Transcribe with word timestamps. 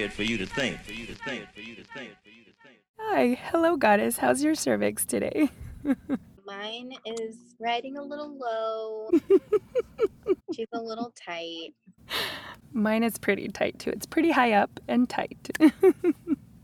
is 0.00 0.06
geared 0.08 0.12
for 0.12 0.22
you 0.22 0.38
to 0.38 0.46
think, 0.46 0.80
for 0.82 0.92
you 0.92 1.06
to 1.06 1.14
think, 1.14 1.46
for 1.54 1.60
you 1.60 1.74
to 1.76 1.84
think, 1.84 2.10
for 2.22 2.28
you 2.30 2.44
to 2.44 2.52
think. 2.64 2.78
Hi, 2.98 3.38
hello, 3.50 3.76
goddess. 3.76 4.18
How's 4.18 4.42
your 4.42 4.54
cervix 4.54 5.04
today? 5.04 5.50
Mine 6.46 6.92
is 7.18 7.36
riding 7.60 7.96
a 7.96 8.02
little 8.02 8.36
low. 8.36 9.10
She's 10.54 10.68
a 10.72 10.80
little 10.80 11.12
tight. 11.26 11.74
Mine 12.72 13.02
is 13.02 13.18
pretty 13.18 13.48
tight 13.48 13.78
too. 13.78 13.90
It's 13.90 14.06
pretty 14.06 14.30
high 14.30 14.52
up 14.52 14.80
and 14.88 15.08
tight. 15.08 15.50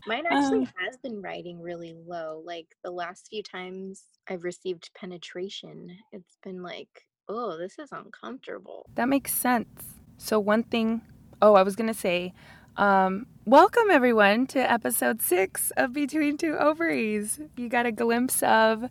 Mine 0.07 0.23
actually 0.29 0.59
Um, 0.59 0.69
has 0.85 0.97
been 1.03 1.21
riding 1.21 1.61
really 1.61 1.95
low. 2.05 2.41
Like 2.45 2.67
the 2.83 2.91
last 2.91 3.27
few 3.29 3.43
times 3.43 4.05
I've 4.29 4.43
received 4.43 4.89
penetration, 4.95 5.89
it's 6.11 6.37
been 6.43 6.61
like, 6.63 6.89
oh, 7.29 7.57
this 7.57 7.77
is 7.79 7.89
uncomfortable. 7.91 8.89
that 8.95 9.09
makes 9.09 9.33
sense. 9.33 9.95
So, 10.17 10.39
one 10.39 10.63
thing, 10.63 11.01
oh, 11.41 11.53
I 11.53 11.61
was 11.63 11.75
going 11.75 11.87
to 11.87 11.93
say, 11.93 12.33
um, 12.77 13.25
welcome 13.45 13.89
everyone 13.89 14.45
to 14.47 14.59
episode 14.59 15.21
six 15.21 15.71
of 15.77 15.93
Between 15.93 16.37
Two 16.37 16.55
Ovaries. 16.57 17.39
You 17.55 17.69
got 17.69 17.85
a 17.85 17.91
glimpse 17.91 18.43
of 18.43 18.85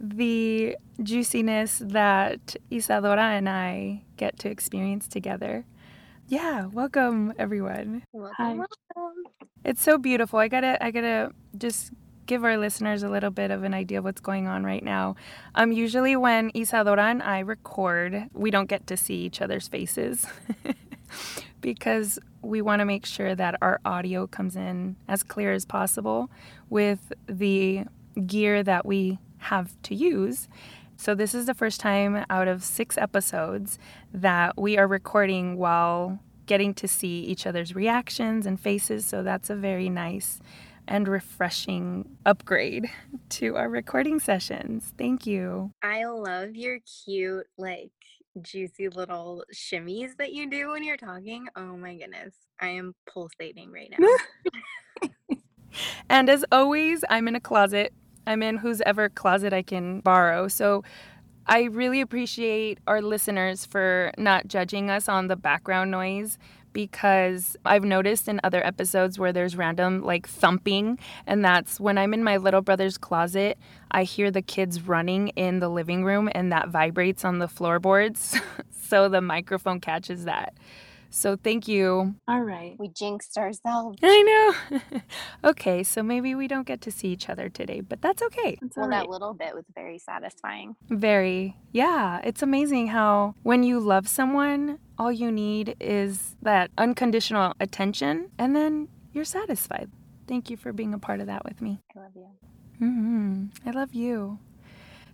the 0.00 0.76
juiciness 1.02 1.80
that 1.84 2.56
Isadora 2.70 3.22
and 3.22 3.48
I 3.48 4.02
get 4.16 4.38
to 4.40 4.50
experience 4.50 5.06
together. 5.06 5.64
Yeah, 6.26 6.66
welcome 6.66 7.32
everyone. 7.38 8.02
Welcome, 8.12 8.58
welcome. 8.58 9.22
It's 9.64 9.82
so 9.82 9.98
beautiful. 9.98 10.38
I 10.38 10.48
gotta, 10.48 10.82
I 10.84 10.90
gotta 10.90 11.32
just 11.56 11.92
give 12.26 12.44
our 12.44 12.58
listeners 12.58 13.02
a 13.02 13.08
little 13.08 13.30
bit 13.30 13.50
of 13.50 13.62
an 13.62 13.72
idea 13.72 13.98
of 13.98 14.04
what's 14.04 14.20
going 14.20 14.46
on 14.46 14.64
right 14.64 14.84
now. 14.84 15.16
Um, 15.54 15.72
usually 15.72 16.16
when 16.16 16.50
Isadora 16.54 17.04
and 17.04 17.22
I 17.22 17.38
record, 17.38 18.28
we 18.34 18.50
don't 18.50 18.68
get 18.68 18.86
to 18.88 18.96
see 18.96 19.14
each 19.14 19.40
other's 19.40 19.68
faces 19.68 20.26
because 21.60 22.18
we 22.42 22.62
want 22.62 22.80
to 22.80 22.84
make 22.84 23.06
sure 23.06 23.34
that 23.34 23.56
our 23.60 23.80
audio 23.84 24.26
comes 24.26 24.56
in 24.56 24.96
as 25.08 25.22
clear 25.22 25.52
as 25.52 25.64
possible 25.64 26.30
with 26.70 27.12
the 27.26 27.84
gear 28.26 28.62
that 28.62 28.86
we 28.86 29.18
have 29.38 29.80
to 29.82 29.94
use. 29.94 30.48
So 30.96 31.14
this 31.14 31.34
is 31.34 31.46
the 31.46 31.54
first 31.54 31.80
time 31.80 32.24
out 32.28 32.48
of 32.48 32.64
six 32.64 32.98
episodes 32.98 33.78
that 34.12 34.58
we 34.58 34.76
are 34.76 34.86
recording 34.86 35.56
while 35.56 36.18
getting 36.46 36.74
to 36.74 36.88
see 36.88 37.20
each 37.20 37.46
other's 37.46 37.74
reactions 37.74 38.46
and 38.46 38.58
faces. 38.58 39.06
So 39.06 39.22
that's 39.22 39.50
a 39.50 39.54
very 39.54 39.88
nice 39.88 40.40
and 40.88 41.06
refreshing 41.06 42.16
upgrade 42.26 42.90
to 43.28 43.56
our 43.56 43.68
recording 43.68 44.18
sessions. 44.18 44.92
Thank 44.98 45.26
you. 45.26 45.72
I 45.82 46.04
love 46.04 46.56
your 46.56 46.78
cute, 47.04 47.46
like, 47.56 47.92
juicy 48.42 48.88
little 48.88 49.44
shimmies 49.54 50.16
that 50.18 50.32
you 50.32 50.50
do 50.50 50.70
when 50.70 50.84
you're 50.84 50.96
talking. 50.96 51.48
Oh 51.56 51.76
my 51.76 51.96
goodness. 51.96 52.34
I 52.60 52.68
am 52.68 52.94
pulsating 53.12 53.70
right 53.72 53.92
now. 53.96 54.06
And 56.08 56.28
as 56.28 56.44
always, 56.50 57.04
I'm 57.10 57.28
in 57.28 57.34
a 57.34 57.40
closet. 57.40 57.92
I'm 58.26 58.42
in 58.42 58.56
whose 58.56 58.80
ever 58.82 59.08
closet 59.08 59.52
I 59.52 59.62
can 59.62 60.00
borrow. 60.00 60.48
So 60.48 60.82
I 61.46 61.64
really 61.64 62.00
appreciate 62.00 62.78
our 62.86 63.00
listeners 63.00 63.64
for 63.64 64.12
not 64.18 64.48
judging 64.48 64.90
us 64.90 65.08
on 65.08 65.28
the 65.28 65.36
background 65.36 65.90
noise 65.90 66.38
because 66.74 67.56
I've 67.64 67.84
noticed 67.84 68.28
in 68.28 68.40
other 68.44 68.64
episodes 68.64 69.18
where 69.18 69.32
there's 69.32 69.56
random 69.56 70.02
like 70.02 70.28
thumping, 70.28 70.98
and 71.26 71.42
that's 71.44 71.80
when 71.80 71.96
I'm 71.96 72.12
in 72.12 72.22
my 72.22 72.36
little 72.36 72.60
brother's 72.60 72.98
closet, 72.98 73.58
I 73.90 74.04
hear 74.04 74.30
the 74.30 74.42
kids 74.42 74.82
running 74.82 75.28
in 75.28 75.60
the 75.60 75.68
living 75.68 76.04
room 76.04 76.28
and 76.32 76.52
that 76.52 76.68
vibrates 76.68 77.24
on 77.24 77.38
the 77.38 77.48
floorboards. 77.48 78.38
so 78.88 79.08
the 79.08 79.20
microphone 79.20 79.80
catches 79.80 80.24
that. 80.24 80.54
So 81.10 81.36
thank 81.36 81.66
you. 81.66 82.14
All 82.28 82.42
right. 82.42 82.76
we 82.78 82.88
jinxed 82.88 83.38
ourselves. 83.38 83.98
I 84.02 84.54
know. 84.70 85.00
okay, 85.50 85.82
so 85.82 86.02
maybe 86.02 86.34
we 86.34 86.48
don't 86.48 86.66
get 86.66 86.80
to 86.82 86.90
see 86.90 87.08
each 87.08 87.28
other 87.28 87.48
today, 87.48 87.80
but 87.80 88.02
that's 88.02 88.22
okay. 88.22 88.58
That's 88.60 88.76
Well, 88.76 88.84
all 88.84 88.90
that 88.90 89.08
little 89.08 89.34
bit 89.34 89.54
was 89.54 89.64
very 89.74 89.98
satisfying. 89.98 90.76
Very. 90.90 91.56
Yeah, 91.72 92.20
it's 92.24 92.42
amazing 92.42 92.88
how 92.88 93.34
when 93.42 93.62
you 93.62 93.80
love 93.80 94.06
someone, 94.06 94.78
all 94.98 95.12
you 95.12 95.32
need 95.32 95.76
is 95.80 96.36
that 96.42 96.70
unconditional 96.76 97.54
attention, 97.58 98.30
and 98.38 98.54
then 98.54 98.88
you're 99.12 99.24
satisfied. 99.24 99.90
Thank 100.26 100.50
you 100.50 100.58
for 100.58 100.72
being 100.74 100.92
a 100.92 100.98
part 100.98 101.20
of 101.20 101.26
that 101.26 101.44
with 101.44 101.62
me. 101.62 101.80
I 101.96 102.00
love 102.00 102.12
you. 102.14 102.28
Hmm 102.78 103.46
I 103.66 103.70
love 103.70 103.94
you. 103.94 104.38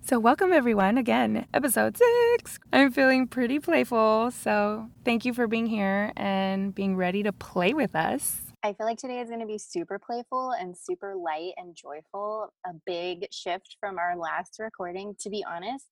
So, 0.05 0.19
welcome 0.19 0.53
everyone 0.53 0.99
again, 0.99 1.47
episode 1.55 1.97
six. 1.97 2.59
I'm 2.73 2.91
feeling 2.93 3.27
pretty 3.27 3.59
playful, 3.59 4.31
so 4.31 4.89
thank 5.05 5.25
you 5.25 5.33
for 5.33 5.47
being 5.47 5.67
here 5.67 6.13
and 6.17 6.75
being 6.75 6.97
ready 6.97 7.23
to 7.23 7.33
play 7.33 7.73
with 7.73 7.95
us. 7.97 8.43
I 8.63 8.75
feel 8.75 8.87
like 8.87 8.99
today 8.99 9.21
is 9.21 9.29
going 9.29 9.41
to 9.41 9.47
be 9.47 9.59
super 9.59 9.99
playful 9.99 10.53
and 10.53 10.77
super 10.77 11.15
light 11.15 11.53
and 11.57 11.75
joyful. 11.75 12.53
A 12.67 12.71
big 12.87 13.29
shift 13.33 13.77
from 13.81 13.99
our 13.99 14.17
last 14.17 14.57
recording. 14.59 15.15
To 15.21 15.31
be 15.31 15.45
honest, 15.49 15.87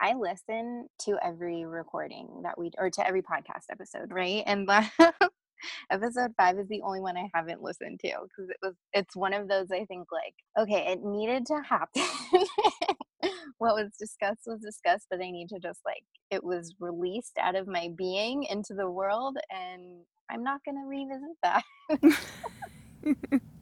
I 0.00 0.14
listen 0.14 0.88
to 1.02 1.18
every 1.22 1.64
recording 1.64 2.42
that 2.44 2.58
we, 2.58 2.70
or 2.78 2.90
to 2.90 3.06
every 3.06 3.22
podcast 3.22 3.64
episode, 3.70 4.12
right? 4.12 4.44
And 4.46 4.68
episode 5.90 6.32
five 6.36 6.58
is 6.58 6.68
the 6.68 6.82
only 6.82 7.00
one 7.00 7.16
I 7.16 7.30
haven't 7.34 7.62
listened 7.62 8.00
to 8.00 8.08
because 8.08 8.50
it 8.50 8.56
was, 8.62 8.74
it's 8.92 9.16
one 9.16 9.32
of 9.32 9.48
those 9.48 9.70
I 9.70 9.84
think 9.84 10.08
like, 10.12 10.34
okay, 10.58 10.92
it 10.92 11.02
needed 11.04 11.46
to 11.46 11.60
happen. 11.62 12.02
what 13.58 13.74
was 13.74 13.90
discussed 13.98 14.42
was 14.46 14.60
discussed, 14.60 15.06
but 15.10 15.20
I 15.20 15.30
need 15.30 15.48
to 15.50 15.58
just 15.58 15.80
like, 15.84 16.04
it 16.30 16.42
was 16.42 16.74
released 16.80 17.38
out 17.40 17.54
of 17.54 17.66
my 17.66 17.90
being 17.96 18.44
into 18.44 18.74
the 18.74 18.90
world 18.90 19.36
and 19.50 20.00
I'm 20.28 20.42
not 20.42 20.60
going 20.64 20.76
to 20.76 20.88
revisit 20.88 21.36
that. 21.42 23.40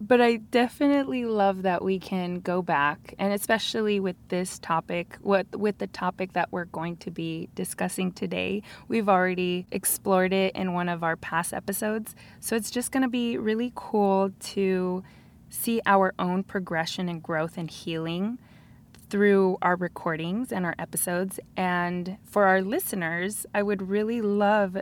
but 0.00 0.20
I 0.20 0.36
definitely 0.36 1.24
love 1.24 1.62
that 1.62 1.82
we 1.82 1.98
can 1.98 2.40
go 2.40 2.62
back 2.62 3.14
and 3.18 3.32
especially 3.32 4.00
with 4.00 4.16
this 4.28 4.58
topic 4.58 5.16
what 5.20 5.46
with 5.56 5.78
the 5.78 5.86
topic 5.86 6.32
that 6.32 6.50
we're 6.50 6.64
going 6.66 6.96
to 6.98 7.10
be 7.10 7.48
discussing 7.54 8.12
today. 8.12 8.62
We've 8.88 9.08
already 9.08 9.66
explored 9.70 10.32
it 10.32 10.54
in 10.56 10.72
one 10.72 10.88
of 10.88 11.02
our 11.02 11.16
past 11.16 11.52
episodes 11.52 12.14
so 12.40 12.56
it's 12.56 12.70
just 12.70 12.92
going 12.92 13.02
to 13.02 13.08
be 13.08 13.38
really 13.38 13.72
cool 13.74 14.30
to 14.40 15.04
see 15.48 15.80
our 15.86 16.12
own 16.18 16.42
progression 16.42 17.08
and 17.08 17.22
growth 17.22 17.56
and 17.56 17.70
healing 17.70 18.38
through 19.10 19.58
our 19.62 19.76
recordings 19.76 20.50
and 20.50 20.66
our 20.66 20.74
episodes. 20.78 21.38
And 21.56 22.18
for 22.24 22.46
our 22.46 22.62
listeners 22.62 23.46
I 23.54 23.62
would 23.62 23.88
really 23.88 24.20
love 24.20 24.76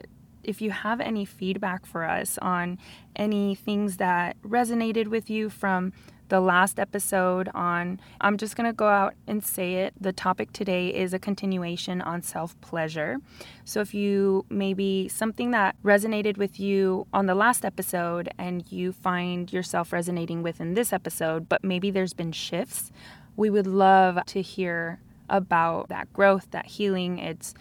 if 0.44 0.60
you 0.60 0.70
have 0.70 1.00
any 1.00 1.24
feedback 1.24 1.86
for 1.86 2.04
us 2.04 2.38
on 2.38 2.78
any 3.16 3.54
things 3.54 3.96
that 3.98 4.36
resonated 4.42 5.08
with 5.08 5.30
you 5.30 5.48
from 5.48 5.92
the 6.28 6.40
last 6.40 6.78
episode 6.78 7.50
on 7.52 8.00
I'm 8.22 8.38
just 8.38 8.56
going 8.56 8.66
to 8.66 8.72
go 8.72 8.88
out 8.88 9.12
and 9.26 9.44
say 9.44 9.74
it. 9.74 9.92
The 10.00 10.14
topic 10.14 10.50
today 10.54 10.88
is 10.88 11.12
a 11.12 11.18
continuation 11.18 12.00
on 12.00 12.22
self-pleasure. 12.22 13.18
So 13.66 13.80
if 13.80 13.92
you 13.92 14.46
maybe 14.48 15.08
something 15.08 15.50
that 15.50 15.76
resonated 15.84 16.38
with 16.38 16.58
you 16.58 17.06
on 17.12 17.26
the 17.26 17.34
last 17.34 17.66
episode 17.66 18.30
and 18.38 18.64
you 18.72 18.92
find 18.92 19.52
yourself 19.52 19.92
resonating 19.92 20.42
with 20.42 20.58
in 20.58 20.72
this 20.72 20.90
episode, 20.90 21.50
but 21.50 21.62
maybe 21.62 21.90
there's 21.90 22.14
been 22.14 22.32
shifts, 22.32 22.90
we 23.36 23.50
would 23.50 23.66
love 23.66 24.24
to 24.24 24.40
hear 24.40 25.00
about 25.28 25.90
that 25.90 26.12
growth, 26.14 26.50
that 26.50 26.66
healing. 26.66 27.18
It's 27.18 27.52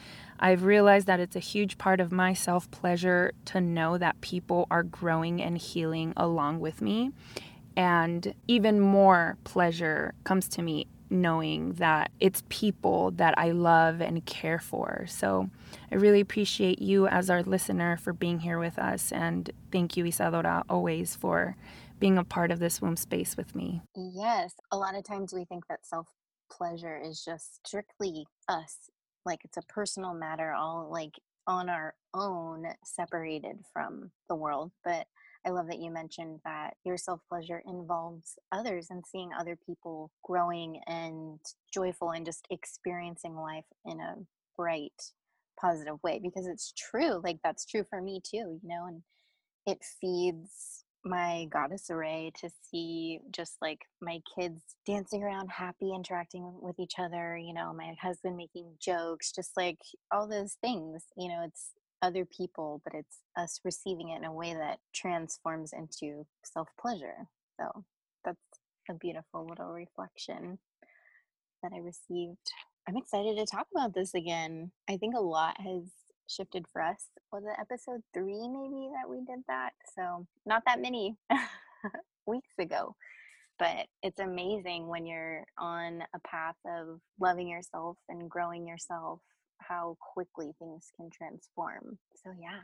I've 0.41 0.63
realized 0.63 1.07
that 1.07 1.19
it's 1.19 1.35
a 1.35 1.39
huge 1.39 1.77
part 1.77 1.99
of 1.99 2.11
my 2.11 2.33
self 2.33 2.69
pleasure 2.71 3.31
to 3.45 3.61
know 3.61 3.97
that 3.97 4.21
people 4.21 4.67
are 4.71 4.83
growing 4.83 5.41
and 5.41 5.57
healing 5.57 6.13
along 6.17 6.59
with 6.59 6.81
me. 6.81 7.11
And 7.77 8.33
even 8.47 8.79
more 8.79 9.37
pleasure 9.43 10.13
comes 10.23 10.47
to 10.49 10.61
me 10.61 10.87
knowing 11.11 11.73
that 11.73 12.09
it's 12.19 12.43
people 12.49 13.11
that 13.11 13.33
I 13.37 13.51
love 13.51 14.01
and 14.01 14.25
care 14.25 14.59
for. 14.59 15.05
So 15.07 15.49
I 15.91 15.95
really 15.95 16.21
appreciate 16.21 16.81
you 16.81 17.07
as 17.07 17.29
our 17.29 17.43
listener 17.43 17.97
for 17.97 18.13
being 18.13 18.39
here 18.39 18.57
with 18.57 18.79
us. 18.79 19.11
And 19.11 19.49
thank 19.71 19.97
you, 19.97 20.05
Isadora, 20.05 20.63
always 20.69 21.15
for 21.15 21.55
being 21.99 22.17
a 22.17 22.23
part 22.23 22.49
of 22.49 22.59
this 22.59 22.81
womb 22.81 22.95
space 22.95 23.37
with 23.37 23.55
me. 23.55 23.81
Yes, 23.95 24.53
a 24.71 24.77
lot 24.77 24.95
of 24.95 25.03
times 25.03 25.33
we 25.33 25.45
think 25.45 25.67
that 25.67 25.85
self 25.85 26.07
pleasure 26.49 26.97
is 26.97 27.23
just 27.23 27.65
strictly 27.65 28.25
us, 28.47 28.89
like 29.25 29.39
it's 29.43 29.57
a 29.57 29.73
personal 29.73 30.13
matter, 30.13 30.53
all 30.53 30.89
like 30.91 31.19
on 31.47 31.69
our 31.69 31.95
own, 32.13 32.65
separated 32.83 33.57
from 33.73 34.11
the 34.29 34.35
world. 34.35 34.71
But 34.83 35.07
I 35.45 35.49
love 35.49 35.67
that 35.67 35.79
you 35.79 35.91
mentioned 35.91 36.39
that 36.45 36.75
your 36.83 36.97
self 36.97 37.21
pleasure 37.27 37.63
involves 37.65 38.35
others 38.51 38.87
and 38.89 39.03
seeing 39.05 39.31
other 39.33 39.57
people 39.65 40.11
growing 40.23 40.81
and 40.87 41.39
joyful 41.73 42.11
and 42.11 42.25
just 42.25 42.45
experiencing 42.49 43.35
life 43.35 43.65
in 43.85 43.99
a 43.99 44.15
bright, 44.55 45.11
positive 45.59 45.97
way 46.03 46.19
because 46.21 46.47
it's 46.47 46.73
true. 46.77 47.21
Like 47.23 47.39
that's 47.43 47.65
true 47.65 47.85
for 47.89 48.01
me 48.01 48.21
too, 48.23 48.59
you 48.61 48.69
know, 48.69 48.85
and 48.87 49.01
it 49.65 49.79
feeds 49.99 50.83
my 51.03 51.47
goddess 51.51 51.89
array 51.89 52.31
to 52.39 52.49
see 52.69 53.19
just 53.31 53.57
like 53.61 53.79
my 54.01 54.19
kids 54.37 54.61
dancing 54.85 55.23
around 55.23 55.49
happy 55.49 55.91
interacting 55.95 56.53
with 56.61 56.79
each 56.79 56.93
other 56.99 57.35
you 57.35 57.53
know 57.53 57.73
my 57.73 57.95
husband 57.99 58.37
making 58.37 58.71
jokes 58.79 59.31
just 59.31 59.51
like 59.57 59.79
all 60.11 60.27
those 60.27 60.57
things 60.61 61.05
you 61.17 61.27
know 61.27 61.43
it's 61.43 61.71
other 62.01 62.25
people, 62.25 62.81
but 62.83 62.93
it's 62.93 63.19
us 63.37 63.59
receiving 63.63 64.09
it 64.09 64.17
in 64.17 64.25
a 64.25 64.33
way 64.33 64.53
that 64.53 64.79
transforms 64.93 65.71
into 65.73 66.25
self 66.43 66.67
pleasure. 66.79 67.27
So 67.59 67.85
that's 68.25 68.39
a 68.89 68.93
beautiful 68.95 69.45
little 69.47 69.71
reflection 69.71 70.57
that 71.61 71.71
I 71.73 71.79
received. 71.79 72.37
I'm 72.87 72.97
excited 72.97 73.37
to 73.37 73.45
talk 73.45 73.67
about 73.75 73.93
this 73.93 74.13
again. 74.15 74.71
I 74.89 74.97
think 74.97 75.15
a 75.15 75.21
lot 75.21 75.61
has 75.61 75.83
shifted 76.31 76.65
for 76.71 76.81
us. 76.81 77.07
Was 77.31 77.43
it 77.43 77.59
episode 77.59 78.01
three, 78.13 78.47
maybe, 78.47 78.89
that 78.93 79.09
we 79.09 79.17
did 79.17 79.43
that? 79.47 79.71
So, 79.95 80.25
not 80.45 80.63
that 80.65 80.81
many 80.81 81.15
weeks 82.25 82.53
ago. 82.59 82.95
But 83.59 83.87
it's 84.01 84.19
amazing 84.19 84.87
when 84.87 85.05
you're 85.05 85.43
on 85.59 86.03
a 86.15 86.19
path 86.27 86.55
of 86.65 86.99
loving 87.19 87.47
yourself 87.47 87.97
and 88.09 88.29
growing 88.29 88.67
yourself, 88.67 89.19
how 89.59 89.97
quickly 90.13 90.51
things 90.57 90.87
can 90.95 91.09
transform. 91.11 91.99
So, 92.23 92.31
yeah, 92.39 92.61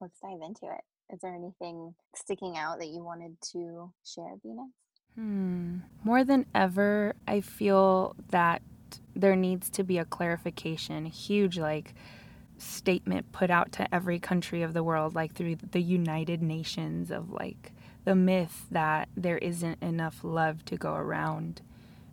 let's 0.00 0.18
dive 0.20 0.38
into 0.46 0.66
it. 0.66 0.82
Is 1.12 1.20
there 1.20 1.34
anything 1.34 1.94
sticking 2.14 2.56
out 2.56 2.78
that 2.78 2.88
you 2.88 3.02
wanted 3.02 3.36
to 3.52 3.92
share, 4.04 4.36
Venus? 4.44 4.70
Hmm. 5.16 5.78
More 6.04 6.22
than 6.22 6.46
ever, 6.54 7.14
I 7.26 7.40
feel 7.40 8.14
that 8.30 8.62
there 9.14 9.36
needs 9.36 9.68
to 9.70 9.84
be 9.84 9.98
a 9.98 10.04
clarification, 10.04 11.06
huge 11.06 11.58
like 11.58 11.94
statement 12.60 13.32
put 13.32 13.50
out 13.50 13.72
to 13.72 13.94
every 13.94 14.18
country 14.18 14.62
of 14.62 14.72
the 14.72 14.82
world, 14.82 15.14
like 15.14 15.34
through 15.34 15.56
the 15.56 15.82
United 15.82 16.42
Nations, 16.42 17.10
of 17.10 17.30
like 17.30 17.72
the 18.04 18.14
myth 18.14 18.66
that 18.70 19.08
there 19.16 19.38
isn't 19.38 19.82
enough 19.82 20.20
love 20.22 20.64
to 20.66 20.76
go 20.76 20.94
around. 20.94 21.62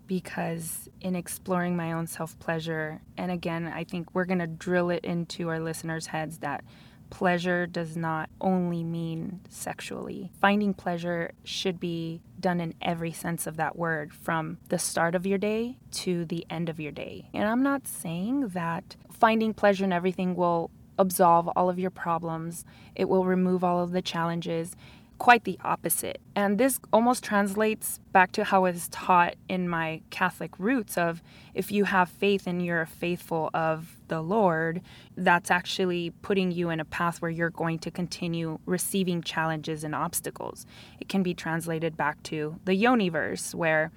Because 0.05 0.87
in 1.01 1.15
exploring 1.15 1.75
my 1.75 1.91
own 1.91 2.07
self 2.07 2.39
pleasure, 2.39 3.01
and 3.17 3.29
again, 3.29 3.67
I 3.67 3.83
think 3.83 4.13
we're 4.13 4.25
to 4.39 4.47
drill 4.47 4.89
it 4.89 5.03
into 5.03 5.49
our 5.49 5.59
listeners' 5.59 6.07
heads 6.07 6.37
that 6.37 6.63
pleasure 7.09 7.67
does 7.67 7.95
not 7.97 8.29
only 8.39 8.83
mean 8.83 9.41
sexually. 9.49 10.31
Finding 10.39 10.73
pleasure 10.73 11.31
should 11.43 11.79
be 11.79 12.21
done 12.39 12.59
in 12.59 12.73
every 12.81 13.11
sense 13.11 13.47
of 13.47 13.57
that 13.57 13.75
word, 13.77 14.13
from 14.13 14.57
the 14.69 14.79
start 14.79 15.15
of 15.15 15.25
your 15.25 15.37
day 15.37 15.77
to 15.91 16.25
the 16.25 16.45
end 16.49 16.69
of 16.69 16.79
your 16.79 16.91
day. 16.91 17.29
And 17.33 17.47
I'm 17.47 17.63
not 17.63 17.87
saying 17.87 18.49
that 18.49 18.95
finding 19.11 19.53
pleasure 19.53 19.83
in 19.83 19.93
everything 19.93 20.35
will 20.35 20.71
absolve 20.99 21.47
all 21.49 21.69
of 21.69 21.79
your 21.79 21.91
problems, 21.91 22.65
it 22.95 23.07
will 23.07 23.25
remove 23.25 23.63
all 23.63 23.81
of 23.81 23.91
the 23.91 24.01
challenges 24.01 24.75
quite 25.17 25.43
the 25.43 25.57
opposite. 25.63 26.19
And 26.35 26.57
this 26.57 26.79
almost 26.93 27.23
translates 27.23 27.99
back 28.11 28.31
to 28.33 28.43
how 28.43 28.65
I 28.65 28.71
was 28.71 28.87
taught 28.89 29.35
in 29.49 29.67
my 29.67 30.01
Catholic 30.09 30.51
roots 30.59 30.97
of 30.97 31.21
if 31.53 31.71
you 31.71 31.85
have 31.85 32.09
faith 32.09 32.47
and 32.47 32.63
you're 32.63 32.85
faithful 32.85 33.49
of 33.53 33.97
the 34.07 34.21
Lord, 34.21 34.81
that's 35.15 35.51
actually 35.51 36.11
putting 36.21 36.51
you 36.51 36.69
in 36.69 36.79
a 36.79 36.85
path 36.85 37.21
where 37.21 37.31
you're 37.31 37.49
going 37.49 37.79
to 37.79 37.91
continue 37.91 38.59
receiving 38.65 39.21
challenges 39.21 39.83
and 39.83 39.95
obstacles. 39.95 40.65
It 40.99 41.09
can 41.09 41.23
be 41.23 41.33
translated 41.33 41.97
back 41.97 42.21
to 42.23 42.59
the 42.65 42.81
Yoniverse 42.81 43.55
where 43.55 43.91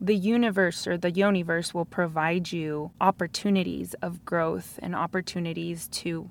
the 0.00 0.14
universe 0.16 0.86
or 0.86 0.98
the 0.98 1.12
Yoniverse 1.12 1.72
will 1.72 1.84
provide 1.84 2.52
you 2.52 2.90
opportunities 3.00 3.94
of 4.02 4.24
growth 4.24 4.78
and 4.82 4.94
opportunities 4.94 5.88
to 5.88 6.28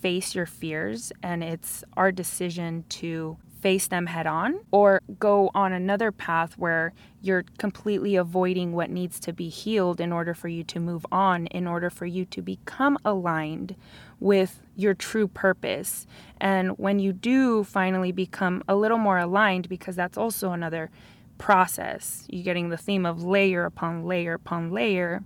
face 0.00 0.34
your 0.34 0.46
fears 0.46 1.12
and 1.22 1.44
it's 1.44 1.84
our 1.96 2.10
decision 2.10 2.84
to 2.88 3.36
face 3.62 3.86
them 3.86 4.06
head 4.06 4.26
on 4.26 4.58
or 4.72 5.00
go 5.20 5.48
on 5.54 5.72
another 5.72 6.10
path 6.10 6.58
where 6.58 6.92
you're 7.22 7.44
completely 7.58 8.16
avoiding 8.16 8.72
what 8.72 8.90
needs 8.90 9.20
to 9.20 9.32
be 9.32 9.48
healed 9.48 10.00
in 10.00 10.12
order 10.12 10.34
for 10.34 10.48
you 10.48 10.64
to 10.64 10.80
move 10.80 11.06
on, 11.12 11.46
in 11.46 11.68
order 11.68 11.88
for 11.88 12.04
you 12.04 12.24
to 12.24 12.42
become 12.42 12.98
aligned 13.04 13.76
with 14.18 14.60
your 14.74 14.94
true 14.94 15.28
purpose. 15.28 16.06
And 16.40 16.76
when 16.76 16.98
you 16.98 17.12
do 17.12 17.62
finally 17.62 18.10
become 18.10 18.64
a 18.66 18.74
little 18.74 18.98
more 18.98 19.18
aligned, 19.18 19.68
because 19.68 19.94
that's 19.94 20.18
also 20.18 20.50
another 20.50 20.90
process, 21.38 22.26
you're 22.28 22.42
getting 22.42 22.70
the 22.70 22.76
theme 22.76 23.06
of 23.06 23.22
layer 23.22 23.64
upon 23.64 24.04
layer 24.04 24.34
upon 24.34 24.72
layer, 24.72 25.22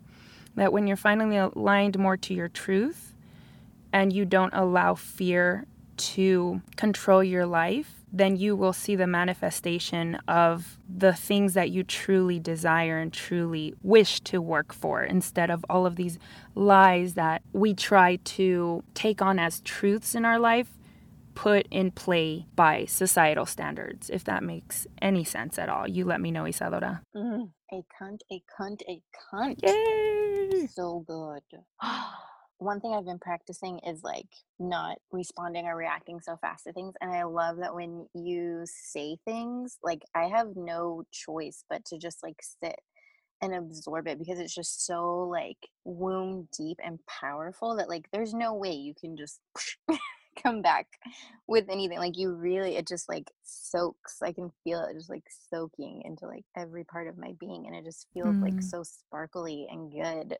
that 0.56 0.74
when 0.74 0.86
you're 0.86 0.96
finally 0.96 1.38
aligned 1.38 1.98
more 1.98 2.18
to 2.18 2.34
your 2.34 2.48
truth 2.48 3.14
and 3.92 4.12
you 4.12 4.26
don't 4.26 4.52
allow 4.52 4.94
fear 4.94 5.64
to 5.96 6.62
control 6.76 7.22
your 7.22 7.46
life, 7.46 7.94
then 8.12 8.36
you 8.36 8.56
will 8.56 8.72
see 8.72 8.96
the 8.96 9.06
manifestation 9.06 10.16
of 10.28 10.78
the 10.88 11.12
things 11.12 11.54
that 11.54 11.70
you 11.70 11.82
truly 11.82 12.38
desire 12.38 12.98
and 12.98 13.12
truly 13.12 13.74
wish 13.82 14.20
to 14.20 14.40
work 14.40 14.72
for 14.72 15.02
instead 15.02 15.50
of 15.50 15.64
all 15.68 15.86
of 15.86 15.96
these 15.96 16.18
lies 16.54 17.14
that 17.14 17.42
we 17.52 17.74
try 17.74 18.16
to 18.16 18.82
take 18.94 19.20
on 19.20 19.38
as 19.38 19.60
truths 19.60 20.14
in 20.14 20.24
our 20.24 20.38
life 20.38 20.68
put 21.34 21.66
in 21.70 21.90
play 21.90 22.46
by 22.56 22.86
societal 22.86 23.44
standards, 23.44 24.08
if 24.08 24.24
that 24.24 24.42
makes 24.42 24.86
any 25.02 25.22
sense 25.22 25.58
at 25.58 25.68
all. 25.68 25.86
You 25.86 26.06
let 26.06 26.20
me 26.20 26.30
know, 26.30 26.46
Isadora. 26.46 27.02
Mm, 27.14 27.50
a 27.72 27.84
cunt, 28.00 28.20
a 28.32 28.42
cunt, 28.58 28.80
a 28.88 29.02
cunt. 29.30 29.56
Yay! 29.62 30.66
So 30.66 31.04
good. 31.06 31.42
one 32.58 32.80
thing 32.80 32.94
I've 32.94 33.04
been 33.04 33.18
practicing 33.18 33.80
is 33.80 34.02
like 34.02 34.28
not 34.58 34.98
responding 35.12 35.66
or 35.66 35.76
reacting 35.76 36.20
so 36.20 36.36
fast 36.36 36.64
to 36.64 36.72
things. 36.72 36.94
And 37.00 37.12
I 37.12 37.24
love 37.24 37.58
that 37.58 37.74
when 37.74 38.06
you 38.14 38.62
say 38.64 39.18
things, 39.24 39.78
like 39.82 40.02
I 40.14 40.24
have 40.24 40.56
no 40.56 41.04
choice 41.12 41.64
but 41.68 41.84
to 41.86 41.98
just 41.98 42.22
like 42.22 42.40
sit 42.62 42.76
and 43.42 43.54
absorb 43.54 44.08
it 44.08 44.18
because 44.18 44.38
it's 44.38 44.54
just 44.54 44.86
so 44.86 45.28
like 45.30 45.58
womb 45.84 46.48
deep 46.56 46.78
and 46.82 46.98
powerful 47.06 47.76
that 47.76 47.88
like 47.88 48.08
there's 48.12 48.32
no 48.32 48.54
way 48.54 48.72
you 48.72 48.94
can 48.98 49.16
just 49.16 49.40
come 50.42 50.62
back 50.62 50.86
with 51.46 51.66
anything 51.70 51.98
like 51.98 52.16
you 52.16 52.32
really 52.32 52.76
it 52.76 52.86
just 52.86 53.08
like 53.08 53.30
soaks 53.42 54.18
i 54.22 54.32
can 54.32 54.50
feel 54.64 54.84
it 54.84 54.94
just 54.94 55.08
like 55.08 55.24
soaking 55.50 56.02
into 56.04 56.26
like 56.26 56.44
every 56.56 56.84
part 56.84 57.08
of 57.08 57.16
my 57.16 57.32
being 57.40 57.66
and 57.66 57.74
it 57.74 57.84
just 57.84 58.06
feels 58.12 58.34
mm. 58.34 58.42
like 58.42 58.62
so 58.62 58.82
sparkly 58.82 59.66
and 59.70 59.92
good 59.92 60.36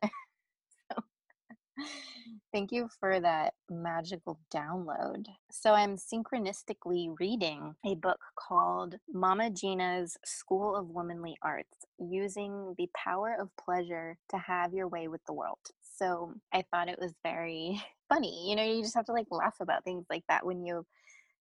Thank 2.53 2.71
you 2.71 2.89
for 2.99 3.19
that 3.19 3.53
magical 3.69 4.39
download. 4.53 5.25
So, 5.51 5.73
I'm 5.73 5.97
synchronistically 5.97 7.15
reading 7.19 7.75
a 7.85 7.95
book 7.95 8.19
called 8.35 8.95
Mama 9.13 9.49
Gena's 9.49 10.17
School 10.25 10.75
of 10.75 10.89
Womanly 10.89 11.37
Arts 11.41 11.85
Using 11.99 12.73
the 12.77 12.87
Power 12.95 13.35
of 13.39 13.49
Pleasure 13.57 14.17
to 14.29 14.37
Have 14.37 14.73
Your 14.73 14.87
Way 14.87 15.07
with 15.07 15.21
the 15.25 15.33
World. 15.33 15.59
So, 15.97 16.33
I 16.53 16.63
thought 16.71 16.89
it 16.89 16.99
was 16.99 17.13
very 17.23 17.81
funny. 18.09 18.49
You 18.49 18.55
know, 18.55 18.63
you 18.63 18.81
just 18.81 18.95
have 18.95 19.05
to 19.05 19.13
like 19.13 19.27
laugh 19.29 19.57
about 19.59 19.83
things 19.83 20.05
like 20.09 20.23
that 20.29 20.45
when 20.45 20.65
you 20.65 20.85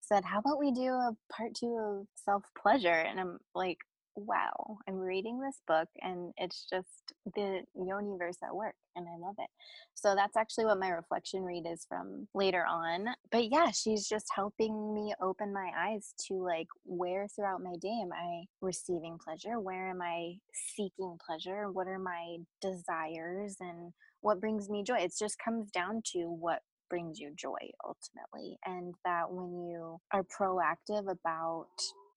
said, 0.01 0.25
How 0.25 0.41
about 0.41 0.59
we 0.59 0.73
do 0.73 0.89
a 0.93 1.17
part 1.31 1.55
two 1.55 1.77
of 1.77 2.07
self 2.25 2.45
pleasure? 2.61 2.89
And 2.89 3.21
I'm 3.21 3.39
like, 3.55 3.79
wow, 4.17 4.79
I'm 4.89 4.99
reading 4.99 5.41
this 5.41 5.61
book 5.67 5.89
and 6.01 6.33
it's 6.37 6.67
just 6.69 7.13
the 7.35 7.63
universe 7.75 8.39
at 8.43 8.55
work 8.55 8.75
and 8.95 9.07
I 9.09 9.19
love 9.19 9.37
it. 9.39 9.51
So 9.95 10.15
that's 10.15 10.37
actually 10.37 10.67
what 10.67 10.81
my 10.81 10.89
reflection 10.89 11.43
read 11.43 11.67
is 11.71 11.87
from 11.89 12.29
later 12.35 12.65
on. 12.67 13.07
But 13.31 13.51
yeah, 13.51 13.71
she's 13.71 14.09
just 14.09 14.27
helping 14.35 14.95
me 14.95 15.15
open 15.23 15.53
my 15.53 15.71
eyes 15.77 16.15
to 16.29 16.35
like 16.35 16.69
where 16.85 17.29
throughout 17.29 17.63
my 17.63 17.75
day 17.81 18.01
am 18.03 18.13
I 18.13 18.45
receiving 18.61 19.19
pleasure? 19.23 19.61
Where 19.61 19.91
am 19.91 20.03
I 20.03 20.35
seeking 20.75 21.19
pleasure? 21.25 21.71
What 21.71 21.87
are 21.87 21.99
my 21.99 22.39
desires 22.61 23.57
and 23.61 23.93
what 24.21 24.41
brings 24.41 24.69
me 24.69 24.83
joy? 24.83 24.97
It 24.99 25.13
just 25.19 25.37
comes 25.39 25.71
down 25.71 26.03
to 26.13 26.25
what 26.25 26.61
brings 26.89 27.19
you 27.19 27.33
joy 27.37 27.71
ultimately. 27.85 28.59
And 28.65 28.95
that 29.05 29.31
when 29.31 29.69
you 29.69 30.01
are 30.13 30.25
proactive 30.25 31.11
about 31.11 31.67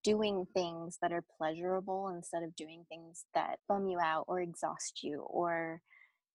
doing 0.04 0.46
things 0.54 0.98
that 1.02 1.12
are 1.12 1.24
pleasurable 1.38 2.10
instead 2.16 2.44
of 2.44 2.56
doing 2.56 2.86
things 2.90 3.26
that 3.34 3.60
bum 3.68 3.88
you 3.88 4.00
out 4.00 4.26
or 4.28 4.40
exhaust 4.42 5.04
you 5.04 5.22
or 5.22 5.82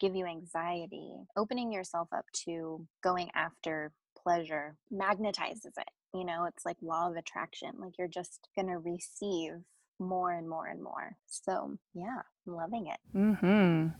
give 0.00 0.14
you 0.14 0.26
anxiety. 0.26 1.14
Opening 1.36 1.72
yourself 1.72 2.08
up 2.14 2.24
to 2.44 2.86
going 3.02 3.30
after 3.34 3.92
pleasure 4.22 4.76
magnetizes 4.92 5.76
it. 5.78 5.90
You 6.12 6.24
know, 6.24 6.44
it's 6.44 6.64
like 6.64 6.76
law 6.82 7.08
of 7.08 7.16
attraction. 7.16 7.70
Like 7.78 7.92
you're 7.98 8.08
just 8.08 8.48
going 8.56 8.68
to 8.68 8.78
receive 8.78 9.52
more 9.98 10.32
and 10.32 10.48
more 10.48 10.66
and 10.66 10.82
more. 10.82 11.16
So, 11.26 11.76
yeah, 11.94 12.22
I'm 12.46 12.54
loving 12.54 12.86
it. 12.86 12.98
Mhm. 13.16 13.94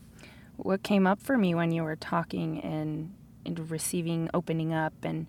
What 0.57 0.83
came 0.83 1.07
up 1.07 1.21
for 1.21 1.37
me 1.37 1.55
when 1.55 1.73
you 1.73 1.83
were 1.83 1.97
talking 1.97 2.61
and 2.61 3.15
and 3.47 3.71
receiving 3.71 4.31
opening 4.33 4.73
up 4.73 4.95
and 5.05 5.27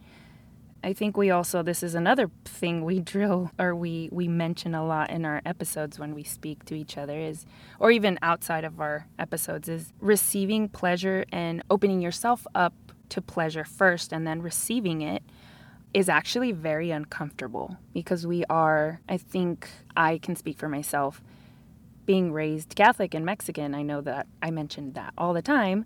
I 0.86 0.94
think 0.94 1.18
we 1.18 1.32
also 1.32 1.64
this 1.64 1.82
is 1.82 1.96
another 1.96 2.30
thing 2.46 2.86
we 2.86 3.00
drill 3.14 3.50
or 3.58 3.74
we 3.74 4.08
we 4.12 4.28
mention 4.28 4.76
a 4.76 4.86
lot 4.86 5.10
in 5.10 5.26
our 5.26 5.42
episodes 5.44 5.98
when 5.98 6.14
we 6.14 6.24
speak 6.24 6.64
to 6.66 6.76
each 6.76 6.96
other 6.96 7.20
is 7.20 7.48
or 7.80 7.90
even 7.90 8.20
outside 8.22 8.64
of 8.64 8.80
our 8.80 9.08
episodes 9.18 9.68
is 9.68 9.92
receiving 10.00 10.70
pleasure 10.70 11.26
and 11.32 11.64
opening 11.72 12.02
yourself 12.02 12.46
up 12.54 12.76
to 13.10 13.20
pleasure 13.20 13.66
first 13.66 14.14
and 14.14 14.28
then 14.28 14.44
receiving 14.44 15.02
it 15.02 15.24
is 15.96 16.08
actually 16.08 16.52
very 16.52 16.92
uncomfortable 16.92 17.78
because 17.92 18.28
we 18.28 18.44
are 18.46 19.02
I 19.10 19.18
think 19.18 19.68
I 19.98 20.20
can 20.20 20.36
speak 20.36 20.60
for 20.60 20.70
myself 20.70 21.20
being 22.06 22.32
raised 22.32 22.76
Catholic 22.76 23.16
and 23.16 23.26
Mexican 23.26 23.74
I 23.74 23.82
know 23.82 24.02
that 24.02 24.28
I 24.40 24.52
mentioned 24.52 24.94
that 24.94 25.14
all 25.18 25.34
the 25.34 25.42
time 25.42 25.86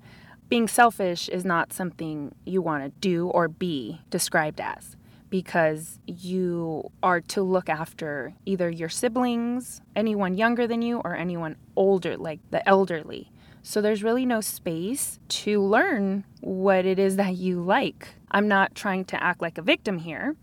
being 0.50 0.68
selfish 0.68 1.30
is 1.30 1.46
not 1.46 1.72
something 1.72 2.34
you 2.46 2.62
want 2.62 2.84
to 2.84 3.00
do 3.00 3.28
or 3.28 3.48
be 3.48 4.02
described 4.10 4.60
as 4.60 4.98
because 5.30 6.00
you 6.08 6.92
are 7.04 7.22
to 7.22 7.44
look 7.44 7.70
after 7.70 8.34
either 8.48 8.68
your 8.68 8.90
siblings, 8.90 9.80
anyone 9.96 10.36
younger 10.36 10.66
than 10.66 10.82
you, 10.82 11.00
or 11.06 11.16
anyone 11.16 11.56
older, 11.76 12.18
like 12.18 12.40
the 12.50 12.68
elderly. 12.68 13.32
So 13.62 13.80
there's 13.80 14.02
really 14.02 14.26
no 14.26 14.42
space 14.42 15.20
to 15.30 15.62
learn 15.62 16.24
what 16.42 16.86
it 16.86 16.98
is 16.98 17.18
that 17.18 17.36
you 17.36 17.62
like. 17.62 18.16
I'm 18.32 18.48
not 18.48 18.74
trying 18.74 19.06
to 19.06 19.22
act 19.22 19.42
like 19.42 19.60
a 19.60 19.62
victim 19.62 20.00
here 20.00 20.36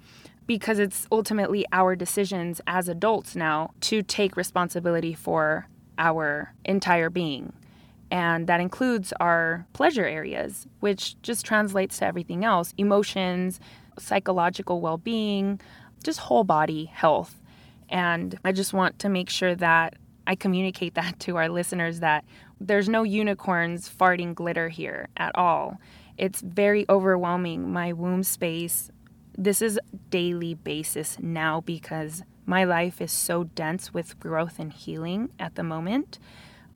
because 0.47 0.79
it's 0.79 1.09
ultimately 1.11 1.67
our 1.73 1.97
decisions 1.97 2.61
as 2.69 2.89
adults 2.89 3.35
now 3.35 3.73
to 3.81 4.03
take 4.03 4.37
responsibility 4.37 5.15
for 5.15 5.67
our 5.99 6.55
entire 6.65 7.11
being. 7.11 7.53
And 8.11 8.47
that 8.47 8.61
includes 8.61 9.13
our 9.21 9.67
pleasure 9.73 10.05
areas, 10.05 10.67
which 10.81 11.21
just 11.23 11.45
translates 11.45 11.99
to 11.99 12.07
everything 12.07 12.45
else 12.45 12.73
emotions, 12.79 13.59
psychological 13.99 14.81
well 14.81 14.99
being, 14.99 15.61
just 16.03 16.21
whole 16.21 16.45
body 16.45 16.85
health. 16.85 17.43
And 17.89 18.39
I 18.45 18.53
just 18.53 18.73
want 18.73 18.99
to 19.01 19.09
make 19.09 19.31
sure 19.31 19.55
that 19.57 19.95
I 20.27 20.35
communicate 20.35 20.95
that 20.95 21.19
to 21.21 21.37
our 21.37 21.49
listeners 21.49 22.01
that 22.01 22.25
there's 22.61 22.89
no 22.89 23.03
unicorns 23.03 23.89
farting 23.89 24.35
glitter 24.35 24.69
here 24.69 25.09
at 25.17 25.33
all. 25.35 25.79
It's 26.17 26.41
very 26.41 26.87
overwhelming. 26.89 27.71
My 27.73 27.93
womb 27.93 28.23
space, 28.23 28.91
this 29.37 29.61
is 29.61 29.79
daily 30.09 30.55
basis 30.55 31.19
now 31.21 31.61
because 31.61 32.23
my 32.47 32.65
life 32.65 33.01
is 33.01 33.13
so 33.13 33.45
dense 33.45 33.93
with 33.93 34.19
growth 34.19 34.59
and 34.59 34.73
healing 34.73 35.31
at 35.39 35.57
the 35.57 35.63
moment 35.63 36.19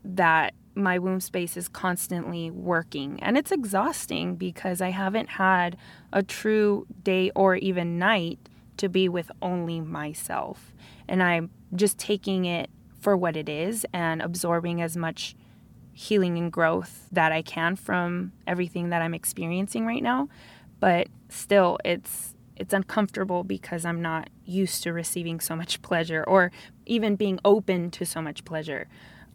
that 0.04 0.52
my 0.74 0.98
womb 0.98 1.20
space 1.20 1.56
is 1.56 1.68
constantly 1.68 2.50
working 2.50 3.18
and 3.22 3.36
it's 3.36 3.50
exhausting 3.50 4.36
because 4.36 4.80
I 4.80 4.90
haven't 4.90 5.30
had 5.30 5.76
a 6.12 6.22
true 6.22 6.86
day 7.02 7.30
or 7.34 7.56
even 7.56 7.98
night 7.98 8.38
to 8.76 8.88
be 8.88 9.08
with 9.08 9.30
only 9.42 9.80
myself. 9.80 10.72
And 11.08 11.22
I'm 11.22 11.50
just 11.74 11.98
taking 11.98 12.44
it 12.44 12.70
for 13.00 13.16
what 13.16 13.36
it 13.36 13.48
is 13.48 13.86
and 13.92 14.22
absorbing 14.22 14.80
as 14.80 14.96
much 14.96 15.34
healing 15.92 16.38
and 16.38 16.52
growth 16.52 17.08
that 17.12 17.32
I 17.32 17.42
can 17.42 17.76
from 17.76 18.32
everything 18.46 18.90
that 18.90 19.02
I'm 19.02 19.14
experiencing 19.14 19.86
right 19.86 20.02
now. 20.02 20.28
But 20.78 21.08
still 21.28 21.78
it's 21.84 22.34
it's 22.56 22.74
uncomfortable 22.74 23.42
because 23.42 23.86
I'm 23.86 24.02
not 24.02 24.28
used 24.44 24.82
to 24.82 24.92
receiving 24.92 25.40
so 25.40 25.56
much 25.56 25.80
pleasure 25.80 26.22
or 26.26 26.52
even 26.84 27.16
being 27.16 27.40
open 27.42 27.90
to 27.92 28.04
so 28.04 28.20
much 28.20 28.44
pleasure. 28.44 28.86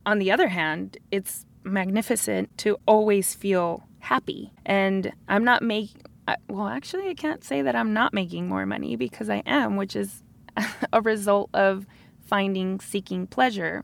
On 0.05 0.19
the 0.19 0.31
other 0.31 0.50
hand, 0.50 0.97
it's 1.12 1.45
magnificent 1.63 2.55
to 2.59 2.77
always 2.85 3.33
feel 3.33 3.83
happy. 4.00 4.51
And 4.65 5.12
I'm 5.27 5.43
not 5.43 5.63
making, 5.63 6.01
well, 6.47 6.67
actually, 6.67 7.09
I 7.09 7.15
can't 7.15 7.43
say 7.43 7.62
that 7.62 7.75
I'm 7.75 7.93
not 7.93 8.13
making 8.13 8.47
more 8.47 8.65
money 8.65 8.95
because 8.95 9.29
I 9.29 9.41
am, 9.45 9.75
which 9.75 9.95
is 9.95 10.24
a 10.93 11.01
result 11.01 11.50
of 11.53 11.85
finding, 12.25 12.79
seeking 12.79 13.27
pleasure. 13.27 13.83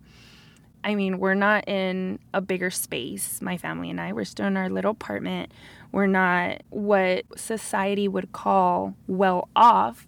I 0.83 0.95
mean, 0.95 1.19
we're 1.19 1.35
not 1.35 1.67
in 1.67 2.19
a 2.33 2.41
bigger 2.41 2.71
space, 2.71 3.41
my 3.41 3.57
family 3.57 3.89
and 3.89 4.01
I. 4.01 4.13
We're 4.13 4.25
still 4.25 4.47
in 4.47 4.57
our 4.57 4.69
little 4.69 4.91
apartment. 4.91 5.51
We're 5.91 6.07
not 6.07 6.61
what 6.69 7.25
society 7.35 8.07
would 8.07 8.31
call 8.31 8.95
well 9.07 9.49
off, 9.55 10.07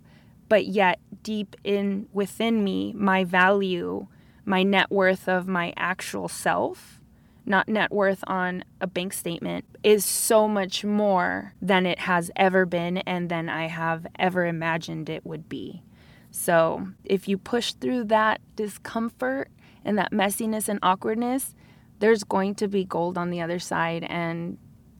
but 0.49 0.65
yet 0.65 0.99
deep 1.21 1.55
in 1.63 2.07
within 2.11 2.63
me, 2.63 2.93
my 2.93 3.23
value 3.23 4.07
my 4.45 4.63
net 4.63 4.91
worth 4.91 5.27
of 5.27 5.47
my 5.47 5.73
actual 5.77 6.27
self, 6.27 6.99
not 7.45 7.67
net 7.67 7.91
worth 7.91 8.23
on 8.27 8.63
a 8.81 8.87
bank 8.87 9.13
statement, 9.13 9.65
is 9.83 10.05
so 10.05 10.47
much 10.47 10.83
more 10.83 11.53
than 11.61 11.85
it 11.85 11.99
has 11.99 12.31
ever 12.35 12.65
been 12.65 12.97
and 12.99 13.29
than 13.29 13.49
I 13.49 13.67
have 13.67 14.07
ever 14.17 14.45
imagined 14.45 15.09
it 15.09 15.25
would 15.25 15.49
be. 15.49 15.83
So, 16.31 16.87
if 17.05 17.27
you 17.27 17.37
push 17.37 17.73
through 17.73 18.05
that 18.05 18.41
discomfort 18.55 19.49
and 19.85 19.97
that 19.97 20.11
messiness 20.11 20.67
and 20.67 20.79
awkwardness, 20.81 21.53
there's 21.99 22.23
going 22.23 22.55
to 22.55 22.67
be 22.67 22.85
gold 22.85 23.17
on 23.17 23.29
the 23.29 23.41
other 23.41 23.59
side. 23.59 24.03
And 24.05 24.57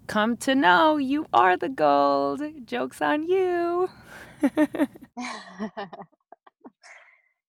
come 0.07 0.37
to 0.37 0.55
know 0.55 0.97
you 0.97 1.27
are 1.33 1.57
the 1.57 1.69
gold. 1.69 2.41
Joke's 2.65 3.01
on 3.01 3.23
you. 3.23 3.89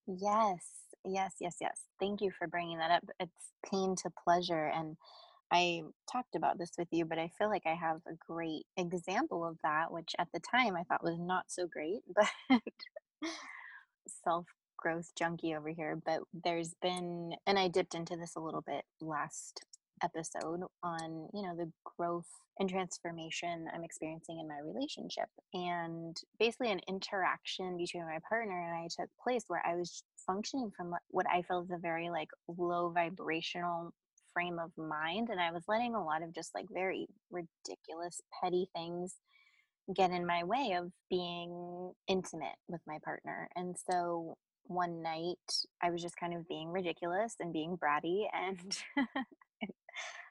yes. 0.06 0.83
Yes, 1.04 1.34
yes, 1.40 1.56
yes. 1.60 1.82
Thank 2.00 2.20
you 2.20 2.30
for 2.30 2.46
bringing 2.46 2.78
that 2.78 2.90
up. 2.90 3.04
It's 3.20 3.52
pain 3.70 3.94
to 4.02 4.10
pleasure. 4.24 4.66
And 4.74 4.96
I 5.52 5.82
talked 6.10 6.34
about 6.36 6.58
this 6.58 6.72
with 6.78 6.88
you, 6.92 7.04
but 7.04 7.18
I 7.18 7.30
feel 7.38 7.48
like 7.48 7.64
I 7.66 7.74
have 7.74 7.98
a 8.08 8.14
great 8.28 8.64
example 8.76 9.46
of 9.46 9.58
that, 9.62 9.92
which 9.92 10.10
at 10.18 10.28
the 10.32 10.40
time 10.40 10.76
I 10.76 10.84
thought 10.84 11.04
was 11.04 11.18
not 11.18 11.44
so 11.48 11.66
great, 11.66 12.02
but 12.14 12.60
self 14.24 14.46
growth 14.76 15.12
junkie 15.18 15.54
over 15.54 15.70
here. 15.70 16.00
But 16.04 16.20
there's 16.44 16.74
been, 16.82 17.34
and 17.46 17.58
I 17.58 17.68
dipped 17.68 17.94
into 17.94 18.16
this 18.16 18.36
a 18.36 18.40
little 18.40 18.62
bit 18.62 18.84
last 19.00 19.64
episode 20.04 20.60
on, 20.82 21.28
you 21.32 21.42
know, 21.42 21.56
the 21.56 21.70
growth 21.96 22.28
and 22.58 22.68
transformation 22.68 23.66
I'm 23.74 23.84
experiencing 23.84 24.38
in 24.38 24.48
my 24.48 24.58
relationship. 24.64 25.28
And 25.52 26.16
basically, 26.38 26.70
an 26.70 26.80
interaction 26.88 27.76
between 27.76 28.04
my 28.04 28.18
partner 28.28 28.60
and 28.62 28.74
I 28.74 28.88
took 28.88 29.10
place 29.22 29.44
where 29.48 29.62
I 29.66 29.76
was 29.76 30.02
functioning 30.26 30.70
from 30.76 30.94
what 31.08 31.26
I 31.30 31.42
felt 31.42 31.64
is 31.64 31.70
a 31.72 31.78
very 31.78 32.10
like 32.10 32.28
low 32.46 32.90
vibrational 32.90 33.92
frame 34.32 34.58
of 34.58 34.70
mind. 34.76 35.28
And 35.30 35.40
I 35.40 35.50
was 35.52 35.64
letting 35.68 35.94
a 35.94 36.04
lot 36.04 36.22
of 36.22 36.34
just 36.34 36.54
like 36.54 36.66
very 36.72 37.06
ridiculous, 37.30 38.20
petty 38.42 38.68
things 38.74 39.14
get 39.94 40.10
in 40.10 40.26
my 40.26 40.44
way 40.44 40.76
of 40.78 40.90
being 41.10 41.92
intimate 42.08 42.56
with 42.68 42.80
my 42.86 42.98
partner. 43.04 43.48
And 43.54 43.76
so 43.90 44.36
one 44.66 45.02
night 45.02 45.36
I 45.82 45.90
was 45.90 46.02
just 46.02 46.16
kind 46.16 46.34
of 46.34 46.48
being 46.48 46.70
ridiculous 46.70 47.34
and 47.38 47.52
being 47.52 47.76
bratty 47.76 48.24
and 48.32 48.78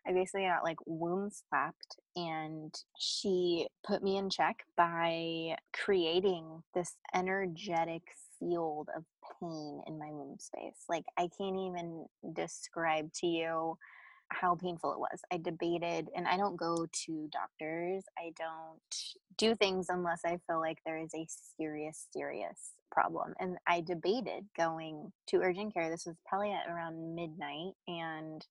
I 0.06 0.12
basically 0.12 0.48
got 0.48 0.63
like 0.63 0.78
womb 0.86 1.30
slapped, 1.30 1.98
and 2.16 2.74
she 3.00 3.68
put 3.86 4.04
me 4.04 4.18
in 4.18 4.30
check 4.30 4.66
by 4.75 5.56
creating 5.72 6.63
this 6.75 6.98
energetic 7.13 8.02
field 8.40 8.90
of 8.96 9.06
pain 9.40 9.82
in 9.88 9.98
my 9.98 10.12
womb 10.12 10.38
space. 10.40 10.84
Like, 10.90 11.06
I 11.18 11.30
can't 11.38 11.58
even 11.58 12.06
describe 12.34 13.13
to 13.13 13.28
you 13.28 13.78
how 14.30 14.56
painful 14.56 14.92
it 14.92 15.00
was. 15.00 15.22
I 15.32 15.38
debated, 15.38 16.10
and 16.16 16.28
I 16.28 16.38
don't 16.38 16.58
go 16.58 16.86
to 17.06 17.30
doctors, 17.32 18.04
I 18.18 18.34
don't 18.38 18.80
do 19.38 19.56
things 19.56 19.88
unless 19.90 20.22
I 20.25 20.40
feel 20.48 20.60
like 20.60 20.80
there 20.86 20.98
is 20.98 21.12
a 21.16 21.28
serious, 21.58 22.08
serious 22.12 22.74
problem. 22.92 23.34
And 23.40 23.58
I 23.68 23.82
debated 23.82 24.46
going 24.58 25.12
to 25.28 25.38
urgent 25.38 25.74
care. 25.74 25.90
This 25.90 26.06
was 26.06 26.16
probably 26.28 26.52
at 26.52 26.70
around 26.70 27.16
midnight, 27.16 27.74
and 27.88 28.46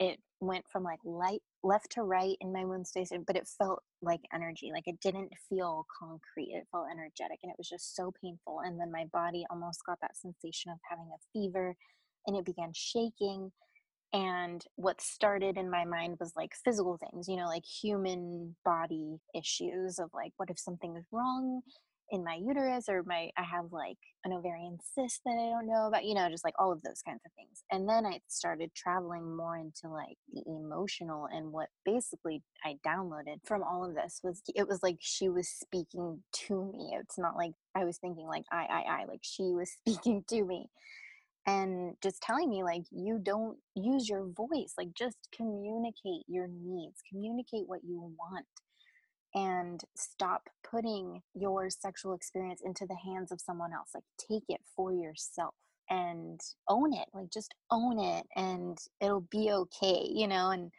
it 0.00 0.18
went 0.40 0.64
from 0.72 0.82
like 0.82 0.98
light 1.04 1.42
left 1.62 1.90
to 1.92 2.02
right 2.02 2.36
in 2.40 2.52
my 2.52 2.64
womb 2.64 2.84
space 2.84 3.12
but 3.26 3.36
it 3.36 3.46
felt 3.58 3.82
like 4.00 4.20
energy 4.34 4.70
like 4.72 4.88
it 4.88 4.98
didn't 5.00 5.30
feel 5.48 5.86
concrete 6.00 6.52
it 6.54 6.66
felt 6.72 6.86
energetic 6.90 7.38
and 7.42 7.50
it 7.50 7.58
was 7.58 7.68
just 7.68 7.94
so 7.94 8.12
painful 8.22 8.60
and 8.64 8.80
then 8.80 8.90
my 8.90 9.04
body 9.12 9.44
almost 9.50 9.84
got 9.86 9.98
that 10.00 10.16
sensation 10.16 10.72
of 10.72 10.78
having 10.88 11.10
a 11.14 11.20
fever 11.32 11.76
and 12.26 12.36
it 12.36 12.44
began 12.46 12.72
shaking 12.72 13.52
and 14.12 14.64
what 14.76 15.00
started 15.00 15.56
in 15.56 15.70
my 15.70 15.84
mind 15.84 16.16
was 16.18 16.32
like 16.34 16.52
physical 16.64 16.98
things 16.98 17.28
you 17.28 17.36
know 17.36 17.46
like 17.46 17.64
human 17.64 18.56
body 18.64 19.18
issues 19.34 19.98
of 19.98 20.10
like 20.14 20.32
what 20.38 20.50
if 20.50 20.58
something 20.58 20.96
is 20.96 21.04
wrong 21.12 21.60
in 22.10 22.24
my 22.24 22.34
uterus 22.34 22.88
or 22.88 23.02
my 23.04 23.30
I 23.36 23.42
have 23.42 23.72
like 23.72 23.98
an 24.24 24.32
ovarian 24.32 24.78
cyst 24.94 25.20
that 25.24 25.32
I 25.32 25.50
don't 25.50 25.66
know 25.66 25.86
about, 25.86 26.04
you 26.04 26.14
know, 26.14 26.28
just 26.28 26.44
like 26.44 26.54
all 26.58 26.72
of 26.72 26.82
those 26.82 27.02
kinds 27.06 27.20
of 27.24 27.32
things. 27.32 27.62
And 27.70 27.88
then 27.88 28.04
I 28.04 28.20
started 28.28 28.74
traveling 28.74 29.36
more 29.36 29.56
into 29.56 29.88
like 29.88 30.16
the 30.32 30.42
emotional 30.46 31.28
and 31.32 31.52
what 31.52 31.68
basically 31.84 32.42
I 32.64 32.76
downloaded 32.86 33.38
from 33.44 33.62
all 33.62 33.84
of 33.84 33.94
this 33.94 34.20
was 34.22 34.42
it 34.54 34.68
was 34.68 34.82
like 34.82 34.96
she 35.00 35.28
was 35.28 35.48
speaking 35.48 36.22
to 36.46 36.72
me. 36.72 36.96
It's 37.00 37.18
not 37.18 37.36
like 37.36 37.52
I 37.74 37.84
was 37.84 37.98
thinking 37.98 38.26
like 38.26 38.44
I 38.52 38.66
I 38.70 39.00
I 39.02 39.04
like 39.06 39.20
she 39.22 39.54
was 39.54 39.70
speaking 39.80 40.24
to 40.28 40.44
me 40.44 40.68
and 41.46 41.94
just 42.02 42.20
telling 42.22 42.50
me 42.50 42.62
like 42.62 42.82
you 42.90 43.18
don't 43.22 43.56
use 43.74 44.08
your 44.08 44.26
voice 44.26 44.74
like 44.76 44.92
just 44.94 45.16
communicate 45.34 46.24
your 46.28 46.46
needs 46.48 47.00
communicate 47.10 47.64
what 47.66 47.80
you 47.82 47.98
want 48.18 48.46
and 49.34 49.82
stop 49.94 50.48
putting 50.68 51.22
your 51.34 51.70
sexual 51.70 52.14
experience 52.14 52.60
into 52.64 52.86
the 52.86 52.96
hands 52.96 53.32
of 53.32 53.40
someone 53.40 53.72
else. 53.72 53.90
Like, 53.94 54.04
take 54.18 54.44
it 54.48 54.60
for 54.76 54.92
yourself 54.92 55.54
and 55.88 56.40
own 56.68 56.92
it. 56.92 57.08
Like, 57.14 57.30
just 57.30 57.54
own 57.70 57.98
it 57.98 58.26
and 58.36 58.78
it'll 59.00 59.26
be 59.30 59.50
okay, 59.52 60.08
you 60.12 60.28
know? 60.28 60.50
And 60.50 60.72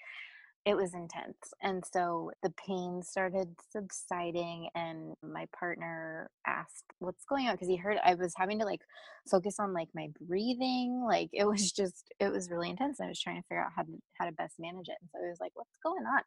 it 0.66 0.76
was 0.76 0.94
intense. 0.94 1.38
And 1.62 1.84
so 1.92 2.32
the 2.44 2.54
pain 2.68 3.02
started 3.02 3.56
subsiding, 3.72 4.70
and 4.76 5.16
my 5.24 5.48
partner 5.58 6.30
asked, 6.46 6.86
What's 7.00 7.26
going 7.26 7.48
on? 7.48 7.56
Because 7.56 7.68
he 7.68 7.78
heard 7.78 7.98
I 8.04 8.14
was 8.14 8.34
having 8.38 8.60
to 8.60 8.66
like 8.66 8.82
focus 9.30 9.56
on 9.60 9.74
like 9.74 9.90
my 9.96 10.10
breathing. 10.22 11.04
Like, 11.06 11.30
it 11.34 11.46
was 11.46 11.72
just, 11.72 12.14
it 12.20 12.32
was 12.32 12.52
really 12.52 12.70
intense. 12.70 13.00
I 13.02 13.08
was 13.08 13.20
trying 13.20 13.42
to 13.42 13.48
figure 13.48 13.64
out 13.64 13.72
how 13.76 13.84
to, 13.84 13.92
how 14.20 14.26
to 14.26 14.32
best 14.34 14.56
manage 14.60 14.88
it. 14.88 14.98
And 15.02 15.10
so 15.12 15.20
I 15.26 15.30
was 15.30 15.40
like, 15.40 15.52
What's 15.56 15.78
going 15.84 16.06
on? 16.06 16.22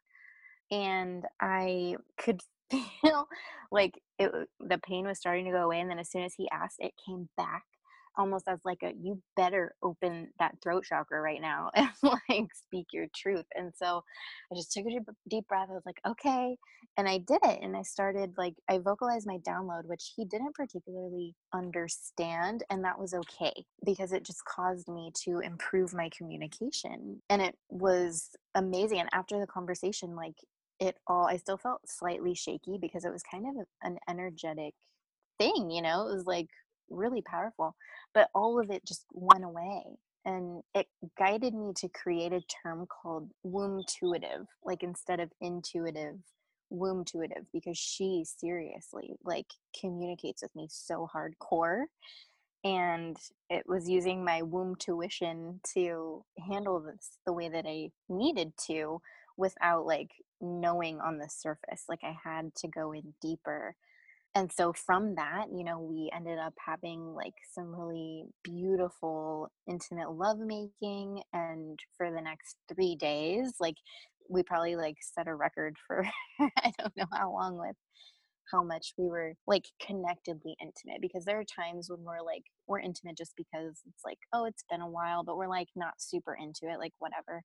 And 0.71 1.25
I 1.41 1.95
could 2.17 2.41
feel 2.71 3.27
like 3.71 3.99
it, 4.19 4.31
the 4.59 4.77
pain 4.79 5.05
was 5.05 5.19
starting 5.19 5.45
to 5.45 5.51
go 5.51 5.63
away. 5.63 5.79
And 5.79 5.89
then 5.89 5.99
as 5.99 6.09
soon 6.09 6.23
as 6.23 6.33
he 6.35 6.49
asked, 6.51 6.77
it 6.79 6.93
came 7.05 7.29
back 7.37 7.63
almost 8.17 8.47
as 8.47 8.59
like 8.65 8.81
a 8.83 8.93
you 9.01 9.21
better 9.35 9.73
open 9.83 10.29
that 10.39 10.55
throat 10.61 10.83
chakra 10.83 11.21
right 11.21 11.41
now 11.41 11.69
and 11.75 11.89
like 12.03 12.47
speak 12.53 12.87
your 12.93 13.07
truth 13.15 13.45
and 13.55 13.71
so 13.75 14.03
i 14.51 14.55
just 14.55 14.71
took 14.71 14.85
a 14.85 14.89
deep, 14.89 15.03
deep 15.29 15.47
breath 15.47 15.67
i 15.69 15.73
was 15.73 15.85
like 15.85 15.99
okay 16.07 16.57
and 16.97 17.07
i 17.07 17.17
did 17.17 17.39
it 17.43 17.59
and 17.61 17.75
i 17.75 17.81
started 17.81 18.33
like 18.37 18.55
i 18.69 18.77
vocalized 18.77 19.27
my 19.27 19.37
download 19.39 19.85
which 19.85 20.13
he 20.15 20.25
didn't 20.25 20.55
particularly 20.55 21.35
understand 21.53 22.63
and 22.69 22.83
that 22.83 22.99
was 22.99 23.13
okay 23.13 23.53
because 23.85 24.13
it 24.13 24.23
just 24.23 24.43
caused 24.45 24.87
me 24.87 25.11
to 25.23 25.39
improve 25.39 25.93
my 25.93 26.09
communication 26.15 27.21
and 27.29 27.41
it 27.41 27.55
was 27.69 28.29
amazing 28.55 28.99
and 28.99 29.09
after 29.13 29.39
the 29.39 29.47
conversation 29.47 30.15
like 30.15 30.35
it 30.79 30.97
all 31.07 31.27
i 31.27 31.37
still 31.37 31.57
felt 31.57 31.81
slightly 31.87 32.33
shaky 32.35 32.77
because 32.79 33.05
it 33.05 33.11
was 33.11 33.23
kind 33.23 33.45
of 33.47 33.65
an 33.83 33.97
energetic 34.09 34.73
thing 35.37 35.69
you 35.71 35.81
know 35.81 36.07
it 36.07 36.13
was 36.13 36.25
like 36.25 36.47
really 36.89 37.21
powerful 37.21 37.75
but 38.13 38.29
all 38.35 38.59
of 38.59 38.69
it 38.69 38.85
just 38.85 39.05
went 39.13 39.43
away 39.43 39.83
and 40.25 40.61
it 40.73 40.87
guided 41.17 41.53
me 41.53 41.71
to 41.75 41.87
create 41.89 42.33
a 42.33 42.41
term 42.63 42.85
called 42.87 43.29
womb 43.43 43.79
intuitive 43.79 44.45
like 44.63 44.83
instead 44.83 45.19
of 45.19 45.29
intuitive 45.41 46.15
womb 46.69 46.99
intuitive 46.99 47.45
because 47.53 47.77
she 47.77 48.23
seriously 48.25 49.15
like 49.23 49.47
communicates 49.79 50.41
with 50.41 50.55
me 50.55 50.67
so 50.69 51.07
hardcore 51.13 51.85
and 52.65 53.15
it 53.51 53.63
was 53.67 53.87
using 53.87 54.25
my 54.25 54.41
womb 54.41 54.75
tuition 54.75 55.59
to 55.75 56.25
handle 56.49 56.79
this 56.79 57.19
the 57.25 57.31
way 57.33 57.47
that 57.47 57.65
I 57.67 57.91
needed 58.09 58.53
to 58.67 58.99
without 59.37 59.85
like 59.85 60.11
knowing 60.41 60.99
on 60.99 61.17
the 61.17 61.29
surface 61.29 61.83
like 61.89 62.03
I 62.03 62.15
had 62.23 62.53
to 62.57 62.67
go 62.67 62.91
in 62.93 63.13
deeper. 63.21 63.75
And 64.35 64.51
so 64.51 64.73
from 64.73 65.15
that 65.15 65.45
you 65.51 65.63
know 65.63 65.79
we 65.79 66.11
ended 66.15 66.39
up 66.39 66.53
having 66.65 67.13
like 67.15 67.33
some 67.53 67.73
really 67.75 68.25
beautiful 68.43 69.49
intimate 69.69 70.11
lovemaking 70.11 71.21
and 71.33 71.79
for 71.97 72.11
the 72.11 72.21
next 72.21 72.57
three 72.73 72.95
days 72.95 73.53
like 73.59 73.75
we 74.29 74.43
probably 74.43 74.75
like 74.75 74.97
set 75.01 75.27
a 75.27 75.35
record 75.35 75.77
for 75.87 76.05
i 76.39 76.71
don't 76.79 76.97
know 76.97 77.05
how 77.13 77.31
long 77.31 77.57
with 77.57 77.75
how 78.51 78.63
much 78.63 78.93
we 78.97 79.07
were 79.07 79.33
like 79.47 79.65
connectedly 79.81 80.55
intimate 80.61 81.01
because 81.01 81.25
there 81.25 81.39
are 81.39 81.43
times 81.43 81.89
when 81.89 82.03
we're 82.03 82.21
like 82.21 82.43
we're 82.67 82.79
intimate 82.79 83.17
just 83.17 83.33
because 83.35 83.81
it's 83.87 84.03
like 84.05 84.19
oh 84.33 84.45
it's 84.45 84.63
been 84.69 84.81
a 84.81 84.89
while 84.89 85.23
but 85.23 85.37
we're 85.37 85.47
like 85.47 85.69
not 85.75 85.93
super 85.97 86.35
into 86.35 86.71
it 86.71 86.79
like 86.79 86.93
whatever 86.99 87.41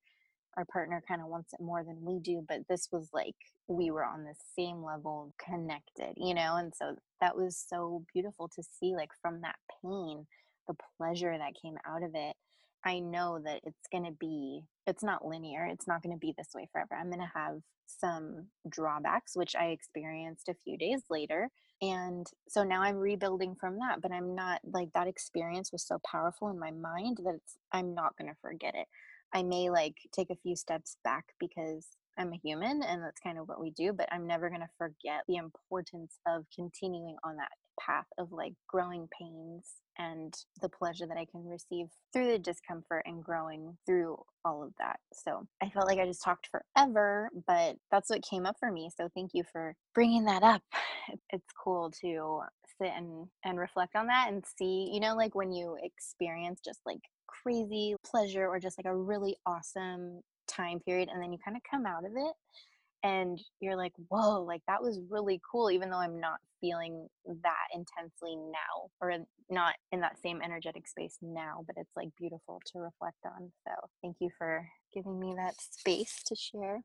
our 0.57 0.65
partner 0.67 1.03
kind 1.07 1.21
of 1.21 1.29
wants 1.29 1.53
it 1.53 1.63
more 1.63 1.85
than 1.85 1.99
we 2.03 2.19
do 2.19 2.45
but 2.49 2.61
this 2.69 2.89
was 2.93 3.09
like 3.13 3.35
we 3.69 3.91
were 3.91 4.05
on 4.05 4.25
the 4.25 4.35
same 4.59 4.83
level 4.83 5.33
connected 5.45 6.13
you 6.17 6.35
know 6.35 6.57
and 6.57 6.73
so 6.75 6.95
that 7.21 7.37
was 7.37 7.63
so 7.69 8.03
beautiful 8.13 8.49
to 8.49 8.63
see 8.63 8.95
like 8.95 9.11
from 9.23 9.41
that 9.43 9.57
pain 9.83 10.27
the 10.71 10.77
pleasure 10.97 11.37
that 11.37 11.61
came 11.61 11.77
out 11.87 12.03
of 12.03 12.11
it. 12.15 12.37
I 12.85 13.01
know 13.01 13.39
that 13.45 13.61
it's 13.65 13.89
going 13.93 14.05
to 14.05 14.17
be 14.19 14.63
it's 14.87 15.03
not 15.03 15.27
linear 15.27 15.67
it's 15.67 15.87
not 15.87 16.03
going 16.03 16.15
to 16.15 16.19
be 16.19 16.35
this 16.37 16.49
way 16.55 16.69
forever. 16.73 16.95
I'm 16.99 17.11
going 17.11 17.21
to 17.21 17.33
have 17.35 17.61
some 18.01 18.47
drawbacks 18.69 19.37
which 19.37 19.57
i 19.57 19.67
experienced 19.67 20.49
a 20.49 20.55
few 20.65 20.79
days 20.79 21.03
later 21.11 21.49
and 21.83 22.27
so 22.49 22.63
now 22.63 22.83
i'm 22.83 22.97
rebuilding 22.97 23.57
from 23.59 23.79
that 23.79 24.01
but 24.01 24.13
i'm 24.13 24.35
not 24.35 24.61
like 24.73 24.89
that 24.95 25.09
experience 25.09 25.73
was 25.73 25.85
so 25.85 25.99
powerful 26.09 26.49
in 26.51 26.59
my 26.59 26.71
mind 26.71 27.19
that 27.25 27.41
i'm 27.73 27.93
not 27.93 28.17
going 28.17 28.31
to 28.31 28.37
forget 28.41 28.75
it 28.77 28.87
I 29.35 29.43
may 29.43 29.71
like 29.71 29.97
take 30.13 30.31
a 30.31 30.37
few 30.37 30.57
steps 30.57 30.97
back 31.05 31.25
because 31.39 31.87
I'm 32.19 32.33
a 32.33 32.41
human 32.43 32.83
and 32.83 33.03
that's 33.03 33.21
kind 33.21 33.39
of 33.39 33.49
what 33.49 33.61
we 33.61 33.71
do, 33.71 33.93
but 33.93 34.09
I'm 34.13 34.27
never 34.27 34.49
going 34.49 34.61
to 34.61 34.69
forget 34.77 35.23
the 35.27 35.37
importance 35.37 36.19
of 36.27 36.45
continuing 36.55 37.17
on 37.25 37.37
that 37.37 37.51
path 37.81 38.07
of 38.19 38.31
like 38.31 38.53
growing 38.69 39.09
pains 39.19 39.77
and 39.99 40.35
the 40.61 40.69
pleasure 40.69 41.07
that 41.07 41.17
I 41.17 41.25
can 41.25 41.47
receive 41.47 41.87
through 42.13 42.33
the 42.33 42.39
discomfort 42.39 43.05
and 43.07 43.25
growing 43.25 43.77
through 43.87 44.19
all 44.45 44.63
of 44.63 44.73
that. 44.79 44.99
So 45.15 45.47
I 45.63 45.71
felt 45.71 45.87
like 45.87 45.99
I 45.99 46.07
just 46.07 46.23
talked 46.23 46.49
forever, 46.49 47.31
but 47.47 47.77
that's 47.91 48.11
what 48.11 48.23
came 48.23 48.47
up 48.47 48.57
for 48.59 48.71
me. 48.71 48.91
So 48.97 49.09
thank 49.15 49.31
you 49.35 49.45
for 49.51 49.75
bringing 49.95 50.25
that 50.27 50.43
up. 50.43 50.63
It's 51.31 51.53
cool 51.65 51.91
to 52.03 52.43
sit 52.81 52.93
and 52.97 53.27
and 53.45 53.59
reflect 53.59 53.97
on 53.97 54.07
that 54.07 54.27
and 54.29 54.45
see, 54.59 54.91
you 54.93 55.01
know, 55.01 55.17
like 55.17 55.35
when 55.35 55.51
you 55.53 55.77
experience 55.83 56.61
just 56.65 56.81
like 56.87 57.01
crazy 57.43 57.95
pleasure 58.05 58.47
or 58.47 58.59
just 58.59 58.79
like 58.79 58.87
a 58.87 58.97
really 58.97 59.37
awesome 59.47 60.21
time 60.47 60.81
period 60.81 61.09
and 61.13 61.23
then 61.23 61.33
you 61.33 61.39
kind 61.45 61.57
of 61.57 61.63
come 61.71 61.87
out 61.87 62.05
of 62.05 62.13
it 62.17 62.33
and 63.03 63.41
you're 63.61 63.77
like 63.77 63.93
whoa 64.09 64.43
like 64.43 64.63
that 64.67 64.83
was 64.83 65.01
really 65.09 65.41
cool 65.51 65.71
even 65.71 65.89
though 65.89 65.97
i'm 65.97 66.21
not 66.21 66.39
feeling 66.61 67.07
that 67.43 67.67
intensely 67.75 68.37
now 68.37 68.91
or 69.01 69.17
not 69.49 69.75
in 69.93 70.01
that 70.01 70.17
same 70.23 70.41
energetic 70.43 70.87
space 70.87 71.17
now 71.23 71.65
but 71.67 71.77
it's 71.79 71.97
like 71.97 72.09
beautiful 72.19 72.61
to 72.67 72.79
reflect 72.79 73.17
on 73.25 73.51
so 73.67 73.73
thank 74.03 74.17
you 74.21 74.29
for 74.37 74.67
giving 74.93 75.19
me 75.19 75.35
that 75.37 75.55
space 75.61 76.23
to 76.27 76.35
share. 76.35 76.81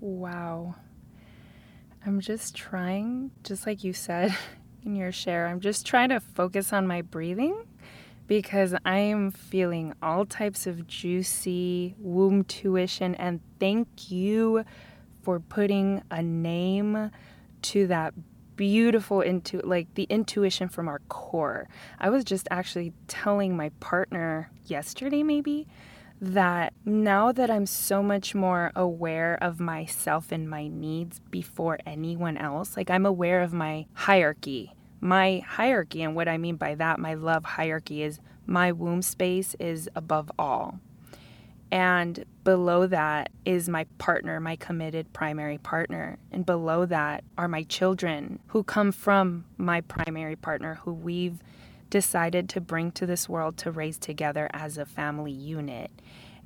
Wow. 0.00 0.76
I'm 2.04 2.20
just 2.20 2.54
trying 2.54 3.32
just 3.42 3.66
like 3.66 3.82
you 3.82 3.92
said 3.92 4.34
in 4.84 4.94
your 4.94 5.10
share 5.10 5.48
i'm 5.48 5.58
just 5.58 5.84
trying 5.84 6.10
to 6.10 6.20
focus 6.20 6.72
on 6.72 6.86
my 6.86 7.02
breathing 7.02 7.66
because 8.26 8.74
I 8.84 8.98
am 8.98 9.30
feeling 9.30 9.94
all 10.02 10.26
types 10.26 10.66
of 10.66 10.86
juicy 10.86 11.94
womb 11.98 12.44
tuition. 12.44 13.14
And 13.14 13.40
thank 13.60 14.10
you 14.10 14.64
for 15.22 15.40
putting 15.40 16.02
a 16.10 16.22
name 16.22 17.10
to 17.62 17.86
that 17.88 18.14
beautiful 18.56 19.20
into 19.20 19.60
like 19.60 19.94
the 19.94 20.04
intuition 20.04 20.68
from 20.68 20.88
our 20.88 21.00
core. 21.08 21.68
I 22.00 22.10
was 22.10 22.24
just 22.24 22.48
actually 22.50 22.92
telling 23.06 23.56
my 23.56 23.70
partner 23.80 24.50
yesterday 24.64 25.22
maybe 25.22 25.66
that 26.20 26.72
now 26.84 27.30
that 27.32 27.50
I'm 27.50 27.66
so 27.66 28.02
much 28.02 28.34
more 28.34 28.72
aware 28.74 29.36
of 29.42 29.60
myself 29.60 30.32
and 30.32 30.48
my 30.48 30.68
needs 30.68 31.20
before 31.30 31.78
anyone 31.84 32.38
else, 32.38 32.76
like 32.76 32.90
I'm 32.90 33.04
aware 33.04 33.42
of 33.42 33.52
my 33.52 33.86
hierarchy 33.92 34.75
my 35.00 35.42
hierarchy, 35.46 36.02
and 36.02 36.14
what 36.14 36.28
I 36.28 36.38
mean 36.38 36.56
by 36.56 36.74
that, 36.76 36.98
my 36.98 37.14
love 37.14 37.44
hierarchy, 37.44 38.02
is 38.02 38.20
my 38.46 38.72
womb 38.72 39.02
space 39.02 39.54
is 39.58 39.88
above 39.94 40.30
all. 40.38 40.78
And 41.70 42.24
below 42.44 42.86
that 42.86 43.30
is 43.44 43.68
my 43.68 43.84
partner, 43.98 44.38
my 44.38 44.56
committed 44.56 45.12
primary 45.12 45.58
partner. 45.58 46.16
And 46.30 46.46
below 46.46 46.86
that 46.86 47.24
are 47.36 47.48
my 47.48 47.64
children 47.64 48.38
who 48.48 48.62
come 48.62 48.92
from 48.92 49.44
my 49.56 49.80
primary 49.80 50.36
partner, 50.36 50.76
who 50.84 50.92
we've 50.92 51.42
decided 51.90 52.48
to 52.50 52.60
bring 52.60 52.92
to 52.92 53.06
this 53.06 53.28
world 53.28 53.56
to 53.58 53.70
raise 53.72 53.98
together 53.98 54.48
as 54.52 54.78
a 54.78 54.86
family 54.86 55.32
unit. 55.32 55.90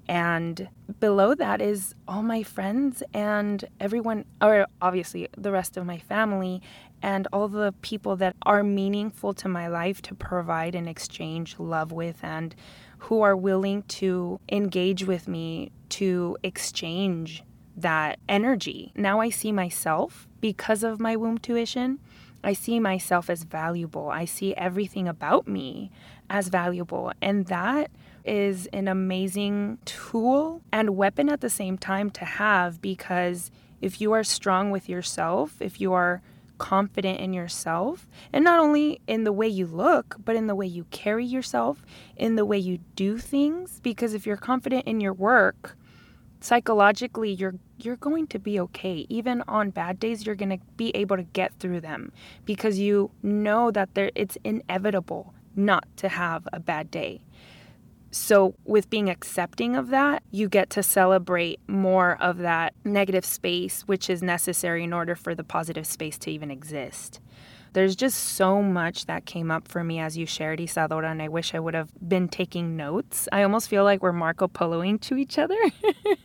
And 0.09 0.69
below 0.99 1.35
that 1.35 1.61
is 1.61 1.95
all 2.09 2.23
my 2.23 2.43
friends 2.43 3.03
and 3.13 3.65
everyone, 3.79 4.25
or 4.41 4.67
obviously 4.81 5.29
the 5.37 5.53
rest 5.53 5.77
of 5.77 5.87
my 5.87 5.99
family, 5.99 6.63
and 7.03 7.27
all 7.33 7.49
the 7.49 7.75
people 7.83 8.17
that 8.17 8.37
are 8.43 8.63
meaningful 8.63 9.33
to 9.35 9.49
my 9.49 9.69
life 9.69 10.03
to 10.03 10.15
provide 10.15 10.75
and 10.75 10.89
exchange 10.89 11.59
love 11.59 11.93
with, 11.93 12.19
and 12.23 12.55
who 12.99 13.23
are 13.23 13.37
willing 13.37 13.83
to 13.85 14.41
engage 14.51 15.05
with 15.05 15.27
me 15.27 15.73
to 15.89 16.37
exchange 16.43 17.43
that 17.77 18.19
energy. 18.29 18.93
Now 18.95 19.21
I 19.21 19.31
see 19.31 19.53
myself 19.53 20.29
because 20.41 20.83
of 20.83 21.01
my 21.01 21.17
womb 21.17 21.39
tuition. 21.39 21.99
I 22.43 22.53
see 22.53 22.81
myself 22.81 23.29
as 23.29 23.45
valuable. 23.45 24.09
I 24.09 24.25
see 24.25 24.55
everything 24.55 25.09
about 25.09 25.47
me 25.47 25.91
as 26.29 26.49
valuable. 26.49 27.13
And 27.21 27.47
that 27.47 27.91
is 28.25 28.67
an 28.73 28.89
amazing 28.89 29.79
tool 29.85 30.63
and 30.73 30.97
weapon 30.97 31.29
at 31.29 31.41
the 31.41 31.51
same 31.51 31.77
time 31.77 32.11
to 32.11 32.25
have 32.25 32.81
because 32.81 33.51
if 33.81 34.01
you 34.01 34.13
are 34.13 34.25
strong 34.25 34.71
with 34.71 34.89
yourself, 34.89 35.57
if 35.61 35.81
you 35.81 35.93
are 35.93 36.23
confident 36.61 37.19
in 37.19 37.33
yourself, 37.33 38.07
and 38.33 38.45
not 38.45 38.61
only 38.61 39.01
in 39.09 39.25
the 39.25 39.33
way 39.33 39.49
you 39.49 39.67
look, 39.67 40.17
but 40.25 40.37
in 40.37 40.47
the 40.47 40.55
way 40.55 40.67
you 40.67 40.85
carry 40.91 41.25
yourself, 41.25 41.83
in 42.17 42.37
the 42.37 42.45
way 42.45 42.59
you 42.59 42.79
do 42.95 43.17
things, 43.17 43.81
because 43.83 44.13
if 44.13 44.27
you're 44.27 44.37
confident 44.37 44.87
in 44.87 45.01
your 45.01 45.15
work, 45.15 45.77
psychologically 46.41 47.33
you're 47.33 47.55
you're 47.79 47.97
going 47.97 48.27
to 48.27 48.39
be 48.39 48.61
okay. 48.61 49.07
Even 49.09 49.43
on 49.49 49.71
bad 49.71 49.99
days, 49.99 50.27
you're 50.27 50.35
going 50.35 50.51
to 50.51 50.61
be 50.77 50.91
able 50.95 51.17
to 51.17 51.23
get 51.23 51.55
through 51.59 51.81
them 51.81 52.13
because 52.45 52.79
you 52.79 53.11
know 53.23 53.71
that 53.71 53.95
there 53.95 54.11
it's 54.15 54.37
inevitable 54.45 55.33
not 55.57 55.85
to 55.97 56.09
have 56.09 56.47
a 56.53 56.61
bad 56.61 56.91
day 56.91 57.21
So, 58.13 58.55
with 58.65 58.91
being 58.91 59.09
accepting 59.09 59.77
of 59.77 59.91
that, 59.91 60.25
you 60.33 60.49
get 60.49 60.69
to 60.71 60.83
celebrate 60.83 61.61
more 61.69 62.17
of 62.21 62.39
that 62.39 62.75
negative 62.85 63.25
space, 63.25 63.83
which 63.83 64.11
is 64.11 64.21
necessary 64.21 64.83
in 64.83 64.93
order 64.93 65.15
for 65.15 65.35
the 65.35 65.45
positive 65.45 65.87
space 65.87 66.19
to 66.19 66.31
even 66.31 66.51
exist. 66.51 67.21
There's 67.73 67.95
just 67.95 68.19
so 68.19 68.63
much 68.63 69.07
that 69.07 69.27
came 69.27 69.53
up 69.53 69.69
for 69.69 69.85
me 69.85 70.01
as 70.01 70.19
you 70.19 70.27
shared 70.27 70.61
Isadora, 70.61 71.09
and 71.09 71.23
I 71.23 71.29
wish 71.29 71.55
I 71.55 71.61
would 71.61 71.75
have 71.75 71.91
been 72.07 72.27
taking 72.29 72.77
notes. 72.77 73.29
I 73.31 73.45
almost 73.45 73.69
feel 73.69 73.85
like 73.85 74.03
we're 74.03 74.11
Marco 74.13 74.49
Poloing 74.49 75.01
to 75.03 75.17
each 75.17 75.39
other 75.39 75.57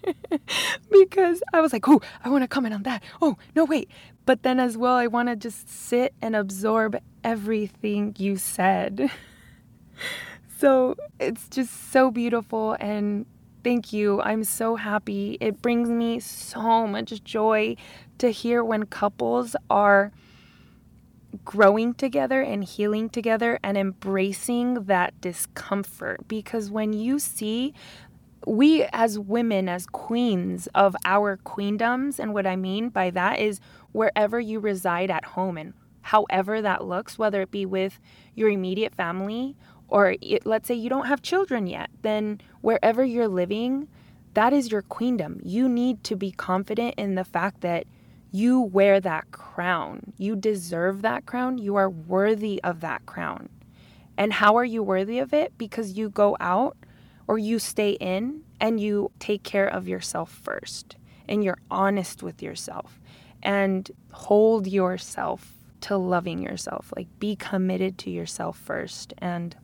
because 0.91 1.43
I 1.53 1.61
was 1.61 1.71
like, 1.71 1.87
oh, 1.87 2.01
I 2.23 2.29
want 2.29 2.43
to 2.43 2.47
comment 2.47 2.73
on 2.73 2.83
that. 2.83 3.03
Oh, 3.21 3.37
no, 3.55 3.63
wait. 3.63 3.91
But 4.25 4.41
then 4.41 4.59
as 4.59 4.75
well, 4.75 4.95
I 4.95 5.05
want 5.05 5.29
to 5.29 5.35
just 5.35 5.69
sit 5.69 6.15
and 6.19 6.35
absorb 6.35 6.97
everything 7.23 8.15
you 8.17 8.37
said. 8.37 9.11
so 10.57 10.95
it's 11.19 11.47
just 11.49 11.91
so 11.91 12.11
beautiful 12.11 12.77
and 12.79 13.25
thank 13.63 13.91
you. 13.91 14.21
I'm 14.21 14.43
so 14.43 14.75
happy. 14.75 15.37
It 15.41 15.61
brings 15.61 15.89
me 15.89 16.19
so 16.19 16.85
much 16.87 17.23
joy 17.23 17.75
to 18.19 18.29
hear 18.29 18.63
when 18.63 18.85
couples 18.85 19.55
are 19.69 20.11
growing 21.43 21.93
together 21.93 22.41
and 22.41 22.63
healing 22.63 23.09
together 23.09 23.59
and 23.63 23.77
embracing 23.77 24.85
that 24.85 25.19
discomfort. 25.19 26.27
Because 26.27 26.69
when 26.69 26.93
you 26.93 27.19
see, 27.19 27.73
we 28.45 28.83
as 28.93 29.17
women, 29.17 29.67
as 29.67 29.87
queens 29.87 30.67
of 30.75 30.95
our 31.03 31.37
queendoms, 31.37 32.19
and 32.19 32.33
what 32.33 32.45
I 32.45 32.55
mean 32.55 32.89
by 32.89 33.09
that 33.09 33.39
is 33.39 33.59
wherever 33.91 34.39
you 34.39 34.59
reside 34.59 35.09
at 35.09 35.25
home 35.25 35.57
and 35.57 35.73
however 36.01 36.61
that 36.61 36.85
looks, 36.85 37.17
whether 37.17 37.41
it 37.41 37.49
be 37.49 37.65
with 37.65 37.99
your 38.35 38.49
immediate 38.49 38.93
family 38.93 39.55
or 39.87 40.15
let's 40.45 40.67
say 40.67 40.75
you 40.75 40.89
don't 40.89 41.07
have 41.07 41.21
children 41.21 41.67
yet, 41.67 41.89
then 42.01 42.41
wherever 42.61 43.03
you're 43.03 43.27
living, 43.27 43.87
that 44.33 44.53
is 44.53 44.71
your 44.71 44.81
queendom. 44.81 45.39
You 45.43 45.69
need 45.69 46.03
to 46.05 46.15
be 46.15 46.31
confident 46.31 46.95
in 46.97 47.15
the 47.15 47.23
fact 47.23 47.61
that 47.61 47.85
you 48.31 48.59
wear 48.59 48.99
that 48.99 49.31
crown. 49.31 50.13
You 50.17 50.35
deserve 50.35 51.01
that 51.03 51.25
crown. 51.25 51.57
You 51.57 51.75
are 51.77 51.89
worthy 51.89 52.61
of 52.63 52.81
that 52.81 53.05
crown. 53.05 53.49
And 54.17 54.33
how 54.33 54.57
are 54.57 54.65
you 54.65 54.83
worthy 54.83 55.19
of 55.19 55.33
it? 55.33 55.57
Because 55.57 55.93
you 55.93 56.09
go 56.09 56.35
out 56.39 56.75
or 57.27 57.37
you 57.37 57.59
stay 57.59 57.91
in 57.91 58.41
and 58.59 58.79
you 58.79 59.11
take 59.19 59.43
care 59.43 59.67
of 59.67 59.87
yourself 59.87 60.31
first 60.31 60.97
and 61.27 61.43
you're 61.43 61.59
honest 61.71 62.23
with 62.23 62.41
yourself 62.41 62.99
and 63.41 63.91
hold 64.11 64.67
yourself 64.67 65.53
to 65.81 65.97
loving 65.97 66.41
yourself. 66.41 66.91
Like 66.95 67.07
be 67.19 67.35
committed 67.35 67.97
to 67.99 68.09
yourself 68.09 68.57
first. 68.57 69.13
And 69.19 69.55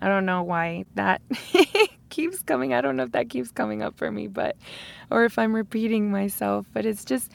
I 0.00 0.08
don't 0.08 0.26
know 0.26 0.42
why 0.42 0.84
that 0.94 1.22
keeps 2.10 2.42
coming. 2.42 2.74
I 2.74 2.80
don't 2.80 2.96
know 2.96 3.04
if 3.04 3.12
that 3.12 3.28
keeps 3.28 3.50
coming 3.50 3.82
up 3.82 3.96
for 3.96 4.10
me, 4.10 4.26
but 4.26 4.56
or 5.10 5.24
if 5.24 5.38
I'm 5.38 5.54
repeating 5.54 6.10
myself, 6.10 6.66
but 6.72 6.84
it's 6.84 7.04
just 7.04 7.32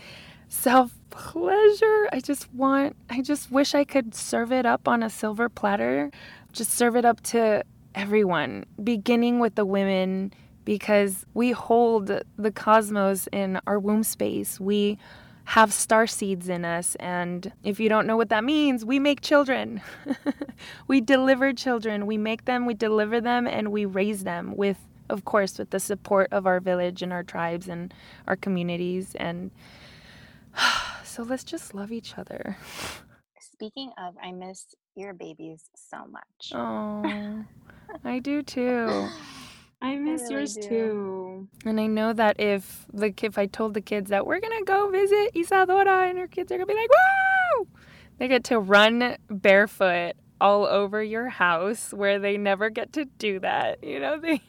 self 0.49 0.93
pleasure. 1.09 2.09
I 2.11 2.19
just 2.23 2.53
want, 2.53 2.95
I 3.09 3.21
just 3.21 3.51
wish 3.51 3.75
I 3.75 3.83
could 3.83 4.15
serve 4.15 4.51
it 4.51 4.65
up 4.65 4.87
on 4.87 5.03
a 5.03 5.09
silver 5.09 5.49
platter, 5.49 6.11
just 6.51 6.71
serve 6.71 6.95
it 6.95 7.05
up 7.05 7.21
to 7.23 7.63
everyone, 7.95 8.65
beginning 8.83 9.39
with 9.39 9.55
the 9.55 9.65
women, 9.65 10.33
because 10.65 11.25
we 11.33 11.51
hold 11.51 12.11
the 12.37 12.51
cosmos 12.51 13.27
in 13.31 13.59
our 13.67 13.79
womb 13.79 14.03
space. 14.03 14.59
We 14.59 14.97
have 15.45 15.73
star 15.73 16.07
seeds 16.07 16.49
in 16.49 16.65
us. 16.65 16.95
And 16.95 17.51
if 17.63 17.79
you 17.79 17.89
don't 17.89 18.07
know 18.07 18.17
what 18.17 18.29
that 18.29 18.43
means, 18.43 18.85
we 18.85 18.99
make 18.99 19.21
children. 19.21 19.81
we 20.87 21.01
deliver 21.01 21.53
children. 21.53 22.05
We 22.05 22.17
make 22.17 22.45
them, 22.45 22.65
we 22.65 22.73
deliver 22.73 23.19
them, 23.19 23.47
and 23.47 23.71
we 23.71 23.85
raise 23.85 24.23
them 24.23 24.55
with, 24.55 24.77
of 25.09 25.25
course, 25.25 25.57
with 25.57 25.71
the 25.71 25.79
support 25.79 26.31
of 26.31 26.45
our 26.45 26.59
village 26.59 27.01
and 27.01 27.11
our 27.11 27.23
tribes 27.23 27.67
and 27.67 27.93
our 28.27 28.35
communities. 28.35 29.15
And 29.15 29.51
so 31.03 31.23
let's 31.23 31.43
just 31.43 31.73
love 31.73 31.91
each 31.91 32.17
other. 32.17 32.57
Speaking 33.39 33.91
of, 33.97 34.15
I 34.21 34.31
miss 34.31 34.73
your 34.95 35.13
babies 35.13 35.69
so 35.75 36.05
much. 36.09 36.51
Oh, 36.53 37.45
I 38.03 38.19
do 38.19 38.41
too. 38.43 39.07
I 39.81 39.95
miss 39.97 40.29
really 40.29 40.41
yours 40.41 40.57
do. 40.57 40.67
too. 40.67 41.47
And 41.65 41.79
I 41.79 41.87
know 41.87 42.13
that 42.13 42.39
if 42.39 42.85
the 42.93 43.13
if 43.21 43.37
I 43.37 43.45
told 43.47 43.73
the 43.73 43.81
kids 43.81 44.09
that 44.09 44.25
we're 44.25 44.39
gonna 44.39 44.63
go 44.65 44.89
visit 44.89 45.31
Isadora 45.35 46.07
and 46.07 46.17
her 46.17 46.27
kids 46.27 46.51
are 46.51 46.57
gonna 46.57 46.67
be 46.67 46.75
like, 46.75 46.89
"Wow!" 46.89 47.67
They 48.17 48.27
get 48.27 48.43
to 48.45 48.59
run 48.59 49.17
barefoot 49.29 50.13
all 50.39 50.65
over 50.65 51.03
your 51.03 51.29
house 51.29 51.93
where 51.93 52.17
they 52.19 52.35
never 52.37 52.69
get 52.69 52.93
to 52.93 53.05
do 53.19 53.39
that. 53.39 53.83
You 53.83 53.99
know, 53.99 54.19
they 54.19 54.41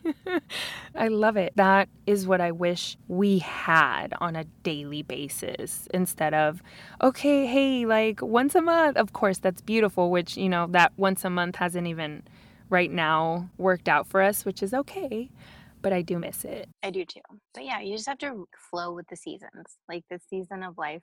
I 0.95 1.09
love 1.09 1.37
it. 1.37 1.53
That 1.57 1.88
is 2.07 2.27
what 2.27 2.40
I 2.40 2.51
wish 2.51 2.97
we 3.09 3.38
had 3.38 4.14
on 4.21 4.37
a 4.37 4.45
daily 4.62 5.03
basis 5.03 5.88
instead 5.92 6.35
of, 6.35 6.62
okay, 7.03 7.47
hey, 7.47 7.87
like 7.87 8.21
once 8.23 8.55
a 8.55 8.62
month. 8.62 8.97
Of 8.97 9.12
course, 9.12 9.38
that's 9.38 9.61
beautiful, 9.62 10.11
which, 10.11 10.37
you 10.37 10.49
know, 10.49 10.66
that 10.68 10.92
once 10.97 11.25
a 11.25 11.31
month 11.31 11.57
hasn't 11.57 11.87
even 11.87 12.23
right 12.72 12.90
now 12.90 13.50
worked 13.58 13.88
out 13.88 14.08
for 14.08 14.22
us, 14.22 14.44
which 14.44 14.62
is 14.62 14.74
okay. 14.74 15.30
But 15.82 15.92
I 15.92 16.02
do 16.02 16.18
miss 16.18 16.44
it. 16.44 16.68
I 16.82 16.90
do 16.90 17.04
too. 17.04 17.20
But 17.54 17.64
yeah, 17.64 17.80
you 17.80 17.94
just 17.94 18.08
have 18.08 18.18
to 18.18 18.46
flow 18.70 18.94
with 18.94 19.06
the 19.08 19.16
seasons. 19.16 19.76
Like 19.88 20.04
this 20.11 20.22
season 20.28 20.62
of 20.62 20.78
life 20.78 21.02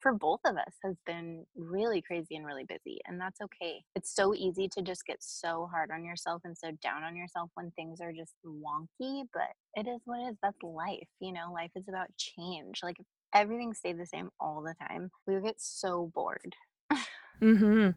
for 0.00 0.14
both 0.14 0.40
of 0.46 0.56
us 0.56 0.72
has 0.82 0.96
been 1.04 1.44
really 1.54 2.00
crazy 2.00 2.36
and 2.36 2.46
really 2.46 2.64
busy, 2.64 3.00
and 3.06 3.20
that's 3.20 3.40
okay. 3.42 3.82
It's 3.94 4.14
so 4.14 4.34
easy 4.34 4.66
to 4.68 4.82
just 4.82 5.04
get 5.04 5.18
so 5.20 5.68
hard 5.70 5.90
on 5.90 6.04
yourself 6.04 6.40
and 6.44 6.56
so 6.56 6.70
down 6.82 7.02
on 7.02 7.16
yourself 7.16 7.50
when 7.54 7.70
things 7.72 8.00
are 8.00 8.12
just 8.12 8.32
wonky, 8.46 9.24
but 9.34 9.50
it 9.74 9.86
is 9.86 10.00
what 10.06 10.20
it 10.20 10.30
is. 10.30 10.36
That's 10.42 10.56
life. 10.62 11.08
You 11.20 11.32
know, 11.32 11.52
life 11.52 11.72
is 11.76 11.84
about 11.88 12.06
change. 12.16 12.80
Like 12.82 12.98
if 12.98 13.06
everything 13.34 13.74
stayed 13.74 13.98
the 13.98 14.06
same 14.06 14.30
all 14.40 14.62
the 14.62 14.74
time, 14.88 15.10
we 15.26 15.34
would 15.34 15.44
get 15.44 15.56
so 15.58 16.10
bored. 16.14 16.54
Mm-hmm. 17.42 17.90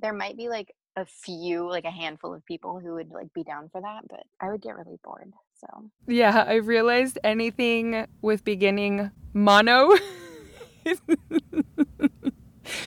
There 0.00 0.12
might 0.12 0.36
be 0.36 0.50
like 0.50 0.70
a 0.96 1.04
few, 1.06 1.68
like 1.68 1.84
a 1.84 1.90
handful 1.90 2.34
of 2.34 2.44
people 2.44 2.78
who 2.80 2.94
would 2.94 3.10
like 3.10 3.32
be 3.32 3.42
down 3.44 3.68
for 3.70 3.80
that, 3.80 4.02
but 4.08 4.24
I 4.40 4.50
would 4.50 4.60
get 4.60 4.76
really 4.76 4.98
bored. 5.02 5.32
So 5.58 5.90
Yeah, 6.06 6.44
I 6.46 6.54
realized 6.56 7.18
anything 7.24 8.06
with 8.20 8.44
beginning 8.44 9.10
mono. 9.32 9.90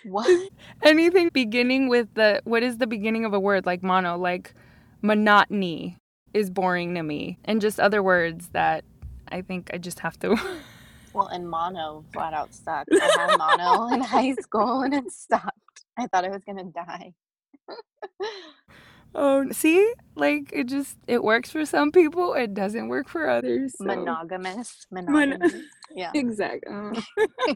what? 0.04 0.50
anything 0.84 1.30
beginning 1.34 1.88
with 1.90 2.14
the 2.14 2.42
what 2.44 2.64
is 2.64 2.78
the 2.78 2.88
beginning 2.88 3.26
of 3.26 3.34
a 3.34 3.40
word 3.40 3.66
like 3.66 3.82
mono 3.84 4.18
like 4.18 4.54
monotony 5.02 5.98
is 6.34 6.50
boring 6.50 6.94
to 6.96 7.04
me 7.04 7.38
and 7.46 7.62
just 7.62 7.80
other 7.80 8.04
words 8.04 8.50
that 8.50 8.84
i 9.32 9.42
think 9.42 9.70
i 9.74 9.78
just 9.78 10.00
have 10.00 10.20
to 10.20 10.38
Well, 11.14 11.28
and 11.28 11.50
mono 11.50 12.04
flat 12.12 12.34
out 12.34 12.54
sucks. 12.66 12.90
I 12.92 13.06
had 13.18 13.38
mono 13.38 13.88
in 13.94 14.02
high 14.02 14.34
school 14.34 14.82
and 14.82 14.94
it 14.94 15.10
stopped. 15.14 15.86
I 15.98 16.08
thought 16.08 16.26
I 16.26 16.30
was 16.30 16.44
gonna 16.44 16.66
die. 16.66 17.14
Oh 19.16 19.50
see 19.52 19.94
like 20.16 20.52
it 20.54 20.68
just 20.68 20.98
it 21.08 21.24
works 21.24 21.50
for 21.50 21.66
some 21.66 21.92
people 21.92 22.34
it 22.34 22.54
doesn't 22.54 22.90
work 22.90 23.08
for 23.08 23.30
others 23.30 23.74
so. 23.78 23.86
Monogamous. 23.86 24.86
Mon- 24.92 25.12
Monogamous. 25.12 25.54
yeah. 25.96 26.12
Exactly. 26.14 26.74
Uh, 26.74 26.94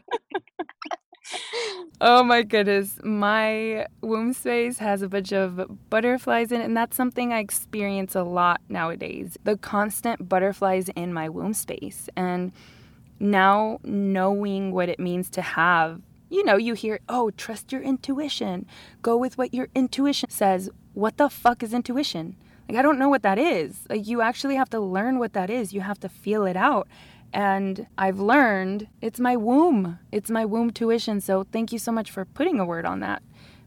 oh 2.00 2.22
my 2.24 2.42
goodness 2.42 2.98
my 3.04 3.86
womb 4.00 4.32
space 4.32 4.78
has 4.78 5.02
a 5.02 5.08
bunch 5.08 5.32
of 5.32 5.60
butterflies 5.90 6.50
in 6.50 6.60
it 6.60 6.64
and 6.64 6.76
that's 6.76 6.96
something 6.96 7.32
i 7.32 7.38
experience 7.38 8.14
a 8.16 8.22
lot 8.22 8.60
nowadays 8.68 9.36
the 9.44 9.56
constant 9.58 10.28
butterflies 10.28 10.88
in 10.96 11.12
my 11.12 11.28
womb 11.28 11.54
space 11.54 12.08
and 12.16 12.52
now 13.20 13.78
knowing 13.84 14.72
what 14.72 14.88
it 14.88 14.98
means 14.98 15.28
to 15.28 15.42
have 15.42 16.00
you 16.30 16.44
know 16.44 16.56
you 16.56 16.74
hear 16.74 17.00
oh 17.08 17.30
trust 17.30 17.72
your 17.72 17.82
intuition. 17.82 18.64
Go 19.02 19.16
with 19.16 19.36
what 19.36 19.52
your 19.52 19.68
intuition 19.74 20.30
says. 20.30 20.70
What 20.94 21.18
the 21.18 21.28
fuck 21.28 21.62
is 21.62 21.74
intuition? 21.74 22.36
Like 22.68 22.78
i 22.78 22.82
don't 22.82 22.98
know 22.98 23.08
what 23.08 23.22
that 23.22 23.38
is. 23.38 23.80
Like 23.90 24.06
you 24.06 24.22
actually 24.22 24.54
have 24.54 24.70
to 24.70 24.80
learn 24.80 25.18
what 25.18 25.32
that 25.34 25.50
is. 25.50 25.72
You 25.72 25.82
have 25.82 26.00
to 26.00 26.08
feel 26.08 26.46
it 26.46 26.56
out. 26.56 26.88
And 27.32 27.86
I've 27.98 28.18
learned 28.18 28.88
it's 29.00 29.20
my 29.20 29.36
womb. 29.36 29.98
It's 30.10 30.30
my 30.30 30.44
womb 30.44 30.70
tuition. 30.70 31.20
So 31.20 31.44
thank 31.52 31.72
you 31.72 31.78
so 31.78 31.92
much 31.92 32.10
for 32.10 32.24
putting 32.24 32.58
a 32.58 32.64
word 32.64 32.86
on 32.86 33.00
that 33.00 33.22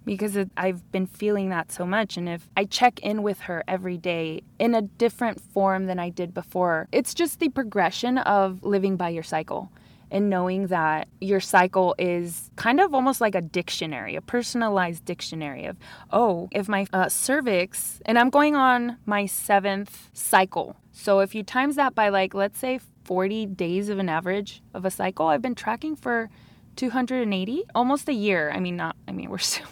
because 0.05 0.35
it, 0.35 0.49
I've 0.57 0.89
been 0.91 1.07
feeling 1.07 1.49
that 1.49 1.71
so 1.71 1.85
much. 1.85 2.17
And 2.17 2.27
if 2.27 2.49
I 2.57 2.65
check 2.65 2.99
in 2.99 3.23
with 3.23 3.41
her 3.41 3.63
every 3.67 3.97
day 3.97 4.41
in 4.59 4.75
a 4.75 4.81
different 4.81 5.39
form 5.39 5.85
than 5.85 5.99
I 5.99 6.09
did 6.09 6.33
before, 6.33 6.87
it's 6.91 7.13
just 7.13 7.39
the 7.39 7.49
progression 7.49 8.17
of 8.17 8.63
living 8.63 8.97
by 8.97 9.09
your 9.09 9.23
cycle 9.23 9.71
and 10.13 10.29
knowing 10.29 10.67
that 10.67 11.07
your 11.19 11.39
cycle 11.39 11.95
is 11.97 12.51
kind 12.55 12.79
of 12.79 12.93
almost 12.93 13.19
like 13.19 13.33
a 13.33 13.41
dictionary, 13.41 14.15
a 14.15 14.21
personalized 14.21 15.03
dictionary 15.05 15.65
of, 15.65 15.75
oh, 16.11 16.47
if 16.51 16.69
my 16.69 16.85
uh, 16.93 17.09
cervix, 17.09 17.99
and 18.05 18.19
I'm 18.19 18.29
going 18.29 18.55
on 18.55 18.97
my 19.07 19.25
seventh 19.25 20.11
cycle. 20.13 20.75
So 20.91 21.19
if 21.19 21.33
you 21.33 21.41
times 21.41 21.77
that 21.77 21.95
by 21.95 22.09
like, 22.09 22.35
let's 22.35 22.59
say 22.59 22.79
40 23.05 23.47
days 23.47 23.89
of 23.89 23.97
an 23.97 24.07
average 24.07 24.61
of 24.75 24.85
a 24.85 24.91
cycle, 24.91 25.27
I've 25.27 25.41
been 25.41 25.55
tracking 25.55 25.95
for 25.95 26.29
280, 26.75 27.63
almost 27.73 28.07
a 28.07 28.13
year. 28.13 28.51
I 28.51 28.59
mean, 28.59 28.75
not, 28.75 28.95
I 29.07 29.13
mean, 29.13 29.31
we're 29.31 29.39
still. 29.39 29.67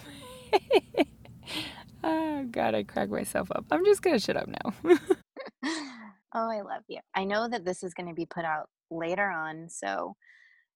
oh, 2.02 2.44
God, 2.50 2.74
I 2.74 2.82
crack 2.82 3.10
myself 3.10 3.48
up. 3.52 3.66
I'm 3.70 3.84
just 3.84 4.02
going 4.02 4.18
to 4.18 4.20
shut 4.20 4.36
up 4.36 4.48
now. 4.48 4.98
Oh, 6.34 6.50
I 6.50 6.62
love 6.62 6.84
you. 6.88 7.00
I 7.14 7.24
know 7.24 7.46
that 7.48 7.64
this 7.64 7.82
is 7.82 7.92
going 7.92 8.08
to 8.08 8.14
be 8.14 8.26
put 8.26 8.44
out 8.44 8.68
later 8.90 9.28
on, 9.28 9.68
so 9.68 10.16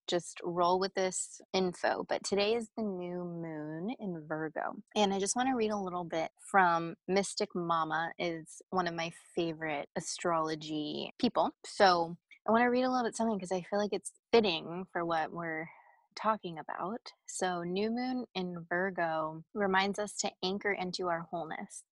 just 0.07 0.39
roll 0.45 0.79
with 0.79 0.95
this 0.95 1.41
info. 1.53 2.05
But 2.09 2.23
today 2.25 2.55
is 2.55 2.69
the 2.77 2.83
new 2.83 3.25
moon 3.25 3.91
in 3.99 4.23
Virgo. 4.29 4.77
And 4.95 5.13
I 5.15 5.19
just 5.19 5.35
want 5.35 5.49
to 5.49 5.57
read 5.57 5.71
a 5.71 5.79
little 5.79 6.05
bit 6.05 6.29
from 6.51 6.95
Mystic 7.09 7.49
Mama 7.55 8.13
is 8.19 8.63
one 8.71 8.87
of 8.87 8.95
my 8.95 9.11
favorite 9.35 9.89
astrology 9.97 11.13
people. 11.19 11.51
So 11.65 12.17
I 12.47 12.53
want 12.53 12.63
to 12.63 12.69
read 12.69 12.85
a 12.85 12.91
little 12.91 13.05
bit 13.05 13.17
something 13.17 13.37
because 13.37 13.53
I 13.53 13.65
feel 13.69 13.79
like 13.79 13.93
it's 13.93 14.13
fitting 14.33 14.85
for 14.93 15.05
what 15.05 15.33
we're 15.33 15.67
talking 16.15 16.59
about. 16.59 17.01
So 17.27 17.63
new 17.63 17.91
moon 17.91 18.27
in 18.35 18.65
Virgo 18.69 19.43
reminds 19.55 19.99
us 19.99 20.13
to 20.19 20.31
anchor 20.45 20.73
into 20.73 21.09
our 21.09 21.27
wholeness 21.31 21.83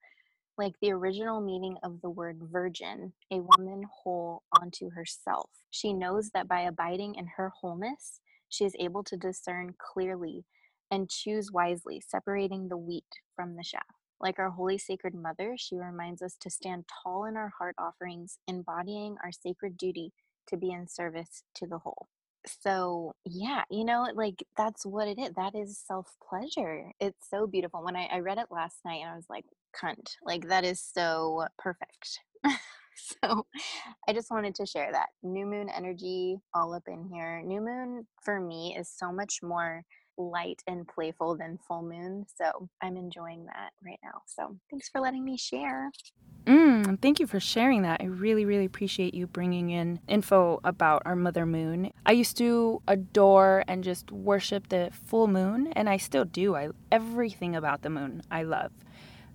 like 0.56 0.74
the 0.80 0.92
original 0.92 1.40
meaning 1.40 1.76
of 1.82 2.00
the 2.00 2.10
word 2.10 2.38
virgin, 2.40 3.12
a 3.30 3.40
woman 3.40 3.84
whole 3.92 4.42
unto 4.60 4.90
herself. 4.90 5.50
She 5.70 5.92
knows 5.92 6.30
that 6.30 6.48
by 6.48 6.60
abiding 6.60 7.16
in 7.16 7.26
her 7.36 7.50
wholeness, 7.60 8.20
she 8.48 8.64
is 8.64 8.76
able 8.78 9.02
to 9.04 9.16
discern 9.16 9.74
clearly 9.78 10.44
and 10.90 11.10
choose 11.10 11.50
wisely, 11.50 12.00
separating 12.00 12.68
the 12.68 12.76
wheat 12.76 13.04
from 13.34 13.56
the 13.56 13.64
chaff. 13.64 13.82
Like 14.20 14.38
our 14.38 14.50
Holy 14.50 14.78
Sacred 14.78 15.14
Mother, 15.14 15.54
she 15.58 15.76
reminds 15.76 16.22
us 16.22 16.36
to 16.40 16.50
stand 16.50 16.84
tall 17.02 17.24
in 17.24 17.36
our 17.36 17.52
heart 17.58 17.74
offerings, 17.78 18.38
embodying 18.46 19.16
our 19.24 19.32
sacred 19.32 19.76
duty 19.76 20.12
to 20.48 20.56
be 20.56 20.70
in 20.70 20.86
service 20.86 21.42
to 21.56 21.66
the 21.66 21.78
whole. 21.78 22.08
So, 22.46 23.14
yeah, 23.24 23.62
you 23.70 23.84
know, 23.84 24.06
like 24.14 24.44
that's 24.56 24.86
what 24.86 25.08
it 25.08 25.18
is. 25.18 25.32
That 25.34 25.54
is 25.54 25.78
self 25.78 26.14
pleasure. 26.28 26.92
It's 27.00 27.28
so 27.28 27.46
beautiful. 27.46 27.82
When 27.82 27.96
I, 27.96 28.04
I 28.12 28.18
read 28.20 28.38
it 28.38 28.46
last 28.50 28.76
night, 28.84 29.00
and 29.02 29.10
I 29.10 29.16
was 29.16 29.26
like, 29.28 29.44
cunt. 29.80 30.16
Like, 30.24 30.48
that 30.48 30.64
is 30.64 30.80
so 30.80 31.46
perfect. 31.58 32.20
so, 32.96 33.46
I 34.08 34.12
just 34.12 34.30
wanted 34.30 34.54
to 34.56 34.66
share 34.66 34.90
that. 34.92 35.08
New 35.22 35.46
moon 35.46 35.68
energy 35.68 36.38
all 36.54 36.74
up 36.74 36.84
in 36.86 37.08
here. 37.12 37.42
New 37.42 37.60
moon 37.60 38.06
for 38.22 38.40
me 38.40 38.76
is 38.78 38.88
so 38.88 39.12
much 39.12 39.40
more 39.42 39.82
light 40.16 40.62
and 40.66 40.86
playful 40.86 41.36
than 41.36 41.58
full 41.66 41.82
moon. 41.82 42.26
So, 42.36 42.68
I'm 42.82 42.96
enjoying 42.96 43.46
that 43.46 43.70
right 43.84 44.00
now. 44.02 44.22
So, 44.26 44.56
thanks 44.70 44.88
for 44.88 45.00
letting 45.00 45.24
me 45.24 45.36
share. 45.36 45.90
Mm, 46.46 47.00
thank 47.00 47.20
you 47.20 47.26
for 47.26 47.40
sharing 47.40 47.82
that. 47.82 48.02
I 48.02 48.04
really, 48.04 48.44
really 48.44 48.66
appreciate 48.66 49.14
you 49.14 49.26
bringing 49.26 49.70
in 49.70 50.00
info 50.06 50.60
about 50.62 51.02
our 51.06 51.16
mother 51.16 51.46
moon. 51.46 51.90
I 52.04 52.12
used 52.12 52.36
to 52.36 52.82
adore 52.86 53.64
and 53.66 53.82
just 53.82 54.12
worship 54.12 54.68
the 54.68 54.90
full 54.92 55.26
moon, 55.26 55.68
and 55.68 55.88
I 55.88 55.96
still 55.96 56.26
do. 56.26 56.54
I 56.54 56.68
everything 56.92 57.56
about 57.56 57.80
the 57.80 57.88
moon 57.88 58.22
I 58.30 58.42
love, 58.42 58.72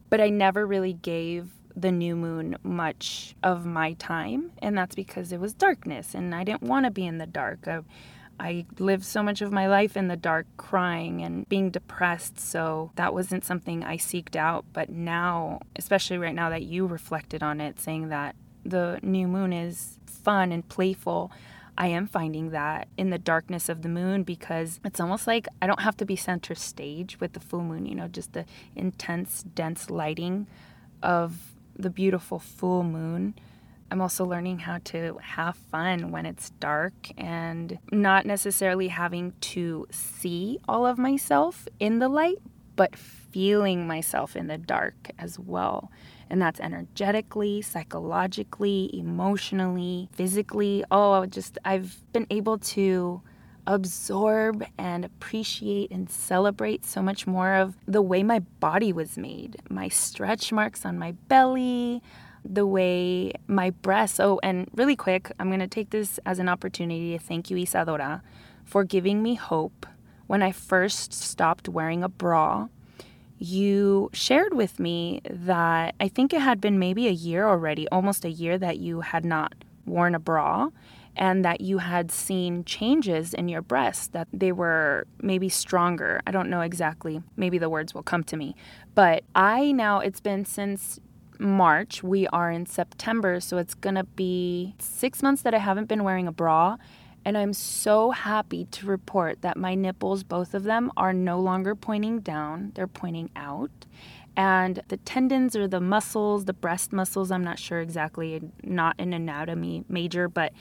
but 0.10 0.22
I 0.22 0.30
never 0.30 0.65
really 0.65 0.93
gave 0.93 1.52
the 1.76 1.91
new 1.91 2.15
moon 2.15 2.58
much 2.63 3.36
of 3.43 3.65
my 3.65 3.93
time, 3.93 4.52
and 4.62 4.78
that's 4.78 4.95
because 4.95 5.32
it 5.32 5.39
was 5.39 5.54
darkness, 5.54 6.13
and 6.13 6.34
I 6.36 6.43
didn't 6.43 6.63
want 6.63 6.86
to 6.86 6.91
be 6.91 7.06
in 7.06 7.19
the 7.19 7.28
dark. 7.28 7.67
I, 7.67 7.82
I 8.39 8.65
lived 8.80 9.06
so 9.06 9.22
much 9.22 9.41
of 9.41 9.52
my 9.52 9.67
life 9.67 9.98
in 9.98 10.08
the 10.08 10.15
dark, 10.15 10.48
crying 10.58 11.22
and 11.22 11.48
being 11.50 11.69
depressed. 11.69 12.39
So 12.39 12.91
that 12.95 13.13
wasn't 13.13 13.43
something 13.43 13.84
I 13.84 13.98
seeked 13.98 14.36
out. 14.36 14.65
But 14.72 14.89
now, 14.89 15.60
especially 15.76 16.17
right 16.17 16.34
now 16.34 16.50
that 16.50 16.63
you 16.63 16.88
reflected 16.88 17.43
on 17.43 17.60
it, 17.60 17.80
saying 17.80 18.08
that 18.10 18.36
the 18.63 19.00
new 19.04 19.28
moon 19.28 19.52
is 19.52 20.00
fun 20.06 20.52
and 20.52 20.67
playful, 20.67 21.32
I 21.80 21.88
am 21.88 22.06
finding 22.06 22.52
that 22.52 22.89
in 22.98 23.10
the 23.10 23.18
darkness 23.18 23.70
of 23.70 23.82
the 23.82 23.89
moon 23.89 24.24
because 24.24 24.80
it's 24.84 25.00
almost 25.00 25.26
like 25.26 25.48
I 25.62 25.68
don't 25.68 25.82
have 25.82 25.98
to 25.98 26.06
be 26.06 26.15
center 26.15 26.54
stage 26.54 27.20
with 27.20 27.34
the 27.34 27.39
full 27.39 27.63
moon, 27.63 27.86
you 27.86 27.96
know, 27.96 28.08
just 28.08 28.34
the 28.34 28.46
intense, 28.76 29.44
dense 29.56 29.89
lighting 29.89 30.46
of 31.02 31.56
the 31.76 31.89
beautiful 31.89 32.38
full 32.38 32.84
moon 32.84 33.34
I'm 33.92 34.02
also 34.02 34.24
learning 34.24 34.60
how 34.60 34.80
to 34.86 35.18
have 35.22 35.56
fun 35.56 36.12
when 36.12 36.26
it's 36.26 36.52
dark 36.52 36.94
and 37.18 37.80
not 37.92 38.26
necessarily 38.26 38.89
having 38.89 39.34
to 39.42 39.88
see 39.89 40.60
all 40.68 40.86
of 40.86 41.00
myself 41.00 41.68
in 41.80 42.00
the 42.00 42.08
light, 42.08 42.38
but 42.76 42.96
feeling 42.96 43.88
myself 43.88 44.36
in 44.36 44.48
the 44.48 44.58
dark 44.58 45.10
as 45.18 45.39
well. 45.39 45.92
And 46.30 46.42
that's 46.42 46.60
energetically, 46.60 47.62
psychologically, 47.62 48.89
emotionally, 48.94 50.10
physically. 50.13 50.84
Oh, 50.92 51.26
just 51.26 51.58
I've 51.65 51.98
been 52.13 52.28
able 52.30 52.60
to 52.60 53.22
absorb 53.65 54.63
and 54.78 55.06
appreciate 55.06 55.92
and 55.92 56.10
celebrate 56.10 56.86
so 56.86 57.02
much 57.02 57.28
more 57.28 57.54
of 57.54 57.76
the 57.88 58.02
way 58.02 58.24
my 58.24 58.39
body 58.60 58.92
was 58.92 59.18
made. 59.18 59.58
My 59.70 59.88
stretch 59.88 60.52
marks 60.52 60.86
on 60.86 60.98
my 60.98 61.12
belly, 61.28 62.02
the 62.44 62.65
way 62.65 63.34
my 63.48 63.70
breasts. 63.70 64.20
Oh, 64.20 64.39
and 64.44 64.70
really 64.74 64.96
quick, 64.96 65.32
I'm 65.39 65.50
going 65.50 65.60
to 65.60 65.68
take 65.68 65.92
this 65.92 66.20
as 66.26 66.39
an 66.39 66.50
opportunity 66.50 67.18
to 67.18 67.24
thank 67.24 67.50
you, 67.50 67.58
Isadora, 67.58 68.24
for 68.65 68.84
giving 68.84 69.22
me 69.22 69.36
hope. 69.36 69.86
When 70.28 70.42
I 70.44 70.52
first 70.52 71.13
stopped 71.13 71.68
wearing 71.68 72.04
a 72.04 72.10
bra, 72.10 72.68
you 73.39 74.10
shared 74.13 74.54
with 74.54 74.80
me 74.80 75.21
that 75.30 75.95
I 75.99 76.08
think 76.08 76.34
it 76.34 76.41
had 76.41 76.60
been 76.62 76.78
maybe 76.78 77.08
a 77.08 77.12
year 77.12 77.47
already, 77.47 77.88
almost 77.89 78.25
a 78.25 78.30
year 78.30 78.58
that 78.58 78.78
you 78.78 79.02
had 79.02 79.25
not 79.25 79.54
worn 79.86 80.13
a 80.13 80.19
bra 80.19 80.69
and 81.15 81.43
that 81.43 81.62
you 81.62 81.80
had 81.80 82.12
seen 82.12 82.63
changes 82.63 83.34
in 83.34 83.49
your 83.49 83.62
breasts, 83.62 84.08
that 84.08 84.28
they 84.32 84.52
were 84.52 85.06
maybe 85.21 85.49
stronger. 85.49 86.21
I 86.28 86.32
don't 86.32 86.49
know 86.49 86.62
exactly. 86.62 87.21
Maybe 87.36 87.58
the 87.58 87.69
words 87.69 87.93
will 87.93 88.04
come 88.04 88.23
to 88.25 88.38
me. 88.38 88.56
But 88.93 89.23
I 89.36 89.71
now, 89.71 89.99
it's 89.99 90.19
been 90.19 90.45
since 90.45 90.99
March. 91.39 92.04
We 92.04 92.28
are 92.28 92.52
in 92.52 92.65
September, 92.65 93.39
so 93.39 93.58
it's 93.58 93.73
gonna 93.73 94.04
be 94.04 94.75
six 94.80 95.23
months 95.23 95.41
that 95.41 95.54
I 95.54 95.60
haven't 95.60 95.88
been 95.88 96.04
wearing 96.04 96.28
a 96.28 96.32
bra. 96.32 96.78
And 97.26 97.38
I'm 97.38 97.54
so 97.54 98.12
happy 98.12 98.66
to 98.66 98.88
report 98.88 99.42
that 99.42 99.58
my 99.58 99.76
nipples, 99.76 100.24
both 100.24 100.54
of 100.54 100.64
them, 100.64 100.92
are 100.98 101.14
no 101.14 101.40
longer 101.40 101.76
pointing 101.76 102.20
down, 102.20 102.72
they're 102.76 102.88
pointing 102.88 103.30
out. 103.36 103.72
And 104.38 104.82
the 104.88 104.98
tendons 104.98 105.56
or 105.56 105.68
the 105.68 105.82
muscles, 105.82 106.46
the 106.46 106.54
breast 106.54 106.94
muscles, 106.94 107.30
I'm 107.30 107.44
not 107.44 107.60
sure 107.60 107.82
exactly, 107.82 108.42
not 108.64 108.96
an 108.98 109.12
anatomy 109.12 109.84
major, 109.90 110.30
but 110.30 110.54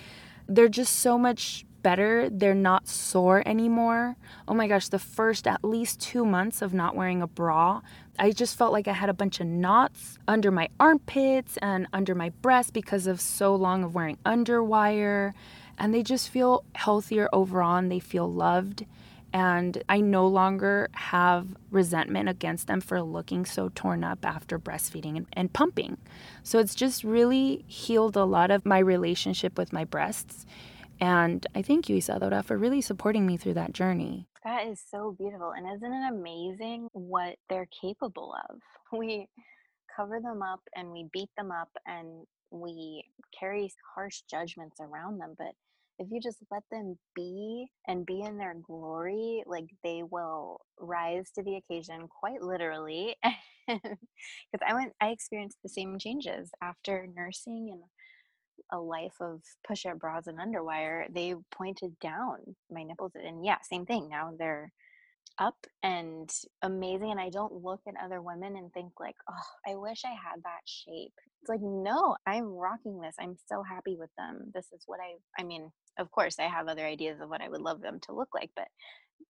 they're 0.49 0.69
just 0.69 0.97
so 0.97 1.17
much 1.17 1.65
better. 1.83 2.29
They're 2.29 2.55
not 2.55 2.89
sore 2.89 3.43
anymore. 3.47 4.17
Oh 4.49 4.55
my 4.55 4.67
gosh, 4.67 4.89
the 4.89 4.99
first 4.99 5.47
at 5.47 5.63
least 5.65 6.01
two 6.01 6.25
months 6.25 6.61
of 6.61 6.75
not 6.75 6.97
wearing 6.97 7.23
a 7.23 7.27
bra, 7.27 7.83
I 8.19 8.33
just 8.33 8.59
felt 8.59 8.73
like 8.73 8.89
I 8.89 8.93
had 8.93 9.09
a 9.09 9.15
bunch 9.15 9.39
of 9.41 9.47
knots 9.47 10.19
under 10.27 10.51
my 10.51 10.69
armpits 10.81 11.57
and 11.59 11.87
under 11.93 12.15
my 12.15 12.31
breast 12.31 12.73
because 12.73 13.07
of 13.07 13.21
so 13.21 13.55
long 13.55 13.85
of 13.85 13.95
wearing 13.95 14.19
underwire. 14.27 15.35
And 15.79 15.95
they 15.95 16.03
just 16.03 16.29
feel 16.29 16.65
healthier 16.75 17.29
overall 17.33 17.77
and 17.77 17.91
they 17.91 18.01
feel 18.01 18.31
loved. 18.31 18.85
And 19.33 19.83
I 19.89 20.01
no 20.01 20.27
longer 20.27 20.89
have 20.95 21.55
resentment 21.71 22.29
against 22.29 22.67
them 22.67 22.81
for 22.81 23.03
looking 23.03 23.45
so 23.45 23.71
torn 23.75 24.03
up 24.03 24.25
after 24.25 24.59
breastfeeding 24.59 25.17
and, 25.17 25.27
and 25.35 25.53
pumping. 25.53 25.99
So 26.43 26.59
it's 26.59 26.75
just 26.75 27.05
really 27.05 27.65
healed 27.67 28.17
a 28.17 28.25
lot 28.25 28.51
of 28.51 28.65
my 28.65 28.79
relationship 28.79 29.59
with 29.59 29.73
my 29.73 29.85
breasts. 29.85 30.47
And 31.01 31.47
I 31.55 31.63
thank 31.63 31.89
you, 31.89 31.97
Isadora, 31.97 32.43
for 32.43 32.57
really 32.57 32.81
supporting 32.81 33.27
me 33.27 33.37
through 33.37 33.55
that 33.55 33.73
journey. 33.73 34.27
That 34.45 34.67
is 34.67 34.83
so 34.91 35.15
beautiful. 35.19 35.53
And 35.57 35.67
isn't 35.77 35.93
it 35.93 36.11
amazing 36.11 36.89
what 36.93 37.37
they're 37.49 37.69
capable 37.81 38.35
of? 38.49 38.61
We 38.99 39.29
cover 39.95 40.19
them 40.19 40.43
up 40.43 40.61
and 40.75 40.93
we 40.93 41.09
beat 41.13 41.29
them 41.37 41.51
up 41.51 41.69
and 41.87 42.25
we 42.51 43.05
carry 43.39 43.71
harsh 43.95 44.23
judgments 44.31 44.79
around 44.81 45.19
them. 45.19 45.35
But 45.37 45.53
if 45.99 46.09
you 46.11 46.21
just 46.21 46.39
let 46.51 46.63
them 46.71 46.99
be 47.15 47.69
and 47.87 48.07
be 48.07 48.23
in 48.23 48.39
their 48.39 48.55
glory, 48.67 49.43
like 49.47 49.67
they 49.85 50.03
will 50.09 50.61
rise 50.79 51.31
to 51.37 51.43
the 51.43 51.57
occasion 51.57 52.09
quite 52.09 52.43
literally. 52.43 53.17
Because 54.51 54.67
I 54.67 54.75
went, 54.75 54.95
I 55.01 55.09
experienced 55.09 55.59
the 55.63 55.69
same 55.69 55.99
changes 55.99 56.51
after 56.63 57.07
nursing 57.15 57.69
and 57.73 57.83
a 58.73 58.79
life 58.79 59.15
of 59.21 59.43
push-up 59.67 59.99
bras 59.99 60.27
and 60.27 60.39
underwire, 60.39 61.13
they 61.15 61.35
pointed 61.55 61.99
down 62.01 62.39
my 62.71 62.83
nipples. 62.83 63.13
And 63.15 63.45
yeah, 63.45 63.59
same 63.63 63.87
thing. 63.87 64.09
Now 64.09 64.33
they're 64.39 64.73
up 65.39 65.57
and 65.83 66.31
amazing. 66.63 67.13
And 67.13 67.21
I 67.21 67.31
don't 67.31 67.65
look 67.65 67.81
at 67.89 67.95
other 68.05 68.23
women 68.23 68.57
and 68.57 68.73
think 68.73 68.93
like, 69.01 69.17
oh, 69.31 69.73
I 69.73 69.77
wish 69.77 70.03
I 70.05 70.11
had 70.11 70.43
that 70.45 70.63
shape. 70.67 71.13
It's 71.43 71.49
like, 71.51 71.63
no, 71.63 72.17
I'm 72.27 72.47
rocking 72.47 73.01
this. 73.01 73.17
I'm 73.21 73.37
so 73.49 73.63
happy 73.63 73.97
with 73.99 74.11
them. 74.19 74.51
This 74.55 74.67
is 74.73 74.83
what 74.87 75.01
I, 75.01 75.17
I 75.41 75.45
mean, 75.45 75.71
of 75.99 76.11
course, 76.11 76.39
I 76.39 76.45
have 76.45 76.69
other 76.69 76.87
ideas 76.87 77.21
of 77.21 77.29
what 77.29 77.41
I 77.43 77.49
would 77.49 77.61
love 77.63 77.81
them 77.81 78.01
to 78.07 78.13
look 78.15 78.31
like, 78.35 78.51
but 78.57 78.69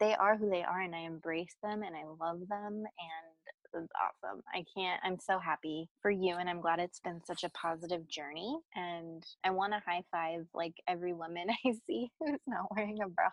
they 0.01 0.15
are 0.15 0.37
who 0.37 0.51
they 0.51 0.63
are 0.63 0.81
and 0.81 0.95
I 0.95 1.01
embrace 1.01 1.57
them 1.63 1.83
and 1.83 1.97
I 1.97 2.05
love 2.05 2.41
them 2.49 2.85
and 2.85 3.29
is 3.75 3.89
awesome. 4.03 4.43
I 4.55 4.65
can't, 4.77 5.01
I'm 5.05 5.19
so 5.19 5.39
happy 5.39 5.89
for 6.03 6.11
you. 6.11 6.37
And 6.37 6.49
I'm 6.49 6.61
glad 6.61 6.79
it's 6.81 7.01
been 7.01 7.21
such 7.25 7.45
a 7.45 7.51
positive 7.51 8.09
journey. 8.09 8.57
And 8.75 9.25
I 9.45 9.51
want 9.51 9.73
to 9.73 9.83
high 9.87 10.03
five 10.11 10.47
like 10.55 10.75
every 10.89 11.13
woman 11.13 11.47
I 11.67 11.73
see 11.87 12.11
who's 12.21 12.41
not 12.47 12.75
wearing 12.75 12.99
a 13.03 13.09
bra. 13.09 13.29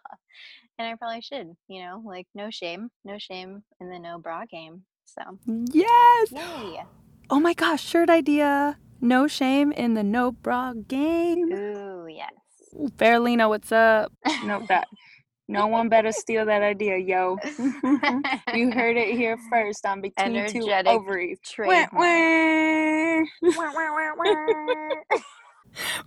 And 0.78 0.88
I 0.88 0.96
probably 0.96 1.22
should, 1.22 1.54
you 1.68 1.82
know, 1.84 2.02
like 2.06 2.28
no 2.36 2.50
shame, 2.50 2.90
no 3.04 3.18
shame 3.18 3.64
in 3.80 3.90
the 3.90 4.00
no 4.00 4.20
bra 4.20 4.46
game. 4.46 4.84
So, 5.06 5.40
Yes. 5.46 6.32
yay. 6.32 6.82
Oh 7.30 7.40
my 7.40 7.54
gosh, 7.54 7.84
shirt 7.84 8.10
idea. 8.10 8.78
No 9.02 9.28
shame 9.28 9.72
in 9.72 9.94
the 9.94 10.04
no 10.04 10.32
bra 10.32 10.74
game. 10.74 11.52
Ooh, 11.54 12.08
yes. 12.10 12.32
Fairlina, 12.76 13.50
what's 13.50 13.72
up? 13.72 14.12
No, 14.42 14.66
that 14.70 14.88
no 15.48 15.68
one 15.68 15.90
better 15.90 16.12
steal 16.12 16.46
that 16.46 16.64
idea, 16.64 16.98
yo. 16.98 17.38
you 18.54 18.72
heard 18.72 18.98
it 18.98 19.16
here 19.16 19.38
first 19.50 19.86
on 19.86 20.02
Between 20.02 20.46
Two 20.46 20.70
Energetic 20.70 20.88
Ovaries. 20.88 21.40
Wah, 21.64 21.88
trademark. 21.92 21.94
wah. 21.94 23.24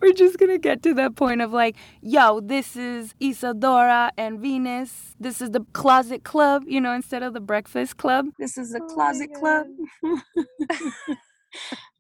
We're 0.01 0.15
just 0.15 0.39
gonna 0.39 0.59
get 0.59 0.83
to 0.85 0.95
that 0.95 1.17
point 1.17 1.43
of 1.43 1.53
like, 1.53 1.77
yo, 2.03 2.41
this 2.41 2.77
is 2.77 3.15
Isadora 3.21 4.13
and 4.17 4.41
Venus. 4.41 5.15
This 5.21 5.43
is 5.43 5.51
the 5.53 5.65
closet 5.75 6.25
club, 6.25 6.65
you 6.67 6.81
know, 6.81 6.93
instead 6.95 7.23
of 7.23 7.35
the 7.35 7.41
breakfast 7.41 7.97
club. 7.99 8.27
This 8.39 8.59
is 8.59 8.73
the 8.73 8.81
Oh 8.83 8.87
closet 8.95 9.33
club. 9.35 9.67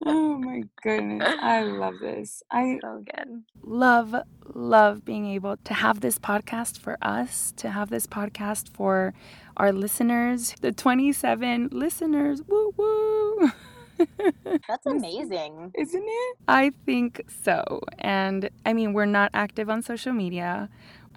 Oh 0.05 0.39
my 0.39 0.63
goodness. 0.83 1.35
I 1.41 1.63
love 1.63 1.95
this. 2.01 2.43
I 2.51 2.79
so 2.83 3.05
good. 3.05 3.45
love, 3.63 4.15
love 4.55 5.05
being 5.05 5.27
able 5.27 5.57
to 5.65 5.75
have 5.75 6.01
this 6.01 6.19
podcast 6.19 6.79
for 6.79 6.99
us, 7.03 7.53
to 7.57 7.71
have 7.71 7.91
this 7.91 8.07
podcast 8.07 8.69
for 8.69 9.15
our 9.57 9.73
listeners, 9.73 10.55
the 10.61 10.73
27 10.73 11.69
listeners. 11.73 12.43
Woo 12.47 12.73
woo. 12.77 13.51
That's 14.69 14.87
amazing. 14.87 15.73
Isn't 15.77 16.05
it? 16.07 16.37
I 16.47 16.71
think 16.87 17.23
so. 17.43 17.81
And 17.99 18.49
I 18.65 18.73
mean, 18.73 18.93
we're 18.93 19.07
not 19.07 19.31
active 19.35 19.69
on 19.69 19.83
social 19.83 20.13
media. 20.13 20.69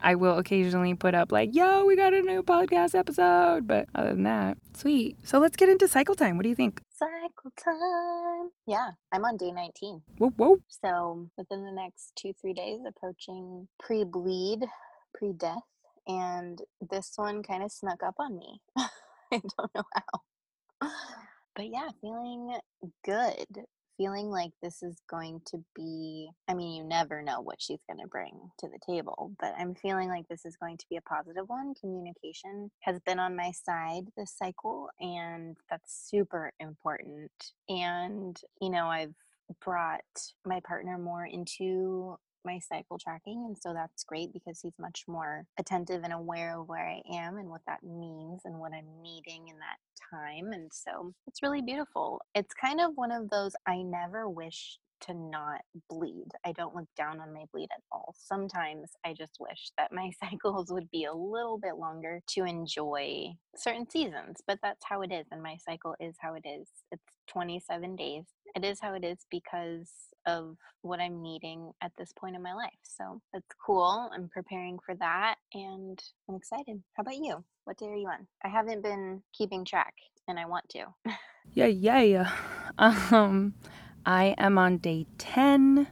I 0.01 0.15
will 0.15 0.37
occasionally 0.37 0.93
put 0.95 1.13
up, 1.13 1.31
like, 1.31 1.53
yo, 1.53 1.85
we 1.85 1.95
got 1.95 2.13
a 2.13 2.21
new 2.21 2.43
podcast 2.43 2.95
episode. 2.95 3.67
But 3.67 3.87
other 3.95 4.09
than 4.13 4.23
that, 4.23 4.57
sweet. 4.75 5.17
So 5.23 5.39
let's 5.39 5.55
get 5.55 5.69
into 5.69 5.87
cycle 5.87 6.15
time. 6.15 6.37
What 6.37 6.43
do 6.43 6.49
you 6.49 6.55
think? 6.55 6.81
Cycle 6.89 7.51
time. 7.57 8.49
Yeah, 8.67 8.91
I'm 9.11 9.23
on 9.25 9.37
day 9.37 9.51
19. 9.51 10.01
Whoa, 10.17 10.29
whoa. 10.37 10.57
So 10.83 11.29
within 11.37 11.65
the 11.65 11.71
next 11.71 12.13
two, 12.15 12.33
three 12.39 12.53
days, 12.53 12.79
approaching 12.87 13.67
pre 13.79 14.03
bleed, 14.03 14.65
pre 15.13 15.33
death. 15.33 15.63
And 16.07 16.59
this 16.89 17.13
one 17.15 17.43
kind 17.43 17.63
of 17.63 17.71
snuck 17.71 18.01
up 18.03 18.15
on 18.19 18.37
me. 18.37 18.59
I 18.77 18.89
don't 19.31 19.75
know 19.75 19.83
how. 19.93 20.89
But 21.55 21.67
yeah, 21.69 21.89
feeling 22.01 22.57
good. 23.05 23.65
Feeling 24.01 24.31
like 24.31 24.49
this 24.63 24.81
is 24.81 24.99
going 25.07 25.41
to 25.45 25.63
be, 25.75 26.31
I 26.47 26.55
mean, 26.55 26.75
you 26.75 26.83
never 26.83 27.21
know 27.21 27.39
what 27.39 27.61
she's 27.61 27.83
going 27.87 27.99
to 27.99 28.07
bring 28.07 28.33
to 28.57 28.67
the 28.67 28.79
table, 28.83 29.31
but 29.39 29.53
I'm 29.59 29.75
feeling 29.75 30.09
like 30.09 30.27
this 30.27 30.43
is 30.43 30.57
going 30.57 30.77
to 30.77 30.85
be 30.89 30.97
a 30.97 31.01
positive 31.01 31.43
one. 31.45 31.75
Communication 31.79 32.71
has 32.79 32.99
been 33.05 33.19
on 33.19 33.35
my 33.35 33.51
side 33.51 34.05
this 34.17 34.33
cycle, 34.35 34.89
and 34.99 35.55
that's 35.69 36.09
super 36.09 36.51
important. 36.59 37.29
And, 37.69 38.35
you 38.59 38.71
know, 38.71 38.87
I've 38.87 39.13
brought 39.63 40.01
my 40.47 40.61
partner 40.65 40.97
more 40.97 41.27
into 41.27 42.17
my 42.45 42.59
cycle 42.59 42.97
tracking 42.97 43.45
and 43.47 43.57
so 43.59 43.73
that's 43.73 44.03
great 44.03 44.33
because 44.33 44.59
he's 44.61 44.77
much 44.79 45.03
more 45.07 45.45
attentive 45.59 46.03
and 46.03 46.13
aware 46.13 46.59
of 46.59 46.67
where 46.67 46.87
I 46.87 47.01
am 47.13 47.37
and 47.37 47.49
what 47.49 47.61
that 47.67 47.83
means 47.83 48.41
and 48.45 48.59
what 48.59 48.73
I'm 48.73 49.01
needing 49.01 49.47
in 49.47 49.55
that 49.57 49.77
time 50.11 50.51
and 50.53 50.71
so 50.71 51.13
it's 51.27 51.41
really 51.43 51.61
beautiful. 51.61 52.21
It's 52.35 52.53
kind 52.53 52.81
of 52.81 52.91
one 52.95 53.11
of 53.11 53.29
those 53.29 53.53
I 53.65 53.81
never 53.81 54.29
wish 54.29 54.77
to 55.01 55.13
not 55.13 55.61
bleed. 55.89 56.27
I 56.45 56.51
don't 56.51 56.75
look 56.75 56.87
down 56.95 57.19
on 57.19 57.33
my 57.33 57.45
bleed 57.51 57.69
at 57.75 57.83
all. 57.91 58.15
Sometimes 58.17 58.91
I 59.05 59.13
just 59.13 59.37
wish 59.39 59.71
that 59.77 59.91
my 59.91 60.11
cycles 60.23 60.71
would 60.71 60.89
be 60.91 61.05
a 61.05 61.13
little 61.13 61.57
bit 61.57 61.75
longer 61.77 62.21
to 62.31 62.45
enjoy 62.45 63.33
certain 63.55 63.89
seasons, 63.89 64.41
but 64.47 64.59
that's 64.61 64.85
how 64.85 65.01
it 65.01 65.11
is 65.11 65.25
and 65.31 65.41
my 65.41 65.57
cycle 65.57 65.95
is 65.99 66.15
how 66.19 66.35
it 66.35 66.45
is. 66.47 66.67
It's 66.91 67.03
27 67.27 67.95
days. 67.95 68.25
It 68.55 68.65
is 68.65 68.79
how 68.79 68.93
it 68.93 69.03
is 69.03 69.19
because 69.29 69.89
of 70.25 70.57
what 70.81 70.99
I'm 70.99 71.21
needing 71.21 71.71
at 71.81 71.91
this 71.97 72.11
point 72.13 72.35
in 72.35 72.41
my 72.41 72.53
life. 72.53 72.71
So 72.83 73.21
that's 73.33 73.45
cool. 73.65 74.09
I'm 74.13 74.29
preparing 74.29 74.79
for 74.85 74.95
that 74.95 75.35
and 75.53 76.01
I'm 76.29 76.35
excited. 76.35 76.81
How 76.95 77.01
about 77.01 77.15
you? 77.15 77.43
What 77.65 77.77
day 77.77 77.87
are 77.87 77.95
you 77.95 78.07
on? 78.07 78.27
I 78.43 78.49
haven't 78.49 78.83
been 78.83 79.21
keeping 79.37 79.65
track 79.65 79.93
and 80.27 80.39
I 80.39 80.45
want 80.45 80.67
to. 80.69 80.85
Yeah, 81.53 81.67
yeah, 81.67 82.01
yeah. 82.01 82.31
Um, 83.11 83.53
I 84.05 84.33
am 84.37 84.57
on 84.57 84.77
day 84.77 85.05
10. 85.17 85.87